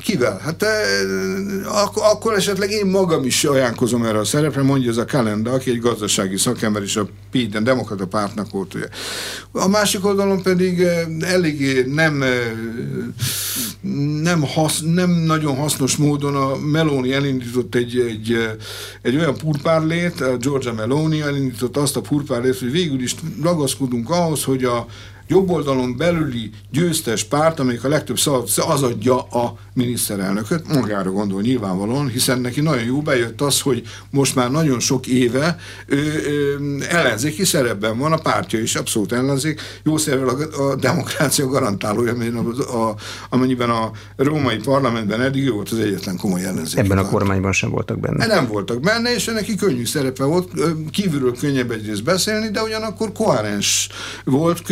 Kivel? 0.04 0.38
Hát 0.44 0.56
te, 0.56 0.68
ak- 1.66 1.96
akkor 1.96 2.34
esetleg 2.34 2.70
én 2.70 2.86
magam 2.86 3.24
is 3.24 3.44
ajánlkozom 3.44 4.04
erre 4.04 4.18
a 4.18 4.24
szerepre, 4.24 4.62
mondja 4.62 4.90
ez 4.90 4.96
a 4.96 5.04
Kalenda, 5.04 5.52
aki 5.52 5.70
egy 5.70 5.80
gazdasági 5.80 6.36
szakember, 6.36 6.82
és 6.82 6.96
a 6.96 7.08
Piden 7.30 7.64
demokrata 7.64 8.06
pártnak 8.06 8.50
volt 8.50 8.74
ugye. 8.74 8.88
A 9.52 9.68
másik 9.68 10.04
oldalon 10.04 10.42
pedig 10.42 10.86
eléggé 11.20 11.82
nem, 11.82 12.24
nem, 14.22 14.42
hasz, 14.42 14.80
nem 14.80 15.10
nagyon 15.10 15.56
hasznos 15.56 15.96
módon 15.96 16.36
a 16.36 16.56
Meloni 16.56 17.12
elindított 17.12 17.74
egy, 17.74 17.98
egy, 17.98 18.48
egy 19.02 19.16
olyan 19.16 19.36
purpárlét, 19.36 20.20
a 20.20 20.36
Georgia 20.36 20.72
Meloni 20.72 21.20
elindított 21.20 21.76
azt 21.76 21.96
a 21.96 22.00
purpárlét, 22.00 22.58
hogy 22.58 22.70
végül 22.70 23.02
is 23.02 23.14
ragaszkodunk 23.42 24.10
ahhoz, 24.10 24.44
hogy 24.44 24.64
a 24.64 24.86
jobb 25.26 25.50
oldalon 25.50 25.96
belüli 25.96 26.50
győztes 26.70 27.24
párt, 27.24 27.58
amelyik 27.58 27.84
a 27.84 27.88
legtöbb 27.88 28.18
szavat 28.18 28.50
az 28.68 28.82
adja 28.82 29.20
a 29.20 29.56
miniszterelnököt, 29.74 30.74
magára 30.74 31.10
gondol 31.10 31.40
nyilvánvalóan, 31.40 32.08
hiszen 32.08 32.40
neki 32.40 32.60
nagyon 32.60 32.84
jó 32.84 33.02
bejött 33.02 33.40
az, 33.40 33.60
hogy 33.60 33.82
most 34.10 34.34
már 34.34 34.50
nagyon 34.50 34.80
sok 34.80 35.06
éve 35.06 35.56
ő, 35.86 35.96
ő, 36.26 36.58
ellenzéki 36.88 37.44
szerepben 37.44 37.98
van, 37.98 38.12
a 38.12 38.16
pártja 38.16 38.60
is 38.60 38.74
abszolút 38.74 39.12
ellenzék, 39.12 39.60
jó 39.82 39.96
szervel 39.96 40.28
a, 40.28 40.62
a 40.62 40.74
demokrácia 40.74 41.46
garantálója, 41.46 42.12
a, 42.12 42.76
a, 42.76 42.94
amennyiben 43.30 43.70
a 43.70 43.90
római 44.16 44.56
parlamentben 44.56 45.20
eddig 45.20 45.52
volt 45.52 45.70
az 45.70 45.78
egyetlen 45.78 46.16
komoly 46.16 46.44
ellenzék. 46.44 46.78
Ebben 46.78 46.96
párt. 46.96 47.08
a 47.08 47.10
kormányban 47.10 47.52
sem 47.52 47.70
voltak 47.70 48.00
benne. 48.00 48.26
Nem 48.26 48.46
voltak 48.46 48.80
benne, 48.80 49.14
és 49.14 49.24
neki 49.24 49.54
könnyű 49.54 49.84
szerepe 49.84 50.24
volt, 50.24 50.50
kívülről 50.90 51.36
könnyebb 51.36 51.70
egyrészt 51.70 52.04
beszélni, 52.04 52.50
de 52.50 52.62
ugyanakkor 52.62 53.12
koherens 53.12 53.88
volt, 54.24 54.62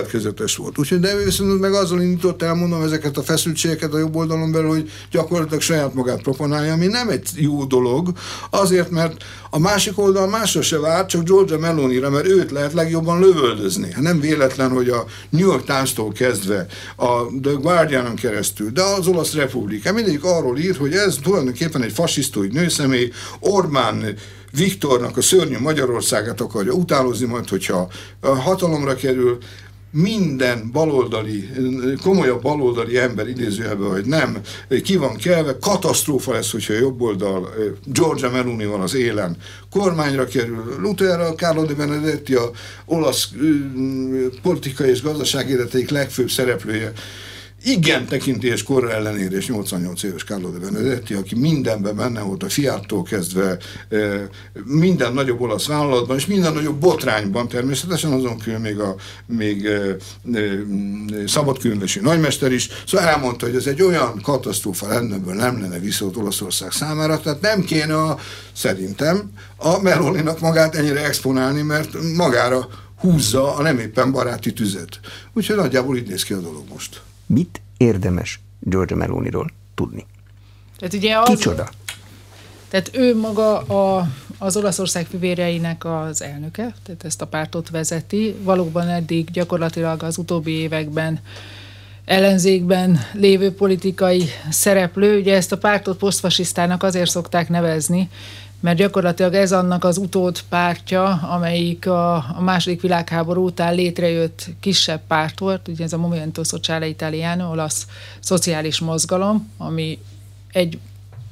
következetes 0.00 0.56
volt. 0.56 0.78
Úgyhogy 0.78 1.00
de 1.00 1.16
viszont 1.24 1.60
meg 1.60 1.72
azzal 1.72 2.00
indított 2.00 2.42
elmondom 2.42 2.82
ezeket 2.82 3.16
a 3.16 3.22
feszültségeket 3.22 3.92
a 3.92 3.98
jobb 3.98 4.16
oldalon 4.16 4.52
belül, 4.52 4.68
hogy 4.68 4.90
gyakorlatilag 5.10 5.60
saját 5.60 5.94
magát 5.94 6.22
proponálja, 6.22 6.72
ami 6.72 6.86
nem 6.86 7.08
egy 7.08 7.28
jó 7.34 7.64
dolog, 7.64 8.12
azért, 8.50 8.90
mert 8.90 9.24
a 9.50 9.58
másik 9.58 9.98
oldal 9.98 10.28
másra 10.28 10.62
se 10.62 10.78
várt, 10.78 11.08
csak 11.08 11.24
Georgia 11.24 11.58
Melonira, 11.58 12.10
mert 12.10 12.26
őt 12.26 12.50
lehet 12.50 12.72
legjobban 12.72 13.20
lövöldözni. 13.20 13.92
Hát 13.92 14.02
nem 14.02 14.20
véletlen, 14.20 14.70
hogy 14.70 14.88
a 14.88 15.04
New 15.30 15.46
York 15.46 15.64
Times-tól 15.64 16.12
kezdve, 16.12 16.66
a 16.96 17.26
The 17.42 17.52
Guardian-on 17.52 18.14
keresztül, 18.14 18.70
de 18.70 18.82
az 18.82 19.06
olasz 19.06 19.34
republika, 19.34 19.92
mindegyik 19.92 20.24
arról 20.24 20.58
ír, 20.58 20.76
hogy 20.76 20.92
ez 20.92 21.16
tulajdonképpen 21.22 21.82
egy 21.82 21.92
fasisztói 21.92 22.48
nőszemély, 22.48 23.10
Orbán 23.40 24.14
Viktornak 24.52 25.16
a 25.16 25.22
szörnyű 25.22 25.58
Magyarországát 25.58 26.40
akarja 26.40 26.72
utálozni 26.72 27.26
majd, 27.26 27.48
hogyha 27.48 27.88
hatalomra 28.20 28.94
kerül, 28.94 29.38
minden 29.90 30.70
baloldali, 30.72 31.48
komolyabb 32.02 32.42
baloldali 32.42 32.98
ember 32.98 33.28
idézőjelben, 33.28 33.90
hogy 33.90 34.04
nem, 34.04 34.38
ki 34.82 34.96
van 34.96 35.16
kelve, 35.16 35.56
katasztrófa 35.60 36.32
lesz, 36.32 36.50
hogyha 36.50 36.74
jobb 36.74 37.00
oldal 37.00 37.48
Georgia 37.84 38.30
Meloni 38.30 38.64
van 38.64 38.80
az 38.80 38.94
élen, 38.94 39.36
kormányra 39.70 40.24
kerül, 40.24 40.76
Luther, 40.80 41.34
Carlo 41.34 41.64
de 41.64 41.74
Benedetti, 41.74 42.34
a 42.34 42.50
olasz 42.84 43.28
politikai 44.42 44.90
és 44.90 45.02
gazdasági 45.02 45.52
életeik 45.52 45.90
legfőbb 45.90 46.30
szereplője, 46.30 46.92
igen 47.62 48.06
tekintélyes 48.06 48.62
korra 48.62 48.92
ellenére, 48.92 49.36
és 49.36 49.48
88 49.48 50.02
éves 50.02 50.24
Carlo 50.24 50.50
de 50.50 50.58
Benedetti, 50.58 51.14
aki 51.14 51.34
mindenben 51.34 51.96
benne 51.96 52.20
volt, 52.20 52.42
a 52.42 52.48
Fiattól 52.48 53.02
kezdve 53.02 53.58
minden 54.64 55.12
nagyobb 55.12 55.40
olasz 55.40 55.66
vállalatban, 55.66 56.16
és 56.16 56.26
minden 56.26 56.52
nagyobb 56.52 56.80
botrányban 56.80 57.48
természetesen, 57.48 58.12
azon 58.12 58.38
kívül 58.38 58.58
még 58.58 58.78
a 58.78 58.94
még 59.26 59.68
szabadkülönbesi 61.26 62.00
nagymester 62.00 62.52
is, 62.52 62.68
szóval 62.86 63.06
elmondta, 63.06 63.46
hogy 63.46 63.56
ez 63.56 63.66
egy 63.66 63.82
olyan 63.82 64.20
katasztrófa 64.22 64.88
lenne, 64.88 65.16
nem 65.34 65.60
lenne 65.60 65.78
viszont 65.78 66.16
Olaszország 66.16 66.72
számára, 66.72 67.20
tehát 67.20 67.40
nem 67.40 67.64
kéne 67.64 68.02
a, 68.02 68.18
szerintem 68.52 69.30
a 69.56 69.80
Meloninak 69.82 70.40
magát 70.40 70.74
ennyire 70.74 71.04
exponálni, 71.04 71.62
mert 71.62 71.90
magára 72.16 72.68
húzza 73.00 73.56
a 73.56 73.62
nem 73.62 73.78
éppen 73.78 74.12
baráti 74.12 74.52
tüzet. 74.52 75.00
Úgyhogy 75.32 75.56
nagyjából 75.56 75.96
így 75.96 76.08
néz 76.08 76.22
ki 76.22 76.32
a 76.32 76.40
dolog 76.40 76.64
most. 76.72 77.00
Mit 77.32 77.60
érdemes 77.76 78.40
Giorgia 78.60 78.96
Meloniról 78.96 79.50
tudni? 79.74 80.06
Tehát 80.78 80.94
ugye 80.94 81.18
az, 81.18 81.28
Kicsoda? 81.28 81.68
Tehát 82.68 82.90
ő 82.92 83.16
maga 83.16 83.58
a, 83.58 84.08
az 84.38 84.56
Olaszország 84.56 85.06
fivéreinek 85.06 85.84
az 85.84 86.22
elnöke, 86.22 86.74
tehát 86.82 87.04
ezt 87.04 87.22
a 87.22 87.26
pártot 87.26 87.70
vezeti. 87.70 88.34
Valóban 88.42 88.88
eddig 88.88 89.30
gyakorlatilag 89.30 90.02
az 90.02 90.18
utóbbi 90.18 90.52
években 90.52 91.20
ellenzékben 92.04 93.00
lévő 93.12 93.54
politikai 93.54 94.24
szereplő. 94.50 95.18
Ugye 95.18 95.34
ezt 95.34 95.52
a 95.52 95.58
pártot 95.58 95.98
posztfasisztának 95.98 96.82
azért 96.82 97.10
szokták 97.10 97.48
nevezni, 97.48 98.08
mert 98.60 98.76
gyakorlatilag 98.76 99.34
ez 99.34 99.52
annak 99.52 99.84
az 99.84 99.96
utód 99.96 100.40
pártja, 100.48 101.04
amelyik 101.10 101.86
a, 101.86 102.14
a 102.14 102.40
második 102.40 102.80
világháború 102.80 103.44
után 103.44 103.74
létrejött 103.74 104.46
kisebb 104.60 105.00
párt 105.06 105.38
volt, 105.38 105.68
ugye 105.68 105.84
ez 105.84 105.92
a 105.92 105.98
Movimento 105.98 106.44
Sociale 106.44 106.86
Italiano, 106.86 107.50
olasz 107.50 107.86
szociális 108.20 108.80
mozgalom, 108.80 109.50
ami 109.56 109.98
egy 110.52 110.78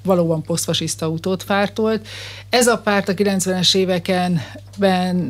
valóban 0.02 0.42
posztfasiszta 0.42 1.08
utódpárt 1.08 1.76
volt. 1.76 2.06
Ez 2.50 2.66
a 2.66 2.78
párt 2.78 3.08
a 3.08 3.14
90-es 3.14 3.76
éveken 3.76 4.40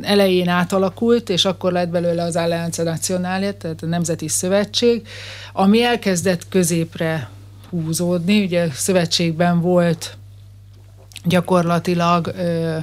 elején 0.03 0.49
átalakult, 0.49 1.29
és 1.29 1.45
akkor 1.45 1.73
lett 1.73 1.89
belőle 1.89 2.23
az 2.23 2.37
Alleanza 2.37 2.83
Nazionale, 2.83 3.53
tehát 3.53 3.83
a 3.83 3.87
Nemzeti 3.87 4.29
Szövetség, 4.29 5.07
ami 5.53 5.83
elkezdett 5.83 6.49
középre 6.49 7.31
húzódni. 7.71 8.45
Ugye 8.45 8.71
szövetségben 8.73 9.61
volt 9.61 10.17
gyakorlatilag 11.29 12.33
ö, 12.39 12.77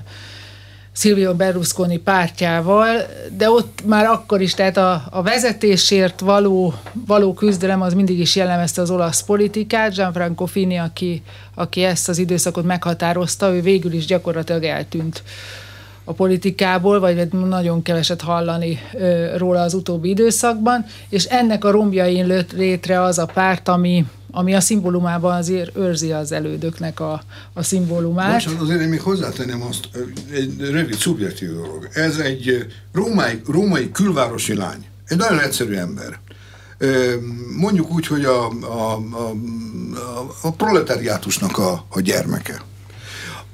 Silvio 0.97 1.33
Berlusconi 1.33 1.97
pártjával, 1.97 3.05
de 3.37 3.49
ott 3.49 3.85
már 3.85 4.05
akkor 4.05 4.41
is, 4.41 4.53
tehát 4.53 4.77
a, 4.77 5.03
a 5.09 5.21
vezetésért 5.21 6.19
való, 6.19 6.73
való 7.05 7.33
küzdelem 7.33 7.81
az 7.81 7.93
mindig 7.93 8.19
is 8.19 8.35
jellemezte 8.35 8.81
az 8.81 8.89
olasz 8.89 9.23
politikát. 9.23 9.93
Gianfranco 9.93 10.45
Fini, 10.45 10.77
aki, 10.77 11.21
aki 11.53 11.83
ezt 11.83 12.09
az 12.09 12.17
időszakot 12.17 12.63
meghatározta, 12.63 13.53
ő 13.53 13.61
végül 13.61 13.93
is 13.93 14.05
gyakorlatilag 14.05 14.63
eltűnt 14.63 15.23
a 16.05 16.13
politikából, 16.13 16.99
vagy 16.99 17.27
nagyon 17.31 17.81
keveset 17.81 18.21
hallani 18.21 18.79
ö, 18.93 19.37
róla 19.37 19.61
az 19.61 19.73
utóbbi 19.73 20.09
időszakban, 20.09 20.85
és 21.09 21.25
ennek 21.25 21.63
a 21.63 21.71
rombjain 21.71 22.27
lőtt 22.27 22.51
létre 22.51 23.01
az 23.01 23.17
a 23.17 23.25
párt, 23.25 23.67
ami, 23.67 24.05
ami 24.31 24.55
a 24.55 24.59
szimbólumában 24.59 25.35
azért 25.35 25.77
őrzi 25.77 26.11
az 26.11 26.31
elődöknek 26.31 26.99
a, 26.99 27.21
a 27.53 27.63
szimbólumát. 27.63 28.33
Most 28.33 28.59
azért 28.59 28.81
én 28.81 28.89
még 28.89 29.01
hozzátenném 29.01 29.61
azt, 29.61 29.89
egy 30.33 30.55
rövid 30.59 30.95
szubjektív 30.97 31.53
dolog. 31.53 31.89
Ez 31.93 32.17
egy 32.17 32.65
római, 32.93 33.41
római 33.47 33.91
külvárosi 33.91 34.55
lány, 34.55 34.85
egy 35.07 35.17
nagyon 35.17 35.39
egyszerű 35.39 35.75
ember. 35.75 36.19
Mondjuk 37.57 37.91
úgy, 37.91 38.07
hogy 38.07 38.25
a, 38.25 38.47
a, 38.49 38.93
a, 38.93 39.31
a 40.41 40.51
proletariátusnak 40.51 41.57
a, 41.57 41.85
a 41.89 41.99
gyermeke 41.99 42.61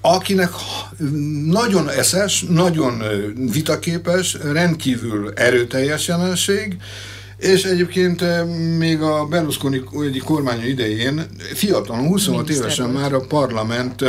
akinek 0.01 0.49
nagyon 1.45 1.89
eszes, 1.89 2.45
nagyon 2.49 3.03
vitaképes, 3.51 4.37
rendkívül 4.51 5.31
erőteljes 5.35 6.07
jelenség, 6.07 6.77
és 7.41 7.63
egyébként 7.63 8.23
még 8.77 9.01
a 9.01 9.25
Berlusconi 9.25 9.81
egyik 10.05 10.23
kormánya 10.23 10.65
idején 10.65 11.27
fiatalon, 11.53 12.07
26 12.07 12.49
évesen 12.49 12.89
már 12.89 13.13
a 13.13 13.19
parlament 13.19 14.03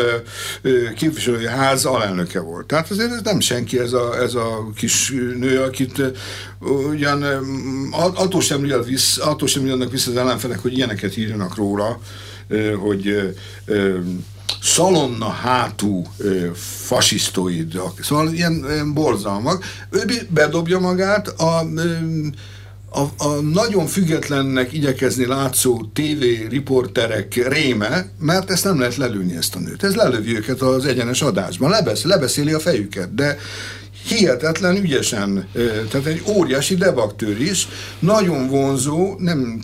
képviselői 0.97 1.47
ház 1.47 1.85
alelnöke 1.85 2.41
volt. 2.41 2.67
Tehát 2.67 2.91
azért 2.91 3.13
ez 3.13 3.21
nem 3.23 3.41
senki 3.41 3.79
ez 3.79 3.93
a, 3.93 4.17
ez 4.23 4.35
a 4.35 4.71
kis 4.77 5.11
nő, 5.39 5.61
akit 5.61 6.03
ugyan 6.91 7.25
attól 8.15 8.41
sem 8.41 8.63
riad 8.63 8.87
vissza, 8.87 9.25
attól 9.25 9.49
sem 9.49 9.63
riadnak 9.63 9.91
vissza 9.91 10.11
az 10.11 10.17
ellenfelek, 10.17 10.59
hogy 10.59 10.77
ilyeneket 10.77 11.17
írjanak 11.17 11.57
róla, 11.57 12.01
hogy 12.79 13.35
szalonna 14.63 15.29
hátú 15.29 16.07
fasisztoid, 16.87 17.81
szóval 18.01 18.33
ilyen, 18.33 18.65
ilyen 18.69 18.95
borzalmak. 18.95 19.65
Ő 19.91 20.27
bedobja 20.29 20.79
magát 20.79 21.29
a 21.29 21.67
a, 22.95 23.25
a 23.25 23.41
nagyon 23.53 23.87
függetlennek 23.87 24.73
igyekezni 24.73 25.27
látszó 25.27 25.91
TV 25.93 26.49
riporterek 26.49 27.49
réme, 27.49 28.07
mert 28.19 28.51
ezt 28.51 28.65
nem 28.65 28.79
lehet 28.79 28.97
lelőni 28.97 29.37
ezt 29.37 29.55
a 29.55 29.59
nőt. 29.59 29.83
Ez 29.83 29.95
lelövi 29.95 30.37
őket 30.37 30.61
az 30.61 30.87
egyenes 30.87 31.23
adásban, 31.23 31.71
lebesz, 31.71 32.05
lebeszéli 32.05 32.53
a 32.53 32.61
fejüket, 32.61 33.15
de 33.15 33.39
hihetetlen 34.07 34.77
ügyesen, 34.77 35.49
tehát 35.91 36.07
egy 36.07 36.23
óriási 36.29 36.75
debaktőr 36.75 37.41
is, 37.41 37.69
nagyon 37.99 38.49
vonzó, 38.49 39.15
nem, 39.19 39.63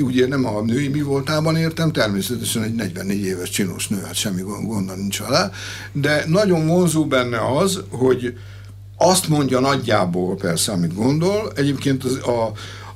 ugye 0.00 0.26
nem 0.26 0.46
a 0.46 0.62
női 0.62 0.88
mi 0.88 1.02
voltában 1.02 1.56
értem, 1.56 1.92
természetesen 1.92 2.62
egy 2.62 2.74
44 2.74 3.24
éves 3.24 3.50
csinos 3.50 3.88
nő, 3.88 4.00
hát 4.04 4.14
semmi 4.14 4.42
gondol 4.42 4.96
nincs 4.96 5.20
alá, 5.20 5.50
de 5.92 6.24
nagyon 6.26 6.66
vonzó 6.66 7.06
benne 7.06 7.56
az, 7.58 7.80
hogy 7.90 8.34
azt 8.96 9.28
mondja 9.28 9.60
nagyjából 9.60 10.36
persze, 10.36 10.72
amit 10.72 10.94
gondol. 10.94 11.52
Egyébként 11.56 12.04
az, 12.04 12.16
a, 12.16 12.52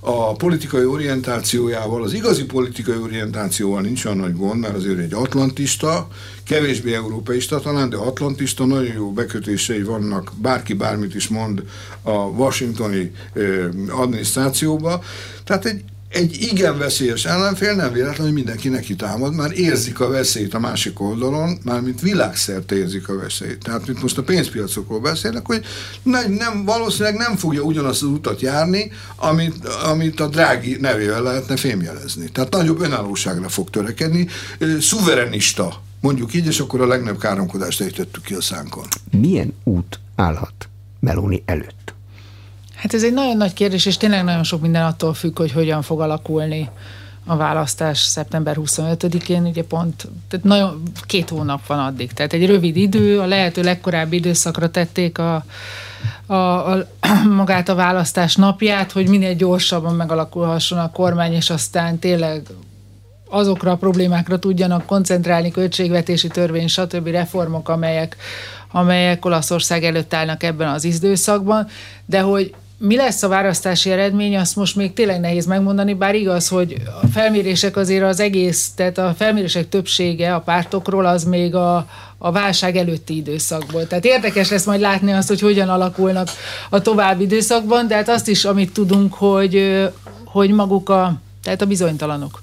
a 0.09 0.33
politikai 0.33 0.85
orientációjával, 0.85 2.03
az 2.03 2.13
igazi 2.13 2.45
politikai 2.45 2.97
orientációval 2.97 3.81
nincs 3.81 4.05
olyan 4.05 4.19
nagy 4.19 4.37
gond, 4.37 4.61
mert 4.61 4.75
azért 4.75 4.99
egy 4.99 5.15
atlantista, 5.15 6.09
kevésbé 6.45 6.95
európaista 6.95 7.61
talán, 7.61 7.89
de 7.89 7.97
atlantista, 7.97 8.65
nagyon 8.67 8.95
jó 8.95 9.13
bekötései 9.13 9.83
vannak, 9.83 10.33
bárki 10.37 10.75
bármit 10.75 11.15
is 11.15 11.29
mond 11.29 11.63
a 12.03 12.11
washingtoni 12.11 13.13
eh, 13.33 13.69
adminisztrációba. 14.01 15.03
Tehát 15.45 15.65
egy 15.65 15.85
egy 16.09 16.37
igen 16.41 16.79
veszélyes 16.79 17.25
ellenfél 17.25 17.75
nem 17.75 17.93
véletlen, 17.93 18.27
hogy 18.27 18.35
mindenki 18.35 18.69
neki 18.69 18.95
támad, 18.95 19.35
már 19.35 19.51
érzik 19.53 20.01
a 20.01 20.09
veszélyt 20.09 20.55
a 20.55 20.59
másik 20.59 21.01
oldalon, 21.01 21.59
mármint 21.65 22.01
világszerte 22.01 22.77
érzik 22.77 23.09
a 23.09 23.17
veszélyt. 23.17 23.59
Tehát 23.59 23.87
mint 23.87 24.03
most 24.03 24.19
a 24.19 24.23
pénzpiacokról 24.23 25.01
beszélnek, 25.01 25.47
hogy 25.47 25.65
nem, 26.03 26.33
nem, 26.33 26.65
valószínűleg 26.65 27.17
nem 27.17 27.37
fogja 27.37 27.63
ugyanazt 27.63 28.03
az 28.03 28.09
utat 28.09 28.41
járni, 28.41 28.91
amit, 29.17 29.65
amit 29.67 30.21
a 30.21 30.29
drági 30.29 30.77
nevével 30.81 31.23
lehetne 31.23 31.57
fémjelezni. 31.57 32.31
Tehát 32.31 32.53
nagyobb 32.53 32.81
önállóságra 32.81 33.49
fog 33.49 33.71
törekedni, 33.71 34.29
szuverenista, 34.81 35.83
mondjuk 36.01 36.35
így, 36.35 36.47
és 36.47 36.61
akkor 36.61 36.81
a 36.81 36.87
legnagyobb 36.87 37.19
káromkodást 37.19 37.81
ejtettük 37.81 38.23
ki 38.23 38.35
a 38.35 38.41
szánkon. 38.41 38.87
Milyen 39.11 39.55
út 39.65 40.01
állhat 40.17 40.69
Meloni 41.01 41.43
előtt? 41.47 41.96
Hát 42.87 42.95
ez 42.95 43.05
egy 43.05 43.13
nagyon 43.13 43.37
nagy 43.37 43.53
kérdés, 43.53 43.87
és 43.87 43.97
tényleg 43.97 44.25
nagyon 44.25 44.43
sok 44.43 44.61
minden 44.61 44.85
attól 44.85 45.15
függ, 45.15 45.39
hogy 45.39 45.53
hogyan 45.53 45.83
fog 45.83 46.01
alakulni 46.01 46.69
a 47.25 47.37
választás 47.37 47.99
szeptember 47.99 48.57
25-én, 48.61 49.43
ugye 49.43 49.65
pont, 49.65 50.09
tehát 50.29 50.45
nagyon 50.45 50.83
két 51.07 51.29
hónap 51.29 51.67
van 51.67 51.79
addig, 51.79 52.13
tehát 52.13 52.33
egy 52.33 52.47
rövid 52.47 52.77
idő, 52.77 53.21
a 53.21 53.27
lehető 53.27 53.63
legkorábbi 53.63 54.17
időszakra 54.17 54.71
tették 54.71 55.19
a, 55.19 55.45
a, 56.27 56.35
a, 56.35 56.87
magát 57.37 57.69
a 57.69 57.75
választás 57.75 58.37
napját, 58.37 58.93
hogy 58.93 59.09
minél 59.09 59.35
gyorsabban 59.35 59.95
megalakulhasson 59.95 60.79
a 60.79 60.91
kormány, 60.91 61.33
és 61.33 61.51
aztán 61.51 61.99
tényleg 61.99 62.43
azokra 63.29 63.71
a 63.71 63.77
problémákra 63.77 64.39
tudjanak 64.39 64.87
koncentrálni, 64.87 65.51
költségvetési 65.51 66.29
törvény, 66.29 66.69
stb. 66.69 67.07
reformok, 67.07 67.69
amelyek, 67.69 68.17
amelyek 68.73 69.25
Olaszország 69.25 69.85
előtt 69.85 70.15
állnak 70.15 70.43
ebben 70.43 70.69
az 70.69 70.85
időszakban, 70.85 71.69
de 72.05 72.21
hogy 72.21 72.55
mi 72.79 72.97
lesz 72.97 73.23
a 73.23 73.29
választási 73.29 73.91
eredmény, 73.91 74.37
azt 74.37 74.57
most 74.57 74.77
még 74.77 74.93
tényleg 74.93 75.21
nehéz 75.21 75.47
megmondani, 75.47 75.95
bár 75.95 76.15
igaz, 76.15 76.49
hogy 76.49 76.77
a 77.03 77.07
felmérések 77.07 77.77
azért 77.77 78.05
az 78.05 78.21
egész, 78.21 78.71
tehát 78.75 78.99
a 78.99 79.15
felmérések 79.17 79.69
többsége 79.69 80.35
a 80.35 80.41
pártokról 80.41 81.07
az 81.07 81.25
még 81.25 81.55
a, 81.55 81.87
a 82.19 82.33
válság 82.33 82.77
előtti 82.77 83.17
időszakból. 83.17 83.87
Tehát 83.87 84.05
érdekes 84.05 84.51
lesz 84.51 84.65
majd 84.65 84.81
látni 84.81 85.13
azt, 85.13 85.29
hogy 85.29 85.41
hogyan 85.41 85.69
alakulnak 85.69 86.29
a 86.71 86.83
további 86.83 87.23
időszakban, 87.23 87.87
de 87.87 87.95
hát 87.95 88.09
azt 88.09 88.29
is, 88.29 88.45
amit 88.45 88.73
tudunk, 88.73 89.15
hogy, 89.15 89.85
hogy 90.25 90.51
maguk 90.51 90.89
a, 90.89 91.21
tehát 91.43 91.63
a 91.63 91.67
bizonytalanok, 91.67 92.43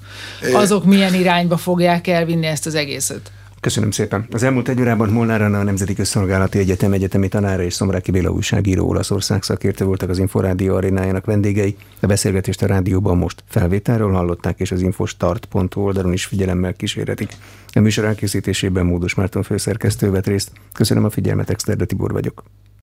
azok 0.52 0.84
milyen 0.84 1.14
irányba 1.14 1.56
fogják 1.56 2.06
elvinni 2.06 2.46
ezt 2.46 2.66
az 2.66 2.74
egészet. 2.74 3.30
Köszönöm 3.64 3.90
szépen. 3.90 4.26
Az 4.30 4.42
elmúlt 4.42 4.68
egy 4.68 4.80
órában 4.80 5.08
Molnár 5.08 5.42
Anna, 5.42 5.58
a 5.58 5.62
Nemzeti 5.62 5.94
Közszolgálati 5.94 6.58
Egyetem 6.58 6.92
egyetemi 6.92 7.28
tanára 7.28 7.62
és 7.62 7.74
Szomráki 7.74 8.10
Béla 8.10 8.30
újságíró 8.30 8.88
Olaszország 8.88 9.42
szakértő 9.42 9.84
voltak 9.84 10.08
az 10.08 10.18
Inforádió 10.18 10.74
arénájának 10.74 11.24
vendégei. 11.24 11.76
A 12.00 12.06
beszélgetést 12.06 12.62
a 12.62 12.66
rádióban 12.66 13.16
most 13.16 13.44
felvételről 13.48 14.12
hallották, 14.12 14.60
és 14.60 14.72
az 14.72 14.80
infostart.hu 14.80 15.80
oldalon 15.80 16.12
is 16.12 16.24
figyelemmel 16.24 16.74
kísérhetik. 16.74 17.36
A 17.72 17.80
műsor 17.80 18.04
elkészítésében 18.04 18.86
Módos 18.86 19.14
Márton 19.14 19.42
főszerkesztő 19.42 20.10
vett 20.10 20.26
részt. 20.26 20.50
Köszönöm 20.72 21.04
a 21.04 21.10
figyelmet, 21.10 21.50
Exterde 21.50 21.84
Tibor 21.84 22.12
vagyok. 22.12 22.42